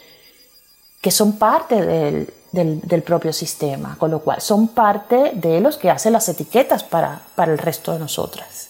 que 0.99 1.11
son 1.11 1.33
parte 1.33 1.85
del, 1.85 2.33
del- 2.51 3.03
propio 3.03 3.31
sistema, 3.31 3.95
con 3.99 4.09
lo 4.09 4.21
cual 4.21 4.41
son 4.41 4.69
parte 4.69 5.33
de 5.35 5.61
los 5.61 5.77
que 5.77 5.91
hacen 5.91 6.13
las 6.13 6.27
etiquetas 6.29 6.83
para, 6.83 7.21
para 7.35 7.51
el 7.51 7.59
resto 7.59 7.93
de 7.93 7.99
nosotras. 7.99 8.69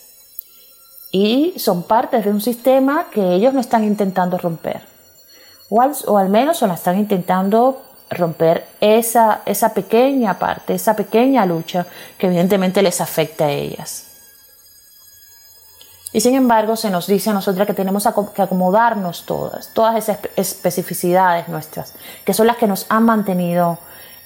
Y 1.10 1.54
son 1.58 1.84
parte 1.84 2.22
de 2.22 2.30
un 2.30 2.41
sistema 2.41 3.08
que 3.10 3.36
ellos 3.36 3.54
no 3.54 3.62
están 3.62 3.86
intentando 3.86 4.38
romper, 4.38 4.82
o 5.70 5.82
al, 5.82 5.93
o 6.08 6.18
al 6.18 6.28
menos 6.28 6.62
o 6.62 6.68
la 6.68 6.74
están 6.74 6.99
intentando 6.99 7.82
romper 8.14 8.66
esa, 8.80 9.41
esa 9.45 9.74
pequeña 9.74 10.39
parte, 10.39 10.74
esa 10.74 10.95
pequeña 10.95 11.45
lucha 11.45 11.86
que 12.18 12.28
evidentemente 12.28 12.82
les 12.82 13.01
afecta 13.01 13.45
a 13.45 13.51
ellas. 13.51 14.07
Y 16.11 16.22
sin 16.22 16.36
embargo 16.36 16.76
se 16.76 16.91
nos 16.91 17.07
dice 17.07 17.32
a 17.32 17.34
nosotras 17.34 17.66
que 17.66 17.74
tenemos 17.74 18.07
que 18.36 18.41
acomodarnos 18.41 19.26
todas, 19.26 19.74
todas 19.74 19.95
esas 19.95 20.22
espe- 20.22 20.30
especificidades 20.36 21.47
nuestras, 21.47 21.95
que 22.24 22.36
son 22.36 22.45
las 22.47 22.57
que 22.57 22.68
nos 22.68 22.86
han 22.89 23.03
mantenido 23.05 23.80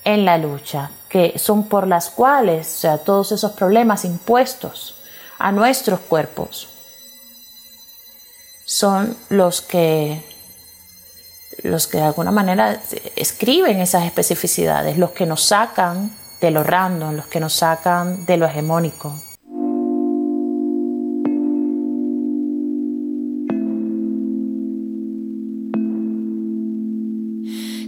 en 0.03 0.25
la 0.25 0.37
lucha, 0.37 0.91
que 1.07 1.39
son 1.39 1.69
por 1.69 1.87
las 1.87 2.09
cuales, 2.09 2.75
o 2.75 2.79
sea, 2.79 2.97
todos 2.97 3.31
esos 3.31 3.53
problemas 3.53 4.03
impuestos 4.03 4.95
a 5.39 5.51
nuestros 5.51 6.01
cuerpos, 6.01 6.67
son 8.65 9.15
los 9.29 9.61
que 9.61 10.25
los 11.63 11.87
que 11.87 11.97
de 11.97 12.03
alguna 12.03 12.31
manera 12.31 12.79
escriben 13.15 13.79
esas 13.79 14.05
especificidades, 14.05 14.97
los 14.97 15.11
que 15.11 15.25
nos 15.25 15.43
sacan 15.43 16.11
de 16.41 16.51
lo 16.51 16.63
random, 16.63 17.15
los 17.15 17.27
que 17.27 17.39
nos 17.39 17.53
sacan 17.53 18.25
de 18.25 18.37
lo 18.37 18.45
hegemónico. 18.45 19.13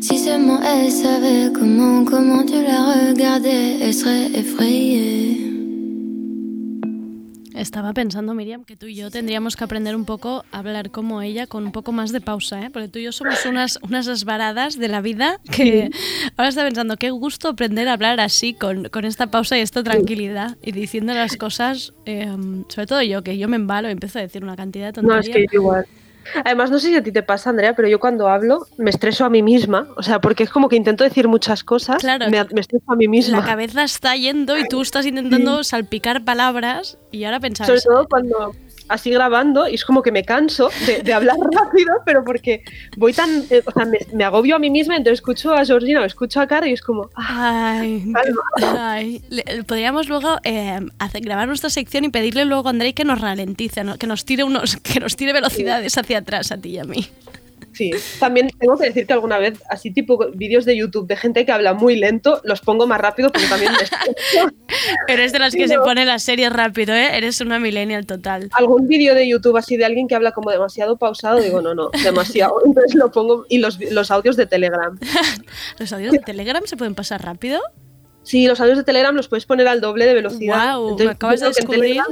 Si 0.01 0.17
seulement 0.17 0.61
elle 0.63 0.91
savait 0.91 1.51
comment, 1.53 2.05
comment 2.05 2.45
tu 2.45 2.63
la 2.63 3.09
regardais, 3.09 3.77
elle 3.81 3.93
serait 3.93 4.31
effrayée. 4.33 5.48
Estaba 7.59 7.93
pensando, 7.93 8.33
Miriam, 8.33 8.63
que 8.63 8.77
tú 8.77 8.85
y 8.85 8.95
yo 8.95 9.11
tendríamos 9.11 9.57
que 9.57 9.65
aprender 9.65 9.93
un 9.93 10.05
poco 10.05 10.45
a 10.51 10.59
hablar 10.59 10.91
como 10.91 11.21
ella, 11.21 11.45
con 11.45 11.65
un 11.65 11.71
poco 11.73 11.91
más 11.91 12.13
de 12.13 12.21
pausa, 12.21 12.61
¿eh? 12.63 12.69
Porque 12.71 12.87
tú 12.87 12.99
y 12.99 13.03
yo 13.03 13.11
somos 13.11 13.45
unas, 13.45 13.79
unas 13.81 14.07
esvaradas 14.07 14.77
de 14.77 14.87
la 14.87 15.01
vida 15.01 15.39
que 15.51 15.89
ahora 16.37 16.47
está 16.49 16.63
pensando, 16.63 16.95
qué 16.95 17.09
gusto 17.11 17.49
aprender 17.49 17.89
a 17.89 17.93
hablar 17.93 18.21
así, 18.21 18.53
con, 18.53 18.85
con 18.87 19.03
esta 19.03 19.27
pausa 19.27 19.57
y 19.57 19.61
esta 19.61 19.83
tranquilidad, 19.83 20.57
y 20.63 20.71
diciendo 20.71 21.13
las 21.13 21.35
cosas, 21.35 21.93
eh, 22.05 22.31
sobre 22.69 22.87
todo 22.87 23.01
yo, 23.01 23.23
que 23.23 23.37
yo 23.37 23.49
me 23.49 23.57
embalo 23.57 23.89
y 23.89 23.91
empiezo 23.91 24.19
a 24.19 24.21
decir 24.21 24.41
una 24.43 24.55
cantidad 24.55 24.93
de 24.93 25.01
No, 25.01 25.09
tonterías. 25.09 25.37
es 25.37 25.49
que 25.49 25.55
igual. 25.57 25.85
Además, 26.43 26.71
no 26.71 26.79
sé 26.79 26.89
si 26.89 26.95
a 26.95 27.03
ti 27.03 27.11
te 27.11 27.23
pasa, 27.23 27.49
Andrea, 27.49 27.75
pero 27.75 27.87
yo 27.87 27.99
cuando 27.99 28.27
hablo 28.27 28.65
me 28.77 28.89
estreso 28.89 29.25
a 29.25 29.29
mí 29.29 29.41
misma. 29.41 29.87
O 29.95 30.03
sea, 30.03 30.19
porque 30.19 30.43
es 30.43 30.49
como 30.49 30.69
que 30.69 30.75
intento 30.75 31.03
decir 31.03 31.27
muchas 31.27 31.63
cosas, 31.63 31.97
Claro, 32.01 32.29
me, 32.29 32.43
me 32.53 32.61
estreso 32.61 32.85
a 32.87 32.95
mí 32.95 33.07
misma. 33.07 33.39
La 33.39 33.45
cabeza 33.45 33.83
está 33.83 34.15
yendo 34.15 34.57
y 34.57 34.67
tú 34.67 34.81
estás 34.81 35.05
intentando 35.05 35.63
salpicar 35.63 36.23
palabras 36.23 36.97
y 37.11 37.23
ahora 37.23 37.37
Sobre 37.37 37.49
pensabas, 37.49 37.83
todo 37.83 38.07
cuando 38.07 38.53
así 38.89 39.09
grabando 39.11 39.67
y 39.67 39.75
es 39.75 39.85
como 39.85 40.01
que 40.03 40.11
me 40.11 40.23
canso 40.25 40.69
de, 40.85 41.01
de 41.03 41.13
hablar 41.13 41.37
rápido, 41.51 41.93
pero 42.05 42.23
porque 42.25 42.63
voy 42.97 43.13
tan, 43.13 43.43
eh, 43.49 43.61
o 43.65 43.71
sea, 43.71 43.85
me, 43.85 43.99
me 44.13 44.23
agobio 44.23 44.55
a 44.55 44.59
mí 44.59 44.69
misma, 44.69 44.95
entonces 44.97 45.19
escucho 45.19 45.53
a 45.53 45.63
Georgina 45.63 46.01
o 46.01 46.05
escucho 46.05 46.41
a 46.41 46.47
Cara 46.47 46.67
y 46.67 46.73
es 46.73 46.81
como, 46.81 47.09
ah, 47.15 47.79
Ay, 47.81 48.13
ay. 48.77 49.21
Le- 49.29 49.63
Podríamos 49.63 50.09
luego 50.09 50.37
eh, 50.43 50.79
hacer, 50.99 51.21
grabar 51.21 51.47
nuestra 51.47 51.69
sección 51.69 52.03
y 52.05 52.09
pedirle 52.09 52.45
luego 52.45 52.67
a 52.67 52.71
Andrei 52.71 52.93
que 52.93 53.05
nos 53.05 53.21
ralentice, 53.21 53.83
¿no? 53.83 53.97
que 53.97 54.07
nos 54.07 54.25
tire 54.25 54.43
unos, 54.43 54.75
que 54.77 54.99
nos 54.99 55.15
tire 55.15 55.33
velocidades 55.33 55.97
hacia 55.97 56.17
atrás 56.19 56.51
a 56.51 56.57
ti 56.57 56.69
y 56.69 56.79
a 56.79 56.83
mí. 56.83 57.07
Sí, 57.79 57.91
también 58.19 58.49
tengo 58.59 58.77
que 58.77 58.87
decir 58.87 59.07
que 59.07 59.13
alguna 59.13 59.37
vez, 59.37 59.63
así 59.69 59.89
tipo 59.89 60.19
vídeos 60.33 60.65
de 60.65 60.75
YouTube 60.75 61.07
de 61.07 61.15
gente 61.15 61.45
que 61.45 61.53
habla 61.53 61.73
muy 61.73 61.95
lento, 61.95 62.41
los 62.43 62.59
pongo 62.59 62.87
más 62.87 62.99
rápido 62.99 63.31
porque 63.31 63.47
también 63.47 63.71
me. 63.71 63.79
Eres 65.13 65.31
de 65.31 65.39
las 65.39 65.55
que 65.55 65.65
se 65.65 65.77
pone 65.77 66.03
las 66.03 66.21
series 66.23 66.51
rápido, 66.51 66.93
¿eh? 66.93 67.15
Eres 67.15 67.39
una 67.39 67.57
millennial 67.57 68.05
total. 68.05 68.49
Algún 68.51 68.89
vídeo 68.89 69.15
de 69.15 69.29
YouTube 69.29 69.55
así 69.55 69.77
de 69.77 69.85
alguien 69.85 70.09
que 70.09 70.15
habla 70.15 70.33
como 70.33 70.51
demasiado 70.51 70.97
pausado, 70.97 71.39
digo, 71.39 71.61
no, 71.61 71.73
no, 71.73 71.89
demasiado. 72.03 72.61
Entonces 72.65 72.95
lo 72.95 73.13
pongo 73.13 73.45
y 73.47 73.59
los, 73.59 73.79
los 73.79 74.11
audios 74.11 74.35
de 74.35 74.45
Telegram. 74.45 74.99
¿Los 75.79 75.93
audios 75.93 76.11
de 76.11 76.19
Telegram 76.19 76.61
se 76.65 76.75
pueden 76.75 76.95
pasar 76.95 77.23
rápido? 77.23 77.61
Sí, 78.23 78.45
los 78.45 78.59
audios 78.59 78.77
de 78.77 78.83
Telegram 78.83 79.15
los 79.15 79.29
puedes 79.29 79.45
poner 79.45 79.69
al 79.69 79.79
doble 79.79 80.05
de 80.05 80.15
velocidad. 80.15 80.75
Wow, 80.75 80.89
Entonces, 80.89 81.05
me 81.05 81.11
acabas 81.13 81.39
de 81.39 81.47
descubrir. 81.47 81.81
Telegram, 81.81 82.07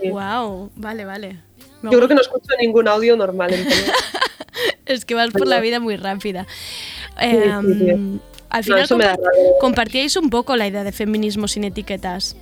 sí. 0.00 0.10
Wow, 0.10 0.70
vale, 0.76 1.04
vale. 1.04 1.47
Yo 1.82 1.90
creo 1.90 2.08
que 2.08 2.14
no 2.14 2.20
escucho 2.20 2.48
ningún 2.60 2.88
audio 2.88 3.16
normal. 3.16 3.50
Es 4.86 5.04
que 5.04 5.14
vas 5.14 5.30
por 5.30 5.46
la 5.46 5.60
vida 5.60 5.80
muy 5.80 5.96
rápida. 5.96 6.46
sí, 7.20 7.26
Em, 7.26 7.78
sí. 7.78 8.20
Al 8.48 8.64
final 8.64 8.88
compa- 8.88 9.18
compartíais 9.60 10.16
un 10.16 10.30
poco 10.30 10.56
la 10.56 10.66
idea 10.66 10.82
de 10.82 10.92
feminismo 10.92 11.46
sin 11.46 11.64
etiquetas. 11.64 12.34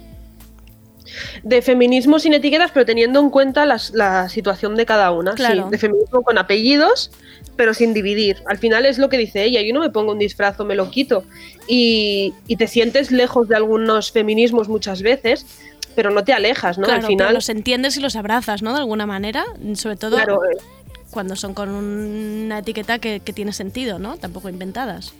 De 1.42 1.62
feminismo 1.62 2.18
sin 2.20 2.34
etiquetas, 2.34 2.70
pero 2.72 2.86
teniendo 2.86 3.20
en 3.20 3.30
cuenta 3.30 3.66
las- 3.66 3.90
la 3.90 4.28
situación 4.28 4.76
de 4.76 4.86
cada 4.86 5.10
una. 5.10 5.34
Claro. 5.34 5.64
Sí, 5.64 5.70
de 5.70 5.78
feminismo 5.78 6.22
con 6.22 6.38
apellidos, 6.38 7.10
pero 7.56 7.74
sin 7.74 7.92
dividir. 7.94 8.36
Al 8.46 8.58
final 8.58 8.86
es 8.86 8.98
lo 8.98 9.08
que 9.08 9.18
dice 9.18 9.42
ella, 9.44 9.60
yo 9.62 9.74
no 9.74 9.80
me 9.80 9.90
pongo 9.90 10.12
un 10.12 10.18
disfraz 10.18 10.58
o 10.60 10.64
me 10.64 10.74
lo 10.76 10.90
quito. 10.90 11.24
Y, 11.66 12.32
y 12.46 12.56
te 12.56 12.68
sientes 12.68 13.10
lejos 13.10 13.48
de 13.48 13.56
algunos 13.56 14.12
feminismos 14.12 14.68
muchas 14.68 15.02
veces, 15.02 15.46
pero 15.96 16.10
no 16.10 16.22
te 16.22 16.32
alejas, 16.32 16.78
¿no? 16.78 16.84
claro, 16.84 17.00
Al 17.00 17.06
final, 17.06 17.26
pero 17.26 17.34
los 17.34 17.48
entiendes 17.48 17.96
y 17.96 18.00
los 18.00 18.14
abrazas, 18.14 18.62
¿no? 18.62 18.72
De 18.72 18.78
alguna 18.78 19.06
manera, 19.06 19.44
sobre 19.74 19.96
todo 19.96 20.16
Claro, 20.16 20.44
eh. 20.44 20.56
cuando 21.10 21.34
son 21.34 21.54
con 21.54 21.70
una 21.70 22.58
etiqueta 22.60 22.98
que, 22.98 23.20
que 23.20 23.32
tiene 23.32 23.52
sentido, 23.52 23.98
¿no? 23.98 24.16
Tampoco 24.16 24.48
inventadas. 24.48 25.12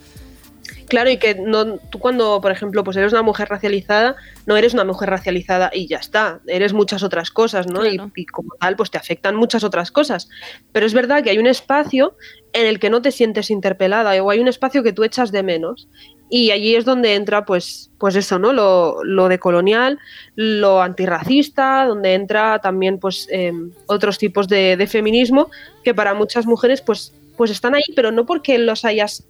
Claro, 0.89 1.11
y 1.11 1.17
que 1.17 1.35
no, 1.35 1.79
tú 1.79 1.99
cuando, 1.99 2.41
por 2.41 2.53
ejemplo, 2.53 2.85
pues 2.85 2.97
eres 2.97 3.13
una 3.13 3.23
mujer 3.23 3.49
racializada, 3.49 4.17
no 4.47 4.57
eres 4.57 4.73
una 4.73 4.85
mujer 4.85 5.11
racializada 5.11 5.71
y 5.73 5.89
ya 5.89 5.99
está, 5.99 6.41
eres 6.47 6.73
muchas 6.73 7.03
otras 7.03 7.31
cosas, 7.31 7.67
¿no? 7.67 7.85
Y, 7.85 8.01
y 8.15 8.27
como 8.27 8.55
tal, 8.61 8.77
pues 8.77 8.91
te 8.91 8.99
afectan 8.99 9.35
muchas 9.35 9.65
otras 9.65 9.91
cosas. 9.91 10.29
Pero 10.73 10.87
es 10.87 10.95
verdad 10.95 11.25
que 11.25 11.31
hay 11.31 11.39
un 11.39 11.47
espacio 11.47 12.17
en 12.53 12.67
el 12.67 12.79
que 12.79 12.91
no 12.91 13.03
te 13.03 13.11
sientes 13.11 13.51
interpelada 13.51 14.23
o 14.23 14.31
hay 14.31 14.39
un 14.39 14.49
espacio 14.49 14.83
que 14.83 14.93
tú 14.93 15.03
echas 15.03 15.33
de 15.33 15.43
menos. 15.43 15.89
Y 16.29 16.51
allí 16.51 16.75
es 16.75 16.85
donde 16.85 17.15
entra, 17.15 17.45
pues, 17.45 17.91
pues 17.99 18.17
eso, 18.17 18.39
¿no? 18.39 18.53
Lo, 18.53 19.05
lo 19.05 19.29
de 19.29 19.39
colonial, 19.39 19.99
lo 20.35 20.83
antirracista, 20.83 21.85
donde 21.87 22.15
entra 22.15 22.59
también, 22.59 22.99
pues, 22.99 23.29
eh, 23.31 23.53
otros 23.87 24.19
tipos 24.19 24.49
de, 24.49 24.77
de 24.77 24.87
feminismo 24.89 25.51
que 25.85 25.95
para 25.95 26.15
muchas 26.15 26.45
mujeres, 26.47 26.81
pues, 26.83 27.13
pues 27.37 27.51
están 27.51 27.75
ahí, 27.77 27.83
pero 27.95 28.11
no 28.11 28.27
porque 28.27 28.59
los 28.59 28.85
hayas 28.85 29.25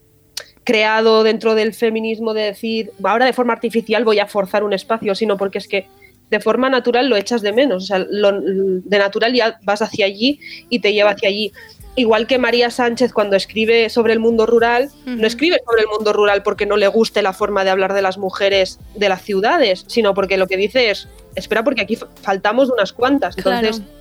creado 0.65 1.23
dentro 1.23 1.55
del 1.55 1.75
feminismo 1.75 2.35
de 2.35 2.43
decir, 2.43 2.91
ahora 3.05 3.27
de 3.27 3.33
forma 3.33 3.53
artificial 3.53 4.05
voy 4.05 4.19
a 4.19 4.27
forzar 4.27 4.65
un 4.65 4.73
espacio, 4.73 5.15
sino 5.15 5.37
porque 5.37 5.59
es 5.59 5.69
que 5.69 5.87
de 6.31 6.41
forma 6.41 6.69
natural 6.69 7.09
lo 7.09 7.17
echas 7.17 7.41
de 7.43 7.53
menos. 7.53 7.85
O 7.85 7.87
sea, 7.87 7.99
lo- 8.11 8.41
de 8.41 8.99
natural 8.99 9.33
ya 9.33 9.59
vas 9.65 9.81
hacia 9.83 10.07
allí 10.07 10.41
y 10.69 10.81
te 10.81 10.93
lleva 10.93 11.11
hacia 11.11 11.29
allí. 11.29 11.53
Igual 11.99 12.27
que 12.27 12.39
María 12.39 12.71
Sánchez 12.71 13.13
cuando 13.13 13.37
escribe 13.37 13.89
sobre 13.89 14.13
el 14.13 14.21
mundo 14.21 14.45
rural, 14.47 14.91
no 15.07 15.27
escribe 15.27 15.59
sobre 15.67 15.81
el 15.83 15.89
mundo 15.89 16.13
rural 16.13 16.43
porque 16.43 16.67
no 16.67 16.77
le 16.77 16.87
guste 16.89 17.23
la 17.23 17.33
forma 17.33 17.65
de 17.65 17.71
hablar 17.71 17.95
de 17.95 18.03
las 18.03 18.19
mujeres 18.19 18.79
de 18.95 19.09
las 19.09 19.23
ciudades, 19.23 19.85
sino 19.89 20.13
porque 20.13 20.37
lo 20.37 20.47
que 20.47 20.57
dice 20.59 20.91
es, 20.91 21.09
espera 21.35 21.65
porque 21.65 21.81
aquí 21.83 21.97
fa- 21.97 22.09
faltamos 22.23 22.69
unas 22.71 22.93
cuantas. 22.93 23.37
Entonces, 23.39 23.79
Claro. 23.79 23.93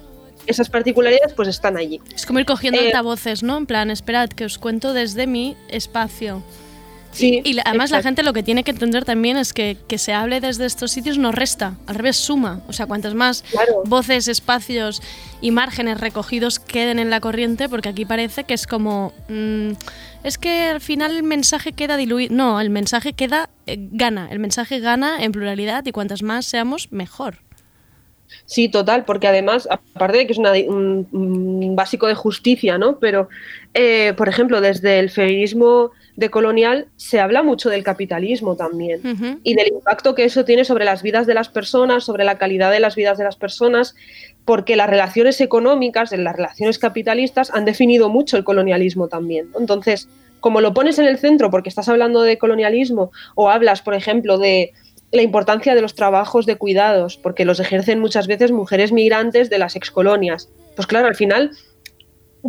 esas 0.45 0.69
particularidades 0.69 1.33
pues 1.33 1.47
están 1.47 1.77
allí. 1.77 2.01
Es 2.13 2.25
como 2.25 2.39
ir 2.39 2.45
cogiendo 2.45 2.81
Eh, 2.81 2.87
altavoces, 2.87 3.43
¿no? 3.43 3.57
En 3.57 3.65
plan, 3.65 3.89
esperad, 3.89 4.27
que 4.29 4.43
os 4.43 4.57
cuento 4.57 4.93
desde 4.93 5.25
mi 5.25 5.55
espacio. 5.69 6.43
Sí, 7.15 7.41
y 7.43 7.53
la- 7.53 7.63
además 7.65 7.91
la 7.91 8.01
gente 8.03 8.23
lo 8.23 8.33
que 8.33 8.43
tiene 8.43 8.63
que 8.63 8.71
entender 8.71 9.05
también 9.05 9.37
es 9.37 9.53
que 9.53 9.77
que 9.87 9.97
se 9.97 10.13
hable 10.13 10.41
desde 10.41 10.65
estos 10.65 10.91
sitios 10.91 11.17
no 11.17 11.31
resta, 11.31 11.75
al 11.87 11.95
revés 11.95 12.17
suma. 12.17 12.61
O 12.67 12.73
sea, 12.73 12.85
cuantas 12.87 13.13
más 13.13 13.43
voces, 13.85 14.27
espacios 14.27 15.01
y 15.41 15.51
márgenes 15.51 15.99
recogidos 15.99 16.59
queden 16.59 16.99
en 16.99 17.09
la 17.09 17.19
corriente, 17.21 17.69
porque 17.69 17.89
aquí 17.89 18.05
parece 18.05 18.43
que 18.43 18.53
es 18.53 18.67
como... 18.67 19.13
mm, 19.29 19.71
es 20.23 20.37
que 20.37 20.65
al 20.69 20.81
final 20.81 21.15
el 21.15 21.23
mensaje 21.23 21.71
queda 21.73 21.97
diluido. 21.97 22.33
No, 22.35 22.59
el 22.59 22.69
mensaje 22.71 23.13
queda, 23.13 23.49
eh, 23.67 23.77
gana. 23.91 24.27
El 24.31 24.39
mensaje 24.39 24.79
gana 24.79 25.23
en 25.23 25.31
pluralidad 25.31 25.85
y 25.85 25.91
cuantas 25.91 26.21
más 26.23 26.45
seamos, 26.45 26.91
mejor. 26.91 27.44
Sí, 28.45 28.69
total, 28.69 29.05
porque 29.05 29.27
además, 29.27 29.67
aparte 29.69 30.17
de 30.19 30.27
que 30.27 30.33
es 30.33 30.39
una- 30.39 30.51
un, 30.51 31.07
un 31.11 31.75
básico 31.75 32.07
de 32.07 32.15
justicia, 32.15 32.77
¿no? 32.77 32.99
Pero, 32.99 33.27
eh, 33.73 34.13
por 34.17 34.29
ejemplo, 34.29 34.61
desde 34.61 34.99
el 34.99 35.09
feminismo 35.09 35.91
decolonial 36.15 36.87
se 36.95 37.19
habla 37.19 37.43
mucho 37.43 37.69
del 37.69 37.83
capitalismo 37.83 38.55
también 38.55 39.01
y 39.43 39.53
del 39.53 39.67
impacto 39.67 40.15
que 40.15 40.23
eso 40.23 40.45
tiene 40.45 40.63
sobre 40.63 40.85
las 40.85 41.03
vidas 41.03 41.27
de 41.27 41.33
las 41.33 41.49
personas, 41.49 42.03
sobre 42.05 42.23
la 42.23 42.37
calidad 42.37 42.71
de 42.71 42.79
las 42.79 42.95
vidas 42.95 43.17
de 43.17 43.25
las 43.25 43.35
personas, 43.35 43.95
porque 44.45 44.75
las 44.77 44.89
relaciones 44.89 45.41
económicas, 45.41 46.11
las 46.13 46.35
relaciones 46.35 46.79
capitalistas, 46.79 47.51
han 47.51 47.65
definido 47.65 48.09
mucho 48.09 48.37
el 48.37 48.43
colonialismo 48.43 49.07
también. 49.09 49.51
¿no? 49.51 49.59
Entonces, 49.59 50.07
como 50.39 50.61
lo 50.61 50.73
pones 50.73 50.99
en 50.99 51.05
el 51.05 51.17
centro 51.17 51.49
porque 51.51 51.69
estás 51.69 51.89
hablando 51.89 52.21
de 52.21 52.37
colonialismo 52.37 53.11
o 53.33 53.49
hablas, 53.49 53.81
por 53.81 53.93
ejemplo, 53.95 54.37
de 54.37 54.71
la 55.15 55.21
importancia 55.21 55.75
de 55.75 55.81
los 55.81 55.95
trabajos 55.95 56.45
de 56.45 56.57
cuidados, 56.57 57.17
porque 57.17 57.45
los 57.45 57.59
ejercen 57.59 57.99
muchas 57.99 58.27
veces 58.27 58.51
mujeres 58.51 58.91
migrantes 58.91 59.49
de 59.49 59.57
las 59.57 59.75
excolonias. 59.75 60.49
Pues 60.75 60.87
claro, 60.87 61.07
al 61.07 61.15
final 61.15 61.51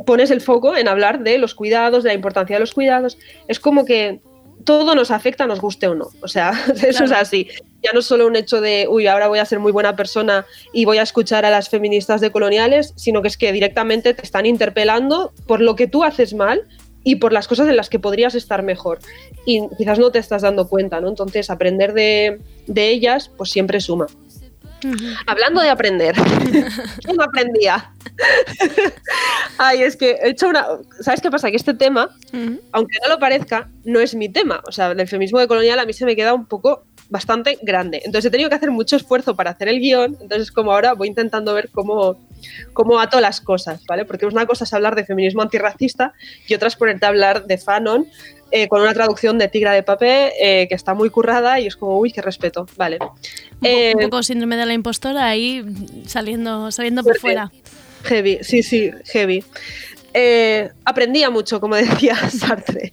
pones 0.05 0.31
el 0.31 0.41
foco 0.41 0.77
en 0.77 0.89
hablar 0.89 1.21
de 1.23 1.39
los 1.39 1.55
cuidados, 1.55 2.03
de 2.03 2.11
la 2.11 2.15
importancia 2.15 2.57
de 2.57 2.61
los 2.61 2.75
cuidados. 2.75 3.19
Es 3.49 3.61
como 3.61 3.85
que 3.85 4.21
todo 4.65 4.95
nos 4.95 5.11
afecta, 5.11 5.47
nos 5.47 5.61
guste 5.61 5.87
o 5.87 5.95
no. 5.95 6.09
O 6.23 6.29
sea, 6.29 6.53
eso 6.87 7.05
es 7.05 7.13
así. 7.13 7.49
Ya 7.83 7.93
no 7.93 8.01
es 8.01 8.07
solo 8.07 8.27
un 8.27 8.37
hecho 8.37 8.61
de, 8.61 8.87
uy, 8.91 9.07
ahora 9.07 9.29
voy 9.29 9.39
a 9.39 9.45
ser 9.45 9.61
muy 9.61 9.73
buena 9.73 9.95
persona 9.95 10.45
y 10.73 10.85
voy 10.85 10.99
a 10.99 11.03
escuchar 11.03 11.45
a 11.45 11.51
las 11.51 11.69
feministas 11.69 12.21
decoloniales, 12.21 12.93
sino 12.97 13.23
que 13.23 13.29
es 13.29 13.37
que 13.37 13.53
directamente 13.53 14.13
te 14.13 14.23
están 14.23 14.45
interpelando 14.45 15.33
por 15.47 15.61
lo 15.61 15.77
que 15.77 15.87
tú 15.87 16.05
haces 16.05 16.35
mal 16.35 16.67
y 17.07 17.17
por 17.17 17.33
las 17.33 17.47
cosas 17.47 17.69
en 17.69 17.77
las 17.77 17.89
que 17.89 18.01
podrías 18.01 18.35
estar 18.35 18.65
mejor. 18.65 18.99
Y 19.45 19.63
quizás 19.79 20.01
no 20.01 20.11
te 20.11 20.19
estás 20.19 20.43
dando 20.43 20.69
cuenta, 20.69 21.01
¿no? 21.01 21.09
Entonces, 21.09 21.51
aprender 21.51 21.93
de, 21.93 22.41
de 22.67 22.89
ellas, 22.89 23.31
pues 23.37 23.51
siempre 23.51 23.81
suma. 23.81 24.09
Hablando 25.25 25.63
de 25.63 25.71
aprender, 25.71 26.17
yo 27.07 27.13
no 27.15 27.23
aprendía. 27.23 27.93
Ay, 29.57 29.83
es 29.83 29.97
que 29.97 30.19
he 30.21 30.31
hecho 30.31 30.49
una. 30.49 30.67
¿Sabes 31.01 31.21
qué 31.21 31.31
pasa? 31.31 31.49
Que 31.49 31.57
este 31.57 31.75
tema, 31.75 32.11
aunque 32.73 32.99
no 33.01 33.09
lo 33.09 33.21
parezca, 33.21 33.71
no 33.85 34.01
es 34.01 34.17
mi 34.17 34.29
tema. 34.29 34.61
O 34.67 34.73
sea, 34.73 34.93
del 34.93 35.07
feminismo 35.07 35.39
decolonial 35.39 35.79
a 35.79 35.87
mí 35.87 35.93
se 35.93 36.07
me 36.07 36.17
queda 36.17 36.35
un 36.35 36.47
poco 36.47 36.86
bastante 37.09 37.59
grande. 37.63 37.99
Entonces 38.05 38.27
he 38.27 38.31
tenido 38.31 38.49
que 38.49 38.57
hacer 38.57 38.71
mucho 38.71 38.97
esfuerzo 38.97 39.35
para 39.37 39.51
hacer 39.51 39.69
el 39.69 39.81
guion. 39.81 40.17
Entonces, 40.21 40.51
como 40.51 40.73
ahora 40.73 40.95
voy 40.95 41.09
intentando 41.09 41.55
ver 41.55 41.69
cómo, 41.71 42.17
cómo 42.73 42.99
ato 43.01 43.21
las 43.21 43.41
cosas, 43.41 43.85
¿vale? 43.87 44.05
Porque 44.05 44.27
una 44.27 44.47
cosa 44.47 44.65
es 44.65 44.73
hablar 44.73 44.95
de 44.97 45.05
feminismo 45.05 45.43
antirracista 45.43 46.13
y 46.49 46.55
otra 46.55 46.69
es 46.69 46.77
ponerte 46.77 47.07
a 47.07 47.11
hablar 47.11 47.47
de 47.47 47.59
Fanon. 47.59 48.07
eh, 48.53 48.69
con 48.69 48.81
una 48.81 48.95
traducción 48.95 49.39
de 49.39 49.49
Tigra 49.49 49.73
de 49.73 49.83
Papel 49.83 50.31
eh, 50.41 50.67
que 50.69 50.75
está 50.77 50.95
muy 50.95 51.11
currada 51.11 51.59
y 51.59 51.67
es 51.67 51.75
como, 51.77 51.99
uy, 51.99 52.13
qué 52.13 52.23
respeto. 52.23 52.67
Vale. 52.77 52.99
Un, 53.01 53.09
Eh, 53.67 53.91
poco, 53.93 54.05
un 54.05 54.11
poco 54.11 54.23
síndrome 54.23 54.57
de 54.57 54.67
la 54.67 54.73
impostora 54.73 55.27
ahí 55.27 55.65
saliendo, 56.07 56.71
saliendo 56.71 57.03
por 57.03 57.19
fuera. 57.19 57.51
Heavy, 58.05 58.39
sí, 58.43 58.63
sí, 58.63 58.91
heavy. 59.07 59.43
Eh, 60.15 60.71
aprendía 60.85 61.29
mucho, 61.29 61.61
como 61.61 61.75
decía 62.07 62.15
Sartre. 62.31 62.93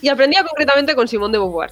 y 0.00 0.08
aprendía 0.08 0.42
concretamente 0.42 0.94
con 0.94 1.06
Simón 1.06 1.32
de 1.32 1.38
Beauvoir. 1.38 1.70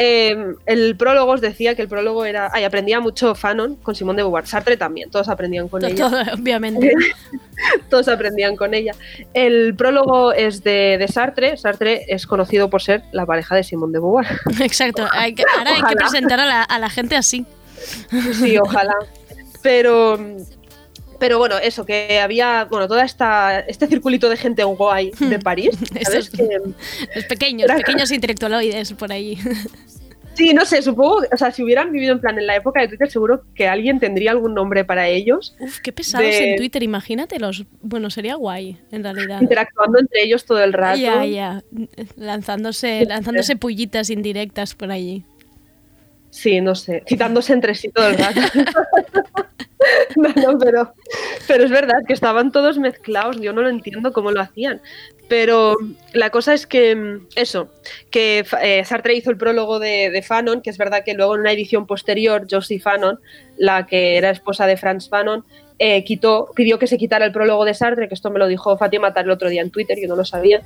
Eh, 0.00 0.54
el 0.66 0.96
prólogo 0.96 1.32
os 1.32 1.40
decía 1.40 1.74
que 1.74 1.82
el 1.82 1.88
prólogo 1.88 2.24
era. 2.24 2.48
Ay, 2.52 2.62
aprendía 2.62 3.00
mucho 3.00 3.34
Fanon 3.34 3.74
con 3.76 3.94
Simón 3.96 4.14
de 4.14 4.22
Beauvoir. 4.22 4.46
Sartre 4.46 4.76
también, 4.76 5.10
todos 5.10 5.28
aprendían 5.28 5.66
con 5.68 5.84
ella. 5.84 6.08
Todo, 6.08 6.22
obviamente. 6.40 6.92
todos 7.90 8.06
aprendían 8.06 8.54
con 8.54 8.74
ella. 8.74 8.94
El 9.34 9.74
prólogo 9.74 10.32
es 10.32 10.62
de, 10.62 10.96
de 10.98 11.08
Sartre. 11.08 11.56
Sartre 11.56 12.04
es 12.08 12.26
conocido 12.28 12.70
por 12.70 12.80
ser 12.80 13.02
la 13.10 13.26
pareja 13.26 13.56
de 13.56 13.64
Simón 13.64 13.90
de 13.90 13.98
Beauvoir. 13.98 14.26
Exacto. 14.60 15.06
Hay 15.10 15.34
que- 15.34 15.44
ahora 15.58 15.72
hay 15.74 15.82
que 15.82 15.96
presentar 15.96 16.38
a 16.38 16.46
la, 16.46 16.62
a 16.62 16.78
la 16.78 16.90
gente 16.90 17.16
así. 17.16 17.44
Sí, 18.34 18.56
ojalá. 18.58 18.94
Pero. 19.62 20.16
Pero 21.18 21.38
bueno, 21.38 21.56
eso, 21.58 21.84
que 21.84 22.20
había, 22.20 22.64
bueno, 22.70 22.86
toda 22.86 23.04
esta, 23.04 23.60
este 23.60 23.86
circulito 23.88 24.28
de 24.28 24.36
gente 24.36 24.62
guay 24.64 25.10
de 25.18 25.38
París, 25.40 25.70
¿sabes? 26.02 26.28
Esos- 26.28 26.30
Que- 26.30 26.60
Los 27.16 27.24
pequeños, 27.24 27.64
Era- 27.68 27.76
pequeños 27.76 28.10
intelectualoides 28.12 28.92
por 28.92 29.10
allí. 29.12 29.36
Sí, 30.34 30.54
no 30.54 30.64
sé, 30.64 30.80
supongo, 30.82 31.24
o 31.32 31.36
sea, 31.36 31.50
si 31.50 31.64
hubieran 31.64 31.90
vivido 31.90 32.12
en 32.12 32.20
plan 32.20 32.38
en 32.38 32.46
la 32.46 32.54
época 32.54 32.80
de 32.80 32.86
Twitter, 32.86 33.10
seguro 33.10 33.42
que 33.56 33.66
alguien 33.66 33.98
tendría 33.98 34.30
algún 34.30 34.54
nombre 34.54 34.84
para 34.84 35.08
ellos, 35.08 35.56
Uf, 35.58 35.80
qué 35.80 35.90
pesados 35.92 36.28
De- 36.28 36.50
en 36.52 36.56
Twitter, 36.56 36.80
imagínatelos. 36.84 37.64
Bueno, 37.82 38.08
sería 38.10 38.36
guay, 38.36 38.78
en 38.92 39.02
realidad. 39.02 39.42
interactuando 39.42 39.98
entre 39.98 40.22
ellos 40.22 40.44
todo 40.44 40.62
el 40.62 40.72
rato. 40.72 41.00
Ya, 41.00 41.24
ya. 41.24 41.64
Lanzándose, 42.14 43.04
lanzándose 43.06 43.56
pullitas 43.56 44.10
indirectas 44.10 44.76
por 44.76 44.92
allí. 44.92 45.24
Sí, 46.30 46.60
no 46.60 46.76
sé, 46.76 47.02
citándose 47.08 47.52
entre 47.54 47.74
sí 47.74 47.88
todo 47.88 48.06
el 48.06 48.18
rato. 48.18 48.40
no, 50.16 50.28
no, 50.28 50.58
pero, 50.58 50.92
pero 51.46 51.64
es 51.64 51.70
verdad 51.70 51.98
que 52.06 52.12
estaban 52.12 52.52
todos 52.52 52.78
mezclados, 52.78 53.40
yo 53.40 53.52
no 53.52 53.62
lo 53.62 53.68
entiendo 53.68 54.12
cómo 54.12 54.30
lo 54.30 54.40
hacían. 54.40 54.80
Pero 55.28 55.76
la 56.14 56.30
cosa 56.30 56.54
es 56.54 56.66
que, 56.66 56.96
mm, 56.96 57.26
eso, 57.36 57.68
que 58.10 58.44
eh, 58.62 58.84
Sartre 58.84 59.14
hizo 59.14 59.30
el 59.30 59.36
prólogo 59.36 59.78
de, 59.78 60.24
Fanon, 60.26 60.62
que 60.62 60.70
es 60.70 60.78
verdad 60.78 61.04
que 61.04 61.14
luego 61.14 61.34
en 61.34 61.42
una 61.42 61.52
edición 61.52 61.86
posterior, 61.86 62.46
Josie 62.50 62.80
Fanon, 62.80 63.20
la 63.56 63.86
que 63.86 64.16
era 64.16 64.30
esposa 64.30 64.66
de 64.66 64.76
Franz 64.76 65.08
Fanon, 65.08 65.44
eh, 65.78 66.04
pidió 66.56 66.78
que 66.78 66.86
se 66.86 66.98
quitara 66.98 67.24
el 67.24 67.32
prólogo 67.32 67.64
de 67.64 67.74
Sartre, 67.74 68.08
que 68.08 68.14
esto 68.14 68.30
me 68.30 68.38
lo 68.38 68.48
dijo 68.48 68.76
Fátima 68.78 69.08
Matar 69.08 69.26
el 69.26 69.30
otro 69.30 69.48
día 69.48 69.62
en 69.62 69.70
Twitter, 69.70 69.96
yo 70.00 70.08
no 70.08 70.16
lo 70.16 70.24
sabía, 70.24 70.62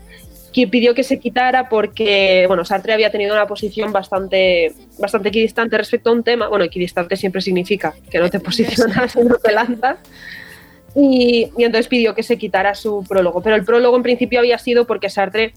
que 0.53 0.69
pidió 0.69 0.95
que 0.95 1.03
se 1.03 1.19
quitara 1.19 1.69
porque, 1.69 2.45
bueno, 2.47 2.65
Sartre 2.65 2.93
había 2.93 3.11
tenido 3.11 3.35
una 3.35 3.47
posición 3.47 3.93
bastante, 3.93 4.73
bastante 4.99 5.31
equidistante 5.31 5.79
respecto 5.79 6.11
a 6.11 6.13
un 6.13 6.23
tema. 6.23 6.49
Bueno, 6.49 6.65
equidistante 6.65 7.17
siempre 7.17 7.41
significa 7.41 7.95
que 8.11 8.19
no 8.19 8.29
te 8.29 8.39
posicionas 8.39 9.17
no 9.25 9.37
te 9.37 9.53
lanzas. 9.53 9.97
Y, 10.95 11.51
y 11.57 11.65
entonces 11.65 11.89
pidió 11.89 12.15
que 12.15 12.23
se 12.23 12.37
quitara 12.37 12.75
su 12.75 13.03
prólogo. 13.09 13.43
Pero 13.43 13.57
el 13.57 13.65
prólogo 13.65 13.97
en 13.97 14.03
principio 14.03 14.41
había 14.41 14.59
sido 14.59 14.87
porque 14.87 15.09
Sartre, 15.09 15.55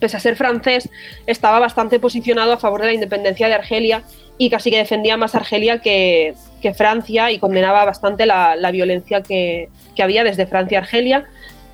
pese 0.00 0.16
a 0.16 0.20
ser 0.20 0.34
francés, 0.34 0.88
estaba 1.26 1.60
bastante 1.60 2.00
posicionado 2.00 2.52
a 2.52 2.58
favor 2.58 2.80
de 2.80 2.88
la 2.88 2.94
independencia 2.94 3.46
de 3.46 3.54
Argelia 3.54 4.02
y 4.36 4.50
casi 4.50 4.72
que 4.72 4.78
defendía 4.78 5.16
más 5.16 5.36
Argelia 5.36 5.78
que, 5.78 6.34
que 6.60 6.74
Francia 6.74 7.30
y 7.30 7.38
condenaba 7.38 7.84
bastante 7.84 8.26
la, 8.26 8.56
la 8.56 8.72
violencia 8.72 9.22
que, 9.22 9.68
que 9.94 10.02
había 10.02 10.24
desde 10.24 10.46
Francia 10.46 10.78
a 10.78 10.82
Argelia, 10.82 11.26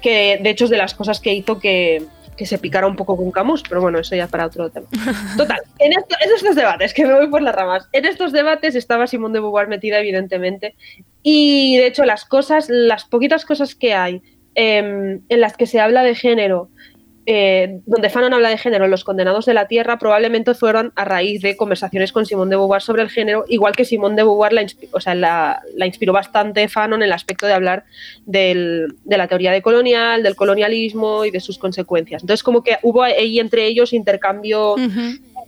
que 0.02 0.38
de 0.42 0.50
hecho 0.50 0.64
es 0.66 0.70
de 0.70 0.76
las 0.76 0.92
cosas 0.92 1.20
que 1.20 1.32
hizo 1.32 1.58
que, 1.58 2.04
que 2.38 2.46
se 2.46 2.56
picara 2.56 2.86
un 2.86 2.96
poco 2.96 3.16
con 3.16 3.30
Camus, 3.32 3.62
pero 3.68 3.80
bueno, 3.82 3.98
eso 3.98 4.14
ya 4.16 4.28
para 4.28 4.46
otro 4.46 4.70
tema. 4.70 4.86
Total, 5.36 5.58
en, 5.80 5.92
esto- 5.92 6.16
en 6.24 6.32
estos 6.34 6.54
debates, 6.56 6.94
que 6.94 7.04
me 7.04 7.12
voy 7.14 7.26
por 7.26 7.42
las 7.42 7.54
ramas, 7.54 7.88
en 7.92 8.04
estos 8.06 8.32
debates 8.32 8.74
estaba 8.76 9.06
Simone 9.08 9.34
de 9.34 9.40
Beauvoir 9.40 9.68
metida, 9.68 9.98
evidentemente, 9.98 10.74
y 11.22 11.76
de 11.76 11.86
hecho 11.88 12.04
las 12.04 12.24
cosas, 12.24 12.68
las 12.70 13.04
poquitas 13.04 13.44
cosas 13.44 13.74
que 13.74 13.92
hay 13.92 14.22
em, 14.54 15.20
en 15.28 15.40
las 15.40 15.56
que 15.56 15.66
se 15.66 15.80
habla 15.80 16.02
de 16.04 16.14
género, 16.14 16.70
eh, 17.30 17.82
donde 17.84 18.08
Fanon 18.08 18.32
habla 18.32 18.48
de 18.48 18.56
género 18.56 18.86
en 18.86 18.90
Los 18.90 19.04
Condenados 19.04 19.44
de 19.44 19.52
la 19.52 19.68
Tierra, 19.68 19.98
probablemente 19.98 20.54
fueron 20.54 20.94
a 20.96 21.04
raíz 21.04 21.42
de 21.42 21.58
conversaciones 21.58 22.10
con 22.10 22.24
Simone 22.24 22.48
de 22.48 22.56
Beauvoir 22.56 22.80
sobre 22.80 23.02
el 23.02 23.10
género, 23.10 23.44
igual 23.48 23.76
que 23.76 23.84
Simone 23.84 24.16
de 24.16 24.22
Beauvoir 24.22 24.54
la, 24.54 25.62
inspiró 25.84 26.14
bastante 26.14 26.66
Fanon 26.68 27.02
en 27.02 27.08
el 27.08 27.12
aspecto 27.12 27.46
de 27.46 27.52
hablar 27.52 27.84
de 28.24 28.88
la 29.04 29.28
teoría 29.28 29.52
de 29.52 29.60
colonial, 29.60 30.22
del 30.22 30.36
colonialismo 30.36 31.26
y 31.26 31.30
de 31.30 31.40
sus 31.40 31.58
consecuencias. 31.58 32.22
Entonces, 32.22 32.42
como 32.42 32.62
que 32.62 32.78
hubo 32.82 33.02
ahí 33.02 33.38
entre 33.38 33.66
ellos 33.66 33.92
intercambio 33.92 34.76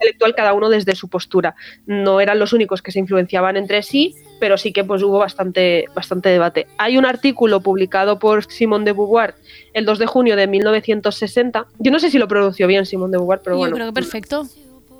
intelectual 0.00 0.34
cada 0.34 0.54
uno 0.54 0.68
desde 0.70 0.94
su 0.94 1.08
postura. 1.08 1.54
No 1.86 2.20
eran 2.20 2.38
los 2.38 2.52
únicos 2.52 2.80
que 2.82 2.90
se 2.90 2.98
influenciaban 2.98 3.56
entre 3.56 3.82
sí, 3.82 4.14
pero 4.40 4.56
sí 4.56 4.72
que 4.72 4.82
pues 4.82 5.02
hubo 5.02 5.18
bastante, 5.18 5.84
bastante 5.94 6.30
debate. 6.30 6.66
Hay 6.78 6.96
un 6.96 7.04
artículo 7.04 7.60
publicado 7.60 8.18
por 8.18 8.44
Simone 8.50 8.84
de 8.86 8.92
Beauvoir 8.92 9.34
el 9.74 9.84
2 9.84 9.98
de 9.98 10.06
junio 10.06 10.36
de 10.36 10.46
1960. 10.46 11.66
Yo 11.78 11.90
no 11.92 11.98
sé 11.98 12.10
si 12.10 12.18
lo 12.18 12.26
pronunció 12.28 12.66
bien 12.66 12.86
Simone 12.86 13.12
de 13.12 13.18
Beauvoir, 13.18 13.40
pero 13.44 13.56
Yo 13.56 13.60
bueno, 13.60 13.74
creo 13.76 13.86
que 13.88 13.92
perfecto. 13.92 14.46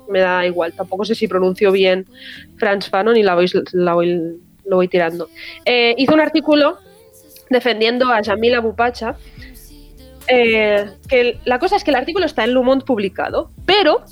me 0.09 0.19
da 0.19 0.45
igual. 0.45 0.73
Tampoco 0.73 1.03
sé 1.05 1.15
si 1.15 1.27
pronunció 1.27 1.71
bien 1.71 2.05
Franz 2.57 2.89
Fanon 2.89 3.17
y 3.17 3.23
la 3.23 3.33
voy, 3.35 3.49
la 3.73 3.93
voy- 3.95 4.37
lo 4.65 4.75
voy 4.75 4.87
tirando. 4.87 5.29
Eh, 5.65 5.95
hizo 5.97 6.13
un 6.13 6.19
artículo 6.21 6.77
defendiendo 7.49 8.09
a 8.11 8.21
Jamila 8.23 8.59
Bupacha. 8.59 9.15
eh, 10.27 10.85
que 11.09 11.39
la 11.45 11.57
cosa 11.59 11.75
es 11.75 11.83
que 11.83 11.89
el 11.91 11.95
artículo 11.95 12.25
está 12.27 12.43
en 12.43 12.53
Le 12.53 12.61
Monde 12.61 12.85
publicado, 12.85 13.49
pero 13.65 14.03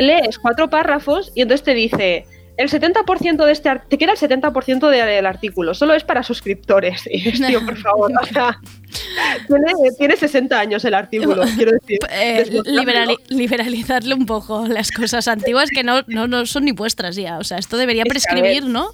lees 0.00 0.38
cuatro 0.38 0.68
párrafos 0.70 1.30
y 1.34 1.42
entonces 1.42 1.64
te 1.64 1.74
dice 1.74 2.26
el 2.56 2.68
70% 2.68 3.46
de 3.46 3.52
este 3.52 3.70
te 3.88 3.96
queda 3.96 4.12
el 4.12 4.18
70% 4.18 4.88
de- 4.90 5.02
del 5.04 5.24
artículo, 5.24 5.72
solo 5.72 5.94
es 5.94 6.04
para 6.04 6.22
suscriptores. 6.22 7.02
Y 7.10 7.22
dices, 7.22 7.46
tío, 7.46 7.64
por 7.64 7.78
favor, 7.78 8.10
o 8.20 8.26
sea, 8.26 8.58
tiene, 9.46 9.72
tiene 9.96 10.16
60 10.16 10.58
años 10.60 10.84
el 10.84 10.92
artículo, 10.94 11.42
quiero 11.56 11.72
decir. 11.72 11.98
Eh, 12.12 12.44
liberali- 12.66 13.16
liberalizarle 13.28 14.14
un 14.14 14.26
poco 14.26 14.66
las 14.66 14.90
cosas 14.90 15.26
antiguas 15.28 15.70
que 15.70 15.82
no, 15.84 16.02
no, 16.06 16.26
no 16.26 16.44
son 16.44 16.64
ni 16.66 16.72
vuestras 16.72 17.16
ya. 17.16 17.38
O 17.38 17.44
sea, 17.44 17.56
esto 17.58 17.78
debería 17.78 18.04
prescribir, 18.04 18.64
¿no? 18.66 18.90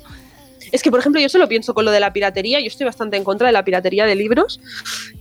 Es 0.72 0.82
que, 0.82 0.90
por 0.90 1.00
ejemplo, 1.00 1.20
yo 1.20 1.28
solo 1.28 1.48
pienso 1.48 1.74
con 1.74 1.84
lo 1.84 1.90
de 1.90 2.00
la 2.00 2.12
piratería. 2.12 2.60
Yo 2.60 2.66
estoy 2.66 2.86
bastante 2.86 3.16
en 3.16 3.24
contra 3.24 3.46
de 3.46 3.52
la 3.52 3.64
piratería 3.64 4.06
de 4.06 4.14
libros, 4.14 4.60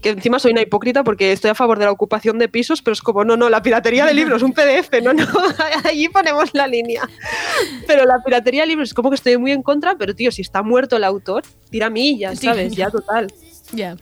que 0.02 0.10
encima 0.10 0.38
soy 0.38 0.52
una 0.52 0.62
hipócrita 0.62 1.04
porque 1.04 1.32
estoy 1.32 1.50
a 1.50 1.54
favor 1.54 1.78
de 1.78 1.84
la 1.84 1.90
ocupación 1.90 2.38
de 2.38 2.48
pisos, 2.48 2.82
pero 2.82 2.92
es 2.92 3.02
como, 3.02 3.24
no, 3.24 3.36
no, 3.36 3.48
la 3.48 3.62
piratería 3.62 4.06
de 4.06 4.14
libros, 4.14 4.42
un 4.42 4.52
PDF, 4.52 4.90
no, 5.02 5.12
no, 5.12 5.26
allí 5.84 6.08
ponemos 6.08 6.50
la 6.52 6.66
línea. 6.66 7.08
Pero 7.86 8.04
la 8.04 8.22
piratería 8.24 8.62
de 8.62 8.68
libros 8.68 8.90
es 8.90 8.94
como 8.94 9.10
que 9.10 9.16
estoy 9.16 9.36
muy 9.36 9.52
en 9.52 9.62
contra, 9.62 9.96
pero 9.96 10.14
tío, 10.14 10.30
si 10.30 10.42
está 10.42 10.62
muerto 10.62 10.96
el 10.96 11.04
autor, 11.04 11.42
tira 11.70 11.90
millas. 11.90 12.38
¿sabes? 12.40 12.74
Ya, 12.74 12.90
total. 12.90 13.32
Ya. 13.72 13.96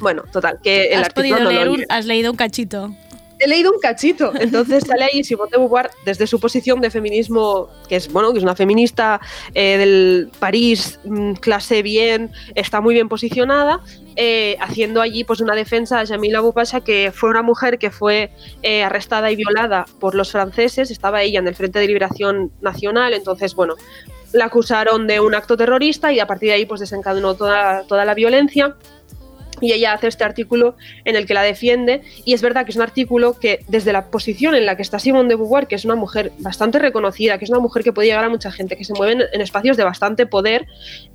Bueno, 0.00 0.24
total, 0.32 0.58
que 0.62 0.86
el 0.86 1.00
Has 1.00 1.06
artículo 1.06 1.36
podido 1.36 1.44
no 1.44 1.50
leer 1.50 1.68
un, 1.68 1.84
has 1.88 2.06
leído 2.06 2.30
un 2.30 2.36
cachito. 2.36 2.94
He 3.40 3.48
leído 3.48 3.72
un 3.72 3.80
cachito, 3.80 4.32
entonces 4.38 4.84
sale 4.86 5.04
ahí 5.04 5.24
Simone 5.24 5.50
de 5.50 5.56
Beauvoir 5.56 5.90
desde 6.04 6.26
su 6.26 6.38
posición 6.38 6.80
de 6.82 6.90
feminismo, 6.90 7.70
que 7.88 7.96
es 7.96 8.12
bueno, 8.12 8.32
que 8.32 8.38
es 8.38 8.44
una 8.44 8.54
feminista 8.54 9.18
eh, 9.54 9.78
del 9.78 10.30
París, 10.38 11.00
mm, 11.04 11.32
clase 11.34 11.82
bien, 11.82 12.30
está 12.54 12.82
muy 12.82 12.92
bien 12.92 13.08
posicionada, 13.08 13.80
eh, 14.16 14.56
haciendo 14.60 15.00
allí 15.00 15.24
pues 15.24 15.40
una 15.40 15.54
defensa 15.54 16.00
a 16.00 16.06
Jamila 16.06 16.40
Boupacha, 16.40 16.82
que 16.82 17.12
fue 17.14 17.30
una 17.30 17.42
mujer 17.42 17.78
que 17.78 17.90
fue 17.90 18.30
eh, 18.62 18.82
arrestada 18.82 19.30
y 19.30 19.36
violada 19.36 19.86
por 20.00 20.14
los 20.14 20.32
franceses, 20.32 20.90
estaba 20.90 21.22
ella 21.22 21.38
en 21.38 21.48
el 21.48 21.54
Frente 21.54 21.78
de 21.78 21.86
Liberación 21.86 22.52
Nacional, 22.60 23.14
entonces 23.14 23.54
bueno, 23.54 23.76
la 24.32 24.44
acusaron 24.44 25.06
de 25.06 25.18
un 25.18 25.34
acto 25.34 25.56
terrorista 25.56 26.12
y 26.12 26.20
a 26.20 26.26
partir 26.26 26.50
de 26.50 26.56
ahí 26.56 26.66
pues 26.66 26.80
desencadenó 26.80 27.34
toda, 27.34 27.84
toda 27.84 28.04
la 28.04 28.14
violencia 28.14 28.76
y 29.60 29.72
ella 29.72 29.92
hace 29.92 30.08
este 30.08 30.24
artículo 30.24 30.76
en 31.04 31.16
el 31.16 31.26
que 31.26 31.34
la 31.34 31.42
defiende 31.42 32.02
y 32.24 32.34
es 32.34 32.42
verdad 32.42 32.64
que 32.64 32.70
es 32.70 32.76
un 32.76 32.82
artículo 32.82 33.38
que 33.38 33.60
desde 33.68 33.92
la 33.92 34.10
posición 34.10 34.54
en 34.54 34.66
la 34.66 34.76
que 34.76 34.82
está 34.82 34.98
Simone 34.98 35.28
de 35.28 35.36
Beauvoir, 35.36 35.66
que 35.66 35.74
es 35.74 35.84
una 35.84 35.94
mujer 35.96 36.32
bastante 36.38 36.78
reconocida, 36.78 37.38
que 37.38 37.44
es 37.44 37.50
una 37.50 37.60
mujer 37.60 37.82
que 37.82 37.92
puede 37.92 38.08
llegar 38.08 38.24
a 38.24 38.28
mucha 38.28 38.50
gente, 38.50 38.76
que 38.76 38.84
se 38.84 38.94
mueve 38.94 39.28
en, 39.32 39.40
espacios 39.40 39.76
de 39.76 39.84
bastante 39.84 40.26
poder 40.26 40.66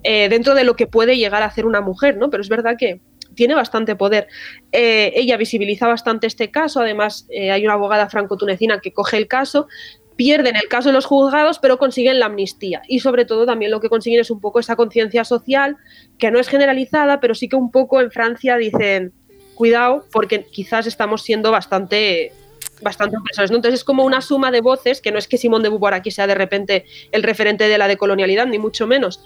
eh, 0.04 0.30
dentro 0.30 0.56
de 0.56 0.64
lo 0.64 0.76
que 0.76 0.88
puede 0.88 1.18
llegar 1.18 1.44
a 1.44 1.48
hacer 1.48 1.66
una 1.66 1.82
mujer, 1.82 2.18
¿no? 2.18 2.30
Pero 2.30 2.42
es 2.42 2.50
verdad 2.50 2.76
que 2.78 3.02
tiene 3.36 3.54
bastante 3.54 3.96
poder. 3.96 4.28
Eh, 4.72 5.14
ella 5.16 5.38
visibiliza 5.38 5.88
bastante 5.88 6.28
este 6.28 6.50
caso, 6.50 6.80
además 6.80 7.28
eh, 7.30 7.52
hay 7.52 7.64
una 7.66 7.74
abogada 7.74 8.10
franco-tunecina 8.10 8.80
que 8.80 8.94
coge 8.94 9.18
el 9.18 9.28
caso, 9.28 9.68
pierden 10.16 10.56
el 10.56 10.68
caso 10.70 10.90
en 10.90 10.96
los 10.96 11.06
juzgados, 11.06 11.60
pero 11.60 11.78
consiguen 11.78 12.20
la 12.20 12.28
amnistía. 12.28 12.82
Y 12.88 13.00
sobre 13.00 13.26
todo 13.26 13.46
también 13.46 13.72
lo 13.72 13.80
que 13.80 13.90
consiguen 13.90 14.22
es 14.22 14.32
un 14.32 14.40
poco 14.40 14.60
esa 14.60 14.76
conciencia 14.76 15.24
social, 15.24 15.78
que 16.18 16.32
no 16.32 16.40
es 16.40 16.48
generalizada, 16.48 17.20
pero 17.20 17.36
sí 17.36 17.50
que 17.50 17.56
un 17.56 17.72
poco 17.72 18.02
en 18.02 18.12
Francia 18.12 18.58
dicen, 18.58 19.14
cuidado, 19.56 20.06
porque 20.12 20.46
quizás 20.46 20.88
estamos 20.88 21.24
siendo 21.24 21.52
bastante 21.52 22.32
bastante 22.82 23.18
opresores, 23.18 23.52
¿no? 23.52 23.58
Entonces 23.58 23.80
es 23.80 23.84
como 23.86 24.04
una 24.04 24.22
suma 24.22 24.52
de 24.52 24.60
voces, 24.60 25.00
que 25.00 25.12
no 25.12 25.18
es 25.18 25.28
que 25.28 25.38
Simón 25.38 25.64
de 25.64 25.70
Beauvoir 25.70 25.94
aquí 25.94 26.12
sea 26.12 26.28
de 26.28 26.36
repente 26.36 26.86
el 27.12 27.24
referente 27.24 27.68
de 27.70 27.78
la 27.78 27.88
decolonialidad, 27.88 28.48
ni 28.48 28.60
mucho 28.60 28.86
menos, 28.86 29.22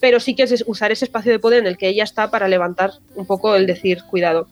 pero 0.00 0.20
sí 0.20 0.34
que 0.34 0.44
es 0.44 0.64
usar 0.66 0.92
ese 0.92 1.04
espacio 1.04 1.32
de 1.32 1.38
poder 1.38 1.60
en 1.60 1.66
el 1.66 1.76
que 1.76 1.88
ella 1.88 2.04
está 2.04 2.30
para 2.30 2.48
levantar 2.48 2.92
un 3.16 3.26
poco 3.26 3.56
el 3.56 3.66
decir, 3.66 4.02
cuidado. 4.04 4.48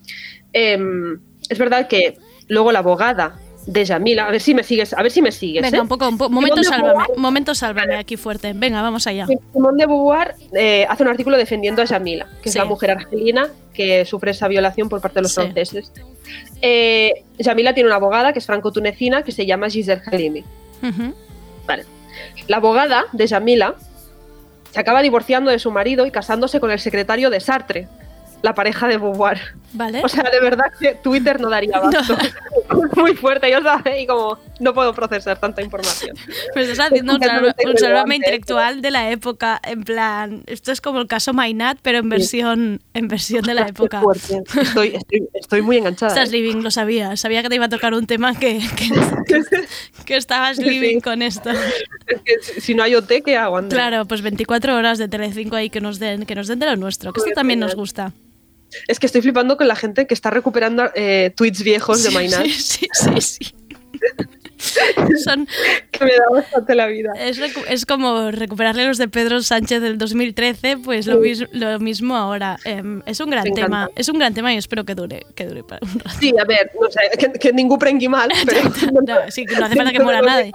Em, 0.53 1.21
es 1.49 1.59
verdad 1.59 1.87
que 1.87 2.19
luego 2.49 2.73
la 2.73 2.81
abogada 2.81 3.39
de 3.67 3.85
Yamila. 3.85 4.27
A 4.27 4.31
ver 4.31 4.41
si 4.41 4.55
me 4.55 4.63
sigues, 4.63 4.93
a 4.95 5.03
ver 5.03 5.11
si 5.13 5.21
me 5.23 5.33
sigues. 5.33 5.63
Venga, 5.63 5.79
¿eh? 5.79 5.81
un 5.81 5.89
poco, 5.89 6.09
un 6.09 6.19
po- 6.19 6.29
momento 6.31 6.63
sálvame, 6.63 6.95
Beauvoir- 6.95 7.17
momento 7.17 7.55
sálvame 7.55 7.97
aquí 7.97 8.17
fuerte. 8.17 8.53
Venga, 8.55 8.83
vamos 8.83 9.07
allá. 9.07 9.27
Simone 9.53 9.83
de 9.83 9.87
Beauvoir 9.87 10.35
eh, 10.55 10.87
hace 10.89 11.03
un 11.03 11.09
artículo 11.09 11.37
defendiendo 11.37 11.83
a 11.83 11.85
Yamila, 11.85 12.27
que 12.43 12.51
Sí. 12.51 12.51
es 12.51 12.55
la 12.57 12.65
mujer 12.65 12.91
argelina 12.93 13.49
que 13.75 14.05
sufre 14.05 14.33
esa 14.33 14.49
violación 14.49 14.89
por 14.89 15.01
parte 15.01 15.17
de 15.17 15.23
los 15.23 15.33
Sí. 15.35 15.41
franceses. 15.41 15.93
Eh, 16.63 17.25
Yamila 17.39 17.73
tiene 17.75 17.89
una 17.89 17.97
abogada 17.97 18.33
que 18.33 18.39
es 18.41 18.47
franco-tunecina 18.47 19.23
que 19.23 19.33
se 19.33 19.47
llama 19.47 19.69
Giselle 19.71 20.03
Halimi. 20.07 20.45
Vale. 21.67 21.85
La 22.49 22.57
abogada 22.59 23.05
de 23.13 23.27
Yamila 23.27 23.75
se 24.71 24.81
acaba 24.81 25.03
divorciando 25.03 25.51
de 25.51 25.59
su 25.59 25.71
marido 25.71 26.07
y 26.07 26.11
casándose 26.11 26.61
con 26.61 26.71
el 26.71 26.79
secretario 26.79 27.31
de 27.31 27.41
Sartre, 27.41 27.89
la 28.43 28.55
pareja 28.55 28.89
de 28.89 28.97
Beauvoir. 28.99 29.39
Vale. 29.73 30.03
O 30.05 30.09
sea, 30.09 30.25
de 30.25 30.41
verdad 30.41 30.67
que 30.81 30.95
Twitter 30.97 31.41
no 31.41 31.49
daría 31.49 31.77
abasto. 31.77 32.17
Muy 32.97 33.15
fuerte, 33.15 33.51
yo 33.51 33.59
y 33.99 34.07
como 34.07 34.39
no 34.59 34.75
puedo 34.75 34.93
procesar 34.95 35.39
tanta 35.39 35.63
información. 35.63 36.17
Me 36.55 36.63
estás 36.63 36.87
haciendo 36.87 37.15
un, 37.15 37.21
salva- 37.21 38.05
un 38.05 38.13
intelectual 38.13 38.81
de 38.83 38.91
la 38.91 39.11
época, 39.11 39.61
en 39.63 39.83
plan, 39.85 40.43
esto 40.47 40.73
es 40.73 40.81
como 40.81 41.01
el 41.01 41.07
caso 41.07 41.33
Mainat, 41.33 41.79
pero 41.83 41.99
en 41.99 42.09
versión, 42.09 42.81
en 42.95 43.09
versión 43.09 43.43
de 43.43 43.55
la 43.55 43.69
época. 43.69 44.03
Estoy, 44.61 44.95
estoy, 44.97 45.29
estoy 45.35 45.63
muy 45.63 45.77
enganchada. 45.79 46.13
Estás 46.13 46.29
¿eh? 46.31 46.33
living, 46.33 46.63
lo 46.63 46.71
sabía. 46.71 47.17
Sabía 47.17 47.43
que 47.43 47.49
te 47.49 47.55
iba 47.57 47.67
a 47.67 47.69
tocar 47.71 47.95
un 47.95 48.07
tema 48.07 48.35
que, 48.39 48.61
que, 48.77 49.43
que 50.05 50.17
estabas 50.17 50.57
Sí. 50.57 50.65
living 50.65 51.01
con 51.01 51.23
esto. 51.23 51.51
Es 52.07 52.21
que 52.25 52.61
si- 52.61 52.75
no 52.75 52.83
hay 52.83 52.95
OT, 52.95 53.23
¿qué 53.25 53.37
hago, 53.37 53.57
Andrea? 53.59 53.89
Claro, 53.89 54.05
pues 54.07 54.23
24 54.23 54.75
horas 54.77 54.99
de 54.99 55.09
Telecinco 55.09 55.57
ahí 55.57 55.71
que 55.71 55.81
nos 55.81 55.99
den, 55.99 56.27
que 56.27 56.35
nos 56.35 56.49
den 56.49 56.59
de 56.59 56.67
lo 56.67 56.77
nuestro, 56.77 57.13
que 57.13 57.21
esto 57.21 57.33
también 57.35 57.61
nos 57.61 57.75
gusta. 57.75 58.13
Es 58.89 58.99
que 59.01 59.07
estoy 59.07 59.23
flipando 59.23 59.57
con 59.57 59.69
la 59.69 59.77
gente 59.77 60.07
que 60.07 60.15
está 60.15 60.31
recuperando 60.31 60.91
eh, 60.95 61.33
tweets 61.37 61.63
viejos 61.63 62.03
de 62.03 62.11
Mainat. 62.11 62.45
Sí, 62.47 62.53
sí, 62.61 62.89
sí. 62.93 63.21
sí. 63.21 63.55
Son, 65.25 65.49
Que 65.91 66.05
me 66.05 66.11
da 66.13 66.25
bastante 66.31 66.75
la 66.75 66.87
vida. 66.87 67.13
es, 67.19 67.39
es 67.69 67.87
como 67.87 68.31
recuperarle 68.31 68.87
los 68.87 68.99
de 68.99 69.09
Pedro 69.09 69.41
Sánchez 69.43 69.81
del 69.81 69.97
2013, 69.97 70.77
pues 70.79 71.07
lo, 71.07 71.19
mis- 71.19 71.47
lo 71.53 71.79
mismo 71.81 72.15
ahora. 72.15 72.59
Em, 72.65 73.01
es 73.07 73.21
un 73.21 73.31
gran 73.31 73.45
Me 73.45 73.53
tema, 73.53 73.85
encanta. 73.85 73.93
es 74.01 74.09
un 74.11 74.19
gran 74.19 74.35
tema 74.35 74.53
y 74.53 74.59
espero 74.59 74.85
que 74.85 74.95
dure, 74.95 75.25
que 75.35 75.47
dure 75.47 75.65
para 75.65 75.81
un 75.87 75.99
rato. 75.99 76.11
Sí, 76.21 76.35
a 76.39 76.45
ver, 76.45 76.71
no 76.81 76.91
sé, 76.91 77.01
que, 77.19 77.33
que 77.39 77.53
ningún 77.55 77.79
prengui 77.79 78.09
mal, 78.09 78.29
pero... 78.47 78.63
No, 79.03 79.31
sí, 79.31 79.47
que 79.47 79.57
no 79.57 79.65
hace 79.65 79.77
falta 79.77 79.93
que 79.93 80.01
muera 80.03 80.21
nadie. 80.21 80.53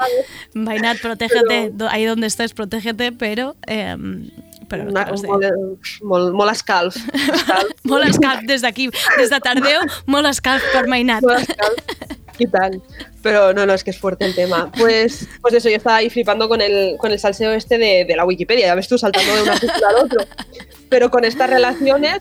Vainat, 0.54 1.00
protégete, 1.00 1.72
do- 1.74 1.90
ahí 1.90 2.06
donde 2.06 2.28
estés, 2.28 2.54
protégete, 2.54 3.12
pero... 3.12 3.56
em, 3.66 4.30
però 4.70 4.88
Una, 4.90 5.06
vols 5.06 5.22
dir? 5.22 5.30
molt, 5.30 6.00
molt, 6.02 6.34
molt 6.34 6.52
escalf. 6.52 6.96
Molt 7.86 8.08
escalf 8.10 8.42
des 8.50 8.62
d'aquí, 8.66 8.90
des 9.18 9.30
de 9.30 9.40
Tardeo, 9.40 9.82
molt 10.08 10.28
escalf 10.28 10.64
per 10.74 10.88
Mainat. 10.88 11.24
Molt 11.24 11.40
escalf. 11.50 11.78
Y 12.38 12.48
tal. 12.48 12.82
Pero 13.24 13.54
no, 13.54 13.66
no, 13.66 13.74
es 13.74 13.84
que 13.84 13.92
es 13.92 13.98
fuerte 13.98 14.26
el 14.26 14.36
tema. 14.36 14.70
Pues, 14.78 15.26
pues 15.42 15.54
eso, 15.54 15.70
yo 15.70 15.78
estaba 15.78 15.98
ahí 15.98 16.10
flipando 16.10 16.50
con 16.50 16.60
el, 16.60 16.98
con 16.98 17.12
el 17.14 17.20
salseo 17.20 17.54
este 17.54 17.78
de, 17.78 18.04
de 18.06 18.16
la 18.16 18.26
Wikipedia. 18.26 18.66
Ya 18.68 18.76
ves 18.76 18.90
tú 18.90 18.98
saltando 18.98 19.34
de 19.36 19.44
un 19.44 19.50
artículo 19.50 19.88
al 19.88 19.96
otro. 20.04 20.20
Pero 20.90 21.10
con 21.10 21.24
estas 21.24 21.50
relaciones, 21.50 22.20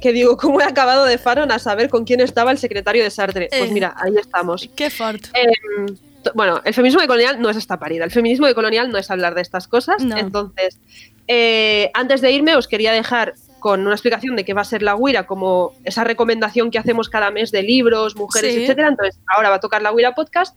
que 0.00 0.12
digo, 0.12 0.36
¿cómo 0.36 0.60
he 0.60 0.64
acabado 0.64 1.04
de 1.06 1.18
Faron 1.18 1.50
a 1.50 1.58
saber 1.58 1.88
con 1.88 2.04
quién 2.04 2.20
estaba 2.20 2.52
el 2.52 2.58
secretario 2.58 3.02
de 3.02 3.10
Sartre? 3.10 3.48
Pues 3.50 3.70
Eh. 3.70 3.72
mira, 3.72 3.94
ahí 3.96 4.14
estamos. 4.20 4.70
Qué 4.76 4.90
fort. 4.90 5.24
Em, 5.34 5.96
bueno, 6.34 6.60
el 6.64 6.72
feminismo 6.72 7.00
decolonial 7.00 7.40
no 7.42 7.50
es 7.50 7.56
esta 7.56 7.80
parida. 7.80 8.04
El 8.04 8.12
feminismo 8.12 8.46
decolonial 8.46 8.90
no 8.92 8.98
es 8.98 9.10
hablar 9.10 9.34
de 9.34 9.40
estas 9.42 9.66
cosas. 9.66 10.04
No. 10.04 10.16
Entonces, 10.16 10.78
eh, 11.28 11.90
antes 11.94 12.20
de 12.20 12.32
irme, 12.32 12.56
os 12.56 12.66
quería 12.68 12.92
dejar 12.92 13.34
con 13.60 13.80
una 13.82 13.92
explicación 13.94 14.36
de 14.36 14.44
qué 14.44 14.54
va 14.54 14.62
a 14.62 14.64
ser 14.64 14.82
la 14.82 14.94
Guira, 14.96 15.26
como 15.26 15.72
esa 15.84 16.04
recomendación 16.04 16.70
que 16.70 16.78
hacemos 16.78 17.08
cada 17.08 17.30
mes 17.30 17.50
de 17.50 17.62
libros, 17.62 18.16
mujeres, 18.16 18.54
Sí. 18.54 18.62
etcétera. 18.62 18.88
Entonces, 18.88 19.20
ahora 19.36 19.50
va 19.50 19.56
a 19.56 19.60
tocar 19.60 19.82
la 19.82 19.92
Guira 19.92 20.14
Podcast, 20.14 20.56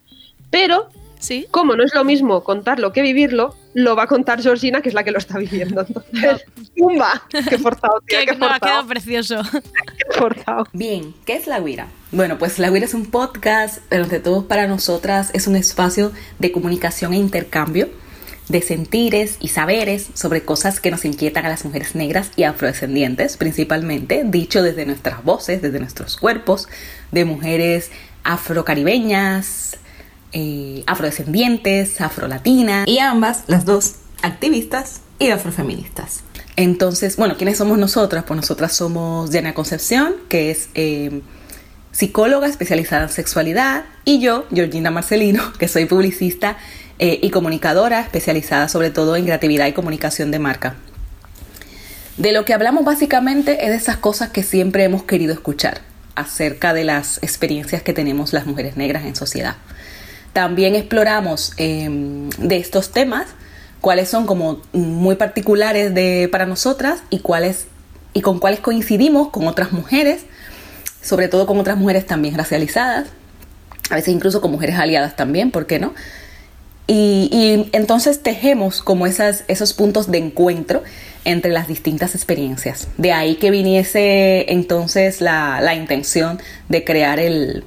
pero 0.51 0.89
Sí. 1.19 1.45
como 1.51 1.75
no 1.75 1.83
es 1.83 1.93
lo 1.93 2.03
mismo 2.03 2.43
contarlo 2.43 2.91
que 2.93 3.01
vivirlo, 3.01 3.55
lo 3.73 3.95
va 3.95 4.03
a 4.03 4.07
contar 4.07 4.41
Georgina, 4.41 4.81
que 4.81 4.89
es 4.89 4.95
la 4.95 5.03
que 5.03 5.11
lo 5.11 5.17
está 5.19 5.37
viviendo. 5.37 5.81
Entonces, 6.13 6.45
¡pumba! 6.77 7.23
¡Qué 7.49 7.57
forzado, 7.57 8.01
tía! 8.05 8.19
Que 8.25 8.25
¡Qué 8.27 8.35
no, 8.37 8.45
ha 8.47 8.59
quedado 8.59 8.83
forzado! 8.83 8.87
precioso. 8.87 9.41
¡Qué 9.97 10.17
forzado! 10.19 10.67
Bien, 10.73 11.13
¿qué 11.25 11.35
es 11.35 11.47
La 11.47 11.59
Guira? 11.59 11.87
Bueno, 12.11 12.37
pues 12.37 12.59
La 12.59 12.69
Guira 12.69 12.85
es 12.85 12.93
un 12.93 13.05
podcast, 13.07 13.79
pero 13.89 14.03
ante 14.03 14.19
todo 14.19 14.47
para 14.47 14.67
nosotras 14.67 15.31
es 15.33 15.47
un 15.47 15.55
espacio 15.55 16.11
de 16.39 16.51
comunicación 16.51 17.13
e 17.13 17.17
intercambio 17.17 17.89
de 18.51 18.61
sentires 18.61 19.37
y 19.39 19.47
saberes 19.47 20.07
sobre 20.13 20.43
cosas 20.43 20.79
que 20.79 20.91
nos 20.91 21.05
inquietan 21.05 21.45
a 21.45 21.49
las 21.49 21.63
mujeres 21.63 21.95
negras 21.95 22.31
y 22.35 22.43
afrodescendientes, 22.43 23.37
principalmente, 23.37 24.23
dicho 24.25 24.61
desde 24.61 24.85
nuestras 24.85 25.23
voces, 25.23 25.61
desde 25.61 25.79
nuestros 25.79 26.17
cuerpos, 26.17 26.67
de 27.11 27.25
mujeres 27.25 27.89
afrocaribeñas, 28.23 29.77
eh, 30.33 30.83
afrodescendientes, 30.85 32.01
afrolatinas 32.01 32.87
y 32.87 32.99
ambas, 32.99 33.43
las 33.47 33.65
dos, 33.65 33.95
activistas 34.21 35.01
y 35.17 35.29
afrofeministas. 35.29 36.23
Entonces, 36.57 37.15
bueno, 37.15 37.37
¿quiénes 37.37 37.57
somos 37.57 37.77
nosotras? 37.77 38.25
Pues 38.27 38.35
nosotras 38.35 38.73
somos 38.73 39.31
Diana 39.31 39.53
Concepción, 39.53 40.13
que 40.27 40.51
es 40.51 40.69
eh, 40.75 41.21
psicóloga 41.91 42.47
especializada 42.47 43.03
en 43.03 43.09
sexualidad, 43.09 43.85
y 44.03 44.19
yo, 44.19 44.45
Georgina 44.53 44.91
Marcelino, 44.91 45.53
que 45.57 45.67
soy 45.67 45.85
publicista 45.85 46.57
eh, 47.03 47.17
y 47.19 47.31
comunicadora 47.31 47.99
especializada 47.99 48.69
sobre 48.69 48.91
todo 48.91 49.15
en 49.15 49.25
creatividad 49.25 49.65
y 49.65 49.73
comunicación 49.73 50.29
de 50.29 50.37
marca. 50.37 50.75
De 52.17 52.31
lo 52.31 52.45
que 52.45 52.53
hablamos 52.53 52.85
básicamente 52.85 53.65
es 53.65 53.71
de 53.71 53.75
esas 53.75 53.97
cosas 53.97 54.29
que 54.29 54.43
siempre 54.43 54.83
hemos 54.83 55.01
querido 55.01 55.33
escuchar 55.33 55.81
acerca 56.13 56.75
de 56.75 56.83
las 56.83 57.17
experiencias 57.23 57.81
que 57.81 57.93
tenemos 57.93 58.33
las 58.33 58.45
mujeres 58.45 58.77
negras 58.77 59.03
en 59.05 59.15
sociedad. 59.15 59.55
También 60.31 60.75
exploramos 60.75 61.53
eh, 61.57 61.89
de 62.37 62.57
estos 62.57 62.91
temas 62.91 63.25
cuáles 63.79 64.07
son 64.07 64.27
como 64.27 64.61
muy 64.71 65.15
particulares 65.15 65.95
de, 65.95 66.29
para 66.31 66.45
nosotras 66.45 67.01
y 67.09 67.21
cuáles 67.21 67.65
y 68.13 68.21
con 68.21 68.37
cuáles 68.37 68.59
coincidimos 68.59 69.29
con 69.29 69.47
otras 69.47 69.71
mujeres, 69.71 70.25
sobre 71.01 71.29
todo 71.29 71.47
con 71.47 71.59
otras 71.59 71.77
mujeres 71.77 72.05
también 72.05 72.37
racializadas, 72.37 73.07
a 73.89 73.95
veces 73.95 74.13
incluso 74.13 74.39
con 74.39 74.51
mujeres 74.51 74.75
aliadas 74.75 75.15
también, 75.15 75.49
¿por 75.49 75.65
qué 75.65 75.79
no? 75.79 75.95
Y, 76.87 77.69
entonces 77.71 78.21
tejemos 78.21 78.81
como 78.81 79.07
esas, 79.07 79.45
esos 79.47 79.73
puntos 79.73 80.11
de 80.11 80.17
encuentro 80.17 80.83
entre 81.23 81.51
las 81.51 81.67
distintas 81.67 82.15
experiencias. 82.15 82.87
De 82.97 83.13
ahí 83.13 83.35
que 83.35 83.51
viniese 83.51 84.51
entonces 84.51 85.21
la, 85.21 85.61
la 85.61 85.75
intención 85.75 86.39
de 86.67 86.83
crear 86.83 87.19
el, 87.19 87.63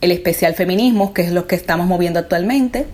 el 0.00 0.12
especial 0.12 0.54
feminismo, 0.54 1.12
que 1.12 1.22
es 1.22 1.32
lo 1.32 1.46
que 1.46 1.56
estamos 1.56 1.86
moviendo 1.86 2.18
actualmente, 2.18 2.86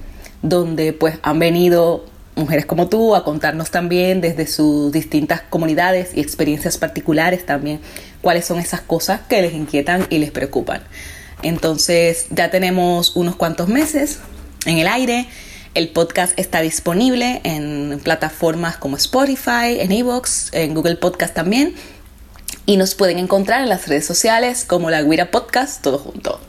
donde 0.42 0.92
pues 0.92 1.18
han 1.22 1.38
venido 1.38 2.04
mujeres 2.36 2.66
como 2.66 2.88
tú 2.88 3.14
a 3.14 3.24
contarnos 3.24 3.70
también 3.70 4.20
desde 4.20 4.46
sus 4.46 4.92
distintas 4.92 5.40
comunidades 5.40 6.10
y 6.14 6.20
experiencias 6.20 6.76
particulares 6.76 7.46
también 7.46 7.80
cuáles 8.20 8.44
son 8.44 8.58
esas 8.58 8.82
cosas 8.82 9.22
que 9.26 9.40
les 9.40 9.54
inquietan 9.54 10.06
y 10.10 10.18
les 10.18 10.30
preocupan. 10.30 10.82
Entonces 11.42 12.26
ya 12.30 12.50
tenemos 12.50 13.16
unos 13.16 13.36
cuantos 13.36 13.68
meses 13.68 14.18
en 14.66 14.78
el 14.78 14.88
aire. 14.88 15.26
El 15.74 15.88
podcast 15.88 16.38
está 16.38 16.60
disponible 16.60 17.40
en 17.44 18.00
plataformas 18.02 18.76
como 18.76 18.96
Spotify, 18.96 19.78
en 19.78 19.92
Evox, 19.92 20.52
en 20.52 20.74
Google 20.74 20.96
Podcast 20.96 21.34
también. 21.34 21.74
Y 22.64 22.76
nos 22.76 22.94
pueden 22.94 23.18
encontrar 23.18 23.62
en 23.62 23.68
las 23.68 23.86
redes 23.86 24.06
sociales 24.06 24.64
como 24.64 24.90
La 24.90 25.02
Guira 25.02 25.30
Podcast, 25.30 25.82
todo 25.82 25.98
junto. 25.98 26.40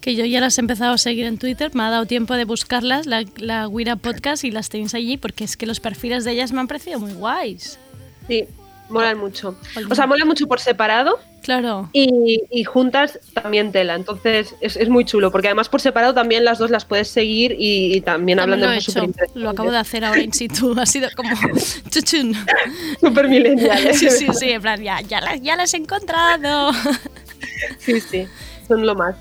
Que 0.00 0.14
yo 0.14 0.24
ya 0.24 0.40
las 0.40 0.58
he 0.58 0.60
empezado 0.60 0.94
a 0.94 0.98
seguir 0.98 1.26
en 1.26 1.38
Twitter, 1.38 1.74
me 1.74 1.82
ha 1.82 1.90
dado 1.90 2.06
tiempo 2.06 2.34
de 2.34 2.44
buscarlas, 2.44 3.06
la, 3.06 3.24
la 3.36 3.68
Guira 3.68 3.96
Podcast, 3.96 4.44
y 4.44 4.50
las 4.50 4.68
tenéis 4.68 4.94
allí, 4.94 5.16
porque 5.16 5.44
es 5.44 5.56
que 5.56 5.66
los 5.66 5.80
perfiles 5.80 6.24
de 6.24 6.32
ellas 6.32 6.52
me 6.52 6.60
han 6.60 6.68
parecido 6.68 6.98
muy 6.98 7.12
guays. 7.12 7.78
Sí, 8.26 8.46
molan 8.88 9.18
mucho. 9.18 9.56
O 9.90 9.94
sea, 9.94 10.06
molan 10.06 10.26
mucho 10.26 10.46
por 10.46 10.60
separado. 10.60 11.18
Claro. 11.44 11.90
Y, 11.92 12.40
y 12.50 12.64
juntas 12.64 13.20
también 13.34 13.70
tela. 13.70 13.96
Entonces 13.96 14.54
es, 14.62 14.76
es 14.76 14.88
muy 14.88 15.04
chulo, 15.04 15.30
porque 15.30 15.48
además 15.48 15.68
por 15.68 15.82
separado 15.82 16.14
también 16.14 16.42
las 16.42 16.56
dos 16.56 16.70
las 16.70 16.86
puedes 16.86 17.08
seguir 17.08 17.54
y, 17.58 17.94
y 17.96 18.00
también 18.00 18.40
hablan 18.40 18.60
También 18.60 18.80
de 18.80 18.86
cosas 18.86 19.04
súper 19.04 19.28
lo 19.34 19.50
acabo 19.50 19.70
de 19.70 19.76
hacer 19.76 20.06
ahora 20.06 20.22
in 20.22 20.32
situ, 20.32 20.74
ha 20.80 20.86
sido 20.86 21.10
como 21.14 21.28
chuchun. 21.90 22.34
Súper 22.98 23.28
millennial, 23.28 23.86
¿eh? 23.86 23.92
Sí, 23.92 24.08
sí, 24.08 24.26
sí, 24.32 24.52
en 24.52 24.62
plan, 24.62 24.82
ya, 24.82 25.02
ya, 25.02 25.20
las, 25.20 25.42
ya 25.42 25.54
las 25.54 25.74
he 25.74 25.76
encontrado. 25.76 26.72
Sí, 27.78 28.00
sí, 28.00 28.26
son 28.66 28.86
lo 28.86 28.94
más. 28.94 29.14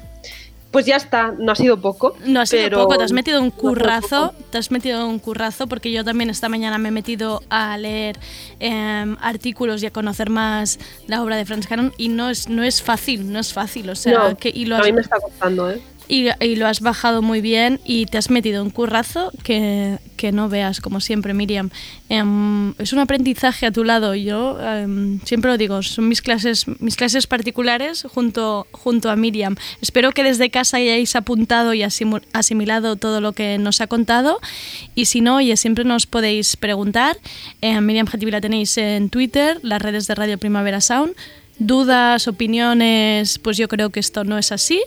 Pues 0.73 0.87
ya 0.87 0.95
está, 0.95 1.35
no 1.37 1.51
ha 1.51 1.55
sido 1.55 1.79
poco. 1.79 2.15
No 2.25 2.41
ha 2.41 2.47
sido 2.47 2.71
poco, 2.71 2.97
te 2.97 3.03
has 3.03 3.11
metido 3.11 3.39
un 3.39 3.51
currazo, 3.51 4.33
te 4.49 4.57
has 4.57 4.71
metido 4.71 5.07
un 5.07 5.19
currazo 5.19 5.67
porque 5.67 5.91
yo 5.91 6.03
también 6.03 6.31
esta 6.31 6.49
mañana 6.49 6.79
me 6.79 6.89
he 6.89 6.91
metido 6.91 7.43
a 7.51 7.77
leer 7.77 8.19
em, 8.59 9.15
artículos 9.21 9.83
y 9.83 9.85
a 9.85 9.91
conocer 9.91 10.31
más 10.31 10.79
la 11.05 11.21
obra 11.21 11.35
de 11.35 11.45
Franz 11.45 11.67
Canon 11.67 11.93
y 11.95 12.09
no 12.09 12.31
es, 12.31 12.49
no 12.49 12.63
es 12.63 12.81
fácil, 12.81 13.31
no 13.31 13.37
es 13.39 13.53
fácil, 13.53 13.87
o 13.87 13.95
sea, 13.95 14.29
No, 14.29 14.35
que, 14.35 14.49
y 14.49 14.65
lo 14.65 14.77
a 14.77 14.81
mí 14.81 14.91
me 14.91 15.01
está 15.01 15.19
costando, 15.19 15.69
¿eh? 15.69 15.79
Y, 16.07 16.27
y 16.43 16.55
lo 16.55 16.67
has 16.67 16.81
bajado 16.81 17.21
muy 17.21 17.41
bien 17.41 17.79
y 17.85 18.05
te 18.05 18.17
has 18.17 18.29
metido 18.29 18.63
un 18.63 18.69
currazo 18.69 19.31
que, 19.43 19.97
que 20.23 20.31
no 20.31 20.47
veas, 20.47 20.79
como 20.79 21.01
siempre, 21.01 21.33
Miriam. 21.33 21.69
Em, 22.07 22.73
es 22.77 22.93
un 22.93 22.99
aprendizaje 22.99 23.65
a 23.65 23.71
tu 23.71 23.83
lado. 23.83 24.15
Yo 24.15 24.57
em, 24.61 25.19
siempre 25.25 25.51
lo 25.51 25.57
digo, 25.57 25.83
son 25.83 26.07
mis 26.07 26.21
clases, 26.21 26.65
mis 26.79 26.95
clases 26.95 27.27
particulares 27.27 28.05
junto, 28.09 28.65
junto 28.71 29.09
a 29.09 29.15
Miriam. 29.15 29.55
Espero 29.81 30.11
que 30.11 30.23
desde 30.23 30.49
casa 30.49 30.77
hayáis 30.77 31.15
apuntado 31.15 31.73
y 31.73 31.83
asimilado 31.83 32.95
todo 32.95 33.19
lo 33.19 33.33
que 33.33 33.57
nos 33.57 33.81
ha 33.81 33.87
contado. 33.87 34.39
Y 34.95 35.05
si 35.05 35.19
no, 35.19 35.35
oye, 35.35 35.57
siempre 35.57 35.83
nos 35.83 36.05
podéis 36.05 36.55
preguntar. 36.55 37.17
Eh, 37.61 37.81
Miriam 37.81 38.07
Jatibi 38.07 38.31
la 38.31 38.39
tenéis 38.39 38.77
en 38.77 39.09
Twitter, 39.09 39.59
las 39.61 39.81
redes 39.81 40.07
de 40.07 40.15
Radio 40.15 40.37
Primavera 40.37 40.79
Sound. 40.79 41.15
Dudas, 41.59 42.27
opiniones, 42.27 43.39
pues 43.39 43.57
yo 43.57 43.67
creo 43.67 43.89
que 43.89 43.99
esto 43.99 44.23
no 44.23 44.37
es 44.37 44.51
así. 44.51 44.81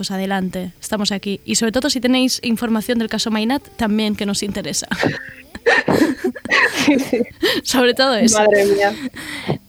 Pues 0.00 0.10
adelante, 0.10 0.72
estamos 0.80 1.12
aquí. 1.12 1.42
Y 1.44 1.56
sobre 1.56 1.72
todo 1.72 1.90
si 1.90 2.00
tenéis 2.00 2.40
información 2.42 2.98
del 2.98 3.10
caso 3.10 3.30
Mainat, 3.30 3.62
también 3.76 4.16
que 4.16 4.24
nos 4.24 4.42
interesa. 4.42 4.88
sobre 7.64 7.92
todo 7.92 8.14
eso. 8.14 8.38
Madre 8.38 8.64
mía. 8.64 8.94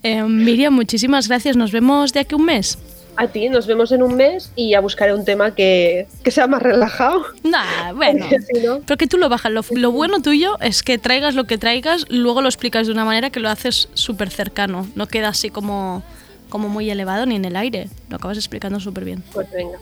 Eh, 0.04 0.24
Miriam, 0.24 0.74
muchísimas 0.74 1.28
gracias. 1.28 1.58
Nos 1.58 1.74
vemos 1.74 2.14
de 2.14 2.22
aquí 2.22 2.34
un 2.36 2.46
mes. 2.46 2.78
A 3.18 3.28
ti, 3.28 3.50
nos 3.50 3.68
vemos 3.68 3.92
en 3.92 4.04
un 4.04 4.16
mes 4.16 4.54
y 4.56 4.70
ya 4.70 4.80
buscaré 4.80 5.14
un 5.14 5.26
tema 5.26 5.54
que, 5.54 6.08
que 6.24 6.32
sea 6.32 6.48
más 6.48 6.62
relajado. 6.62 7.26
Nah, 7.44 7.92
bueno. 7.92 8.26
Si 8.54 8.62
no- 8.66 8.80
Pero 8.86 8.96
que 8.96 9.08
tú 9.08 9.18
lo 9.18 9.28
bajas. 9.28 9.52
Lo, 9.52 9.66
lo 9.72 9.92
bueno 9.92 10.22
tuyo 10.22 10.58
es 10.62 10.82
que 10.82 10.98
traigas 10.98 11.36
lo 11.36 11.44
que 11.44 11.58
traigas, 11.58 12.06
luego 12.08 12.42
lo 12.42 12.48
explicas 12.48 12.88
de 12.88 12.94
una 12.94 13.04
manera 13.04 13.32
que 13.32 13.42
lo 13.42 13.50
haces 13.50 13.90
súper 13.96 14.30
cercano. 14.30 14.88
No 14.96 15.08
queda 15.08 15.28
así 15.28 15.50
como, 15.50 16.04
como 16.48 16.70
muy 16.70 16.90
elevado 16.90 17.26
ni 17.26 17.36
en 17.36 17.44
el 17.44 17.58
aire. 17.58 17.90
Lo 18.08 18.16
acabas 18.16 18.38
explicando 18.38 18.80
súper 18.80 19.04
bien. 19.04 19.26
Pues 19.34 19.52
venga. 19.52 19.78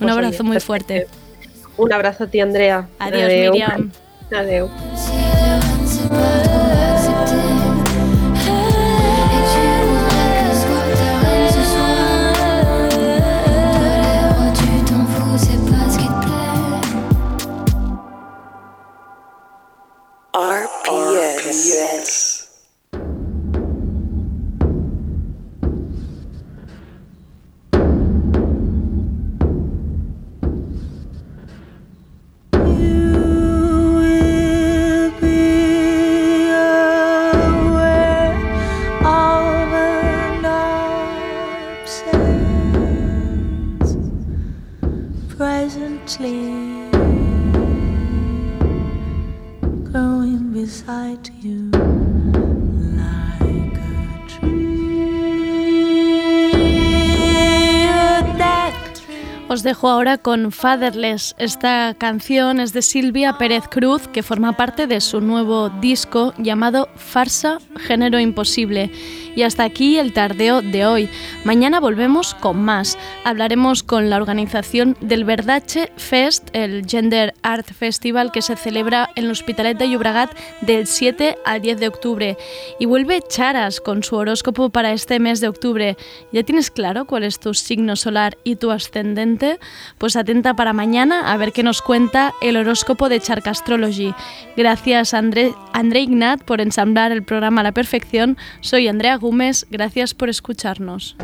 Un 0.00 0.06
Pues 0.06 0.12
abrazo 0.12 0.42
oye, 0.42 0.48
muy 0.48 0.60
fuerte. 0.60 1.06
Un 1.76 1.92
abrazo 1.92 2.24
a 2.24 2.26
ti, 2.28 2.40
Andrea. 2.40 2.88
Adiós, 2.98 3.24
Adeu. 3.24 3.52
Miriam. 3.52 3.92
Adeu. 4.32 4.70
Tu 20.84 20.94
t'en 21.44 22.27
dejo 59.68 59.90
ahora 59.90 60.16
con 60.16 60.50
Fatherless. 60.50 61.34
Esta 61.36 61.94
canción 61.98 62.58
es 62.58 62.72
de 62.72 62.80
Silvia 62.80 63.36
Pérez 63.36 63.64
Cruz, 63.68 64.08
que 64.08 64.22
forma 64.22 64.56
parte 64.56 64.86
de 64.86 65.02
su 65.02 65.20
nuevo 65.20 65.68
disco 65.68 66.32
llamado 66.38 66.88
Farsa, 66.96 67.58
Género 67.76 68.18
Imposible. 68.18 68.90
Y 69.36 69.42
hasta 69.42 69.64
aquí 69.64 69.98
el 69.98 70.14
tardeo 70.14 70.62
de 70.62 70.86
hoy. 70.86 71.10
Mañana 71.44 71.80
volvemos 71.80 72.34
con 72.34 72.62
más. 72.64 72.96
Hablaremos 73.24 73.82
con 73.82 74.08
la 74.08 74.16
organización 74.16 74.96
del 75.02 75.24
Verdache 75.24 75.92
Fest, 75.96 76.48
el 76.54 76.86
Gender 76.86 77.34
Art 77.42 77.70
Festival 77.70 78.32
que 78.32 78.40
se 78.40 78.56
celebra 78.56 79.10
en 79.16 79.26
el 79.26 79.30
Hospitalet 79.30 79.76
de 79.76 79.90
Llobregat 79.90 80.34
del 80.62 80.86
7 80.86 81.36
al 81.44 81.60
10 81.60 81.78
de 81.78 81.88
octubre. 81.88 82.38
Y 82.80 82.86
vuelve 82.86 83.20
Charas 83.20 83.82
con 83.82 84.02
su 84.02 84.16
horóscopo 84.16 84.70
para 84.70 84.92
este 84.92 85.20
mes 85.20 85.42
de 85.42 85.48
octubre. 85.48 85.98
¿Ya 86.32 86.42
tienes 86.42 86.70
claro 86.70 87.04
cuál 87.04 87.24
es 87.24 87.38
tu 87.38 87.52
signo 87.52 87.96
solar 87.96 88.38
y 88.44 88.56
tu 88.56 88.70
ascendente? 88.70 89.57
Pues 89.98 90.16
atenta 90.16 90.54
para 90.54 90.72
mañana 90.72 91.32
a 91.32 91.36
ver 91.36 91.52
qué 91.52 91.62
nos 91.62 91.82
cuenta 91.82 92.34
el 92.40 92.56
horóscopo 92.56 93.08
de 93.08 93.20
Charcastrology. 93.20 94.14
Gracias 94.56 95.14
André, 95.14 95.54
André 95.72 96.00
Ignat 96.00 96.42
por 96.42 96.60
ensamblar 96.60 97.12
el 97.12 97.22
programa 97.22 97.60
a 97.60 97.64
la 97.64 97.72
perfección. 97.72 98.36
Soy 98.60 98.88
Andrea 98.88 99.16
Gómez, 99.16 99.66
gracias 99.70 100.14
por 100.14 100.28
escucharnos. 100.28 101.16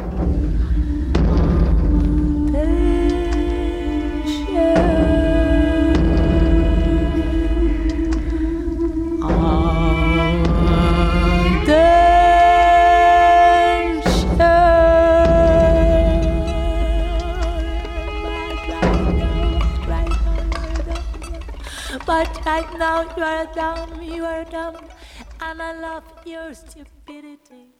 But 22.15 22.47
right 22.47 22.79
now 22.79 23.03
you 23.17 23.25
are 23.25 23.47
dumb, 23.57 24.01
you 24.01 24.25
are 24.25 24.45
dumb, 24.45 24.77
and 25.41 25.61
I 25.61 25.73
love 25.81 26.05
your 26.25 26.55
stupidity. 26.55 27.74